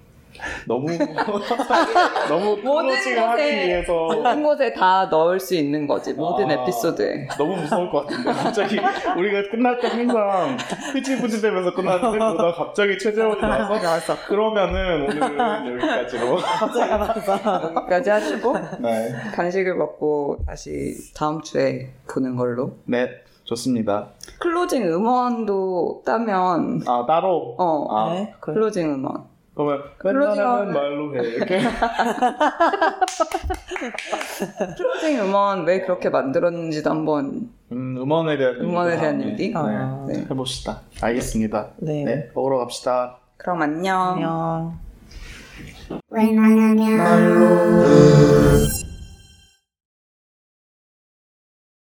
너무 0.66 0.86
너무 2.28 2.56
모든 2.62 2.90
하기 2.90 3.42
곳에- 3.42 3.66
위해서 3.66 3.92
모든 3.92 4.42
곳에 4.42 4.72
다 4.72 5.06
넣을 5.10 5.38
수 5.40 5.54
있는 5.54 5.86
거지. 5.86 6.12
모든 6.14 6.50
아. 6.50 6.54
에피소드에. 6.54 7.28
너무 7.38 7.56
무서울 7.56 7.90
것 7.90 8.06
같은데 8.06 8.32
갑자기 8.32 8.76
우리가 9.16 9.50
끝날 9.50 9.78
때 9.80 9.88
항상 9.88 10.56
흐지부지 10.92 11.40
되면서 11.42 11.72
끝나는데 11.74 12.10
그러다 12.18 12.52
갑자기 12.52 12.98
최재원이 12.98 13.40
나와서 13.40 13.82
나왔어. 13.82 14.16
그러면은 14.26 15.02
오늘은 15.04 15.74
여기까지로 15.80 16.36
갑자기 16.36 16.90
나왔어. 16.90 17.74
여기까지 17.76 18.10
하시고 18.10 18.54
네, 18.80 19.14
간식을 19.34 19.74
먹고 19.74 20.38
다시 20.46 20.94
다음 21.16 21.40
주에 21.42 21.90
보는 22.12 22.36
걸로. 22.36 22.72
네 22.84 23.08
좋습니다 23.44 24.08
closing 24.40 24.82
음원도 24.86 26.02
따면 26.04 26.82
아 26.86 27.04
따로 27.06 27.54
어 27.58 27.86
아 27.90 28.12
네. 28.12 28.34
closing 28.40 28.92
음원. 28.94 29.24
그러면 29.58 29.82
끝나는 29.98 30.72
말로 30.72 31.16
해 31.16 31.20
이렇게 31.34 31.58
closing 34.76 35.18
음원 35.18 35.66
왜 35.66 35.80
그렇게 35.80 36.10
만들었는지도 36.10 36.88
한번 36.88 37.50
음, 37.72 37.96
음원에 37.96 38.36
대한 38.36 38.54
음원에 38.60 38.96
대한 38.98 39.18
다음에, 39.18 39.32
얘기? 39.32 39.48
네, 39.48 39.54
아. 39.56 40.06
네. 40.06 40.20
해봅시다 40.30 40.82
알겠습니다 41.02 41.70
네. 41.78 42.04
네 42.04 42.30
먹으러 42.36 42.58
갑시다 42.58 43.16
그럼 43.36 43.62
안녕. 43.62 44.14
안녕. 44.14 44.78
웬만하면 46.10 46.98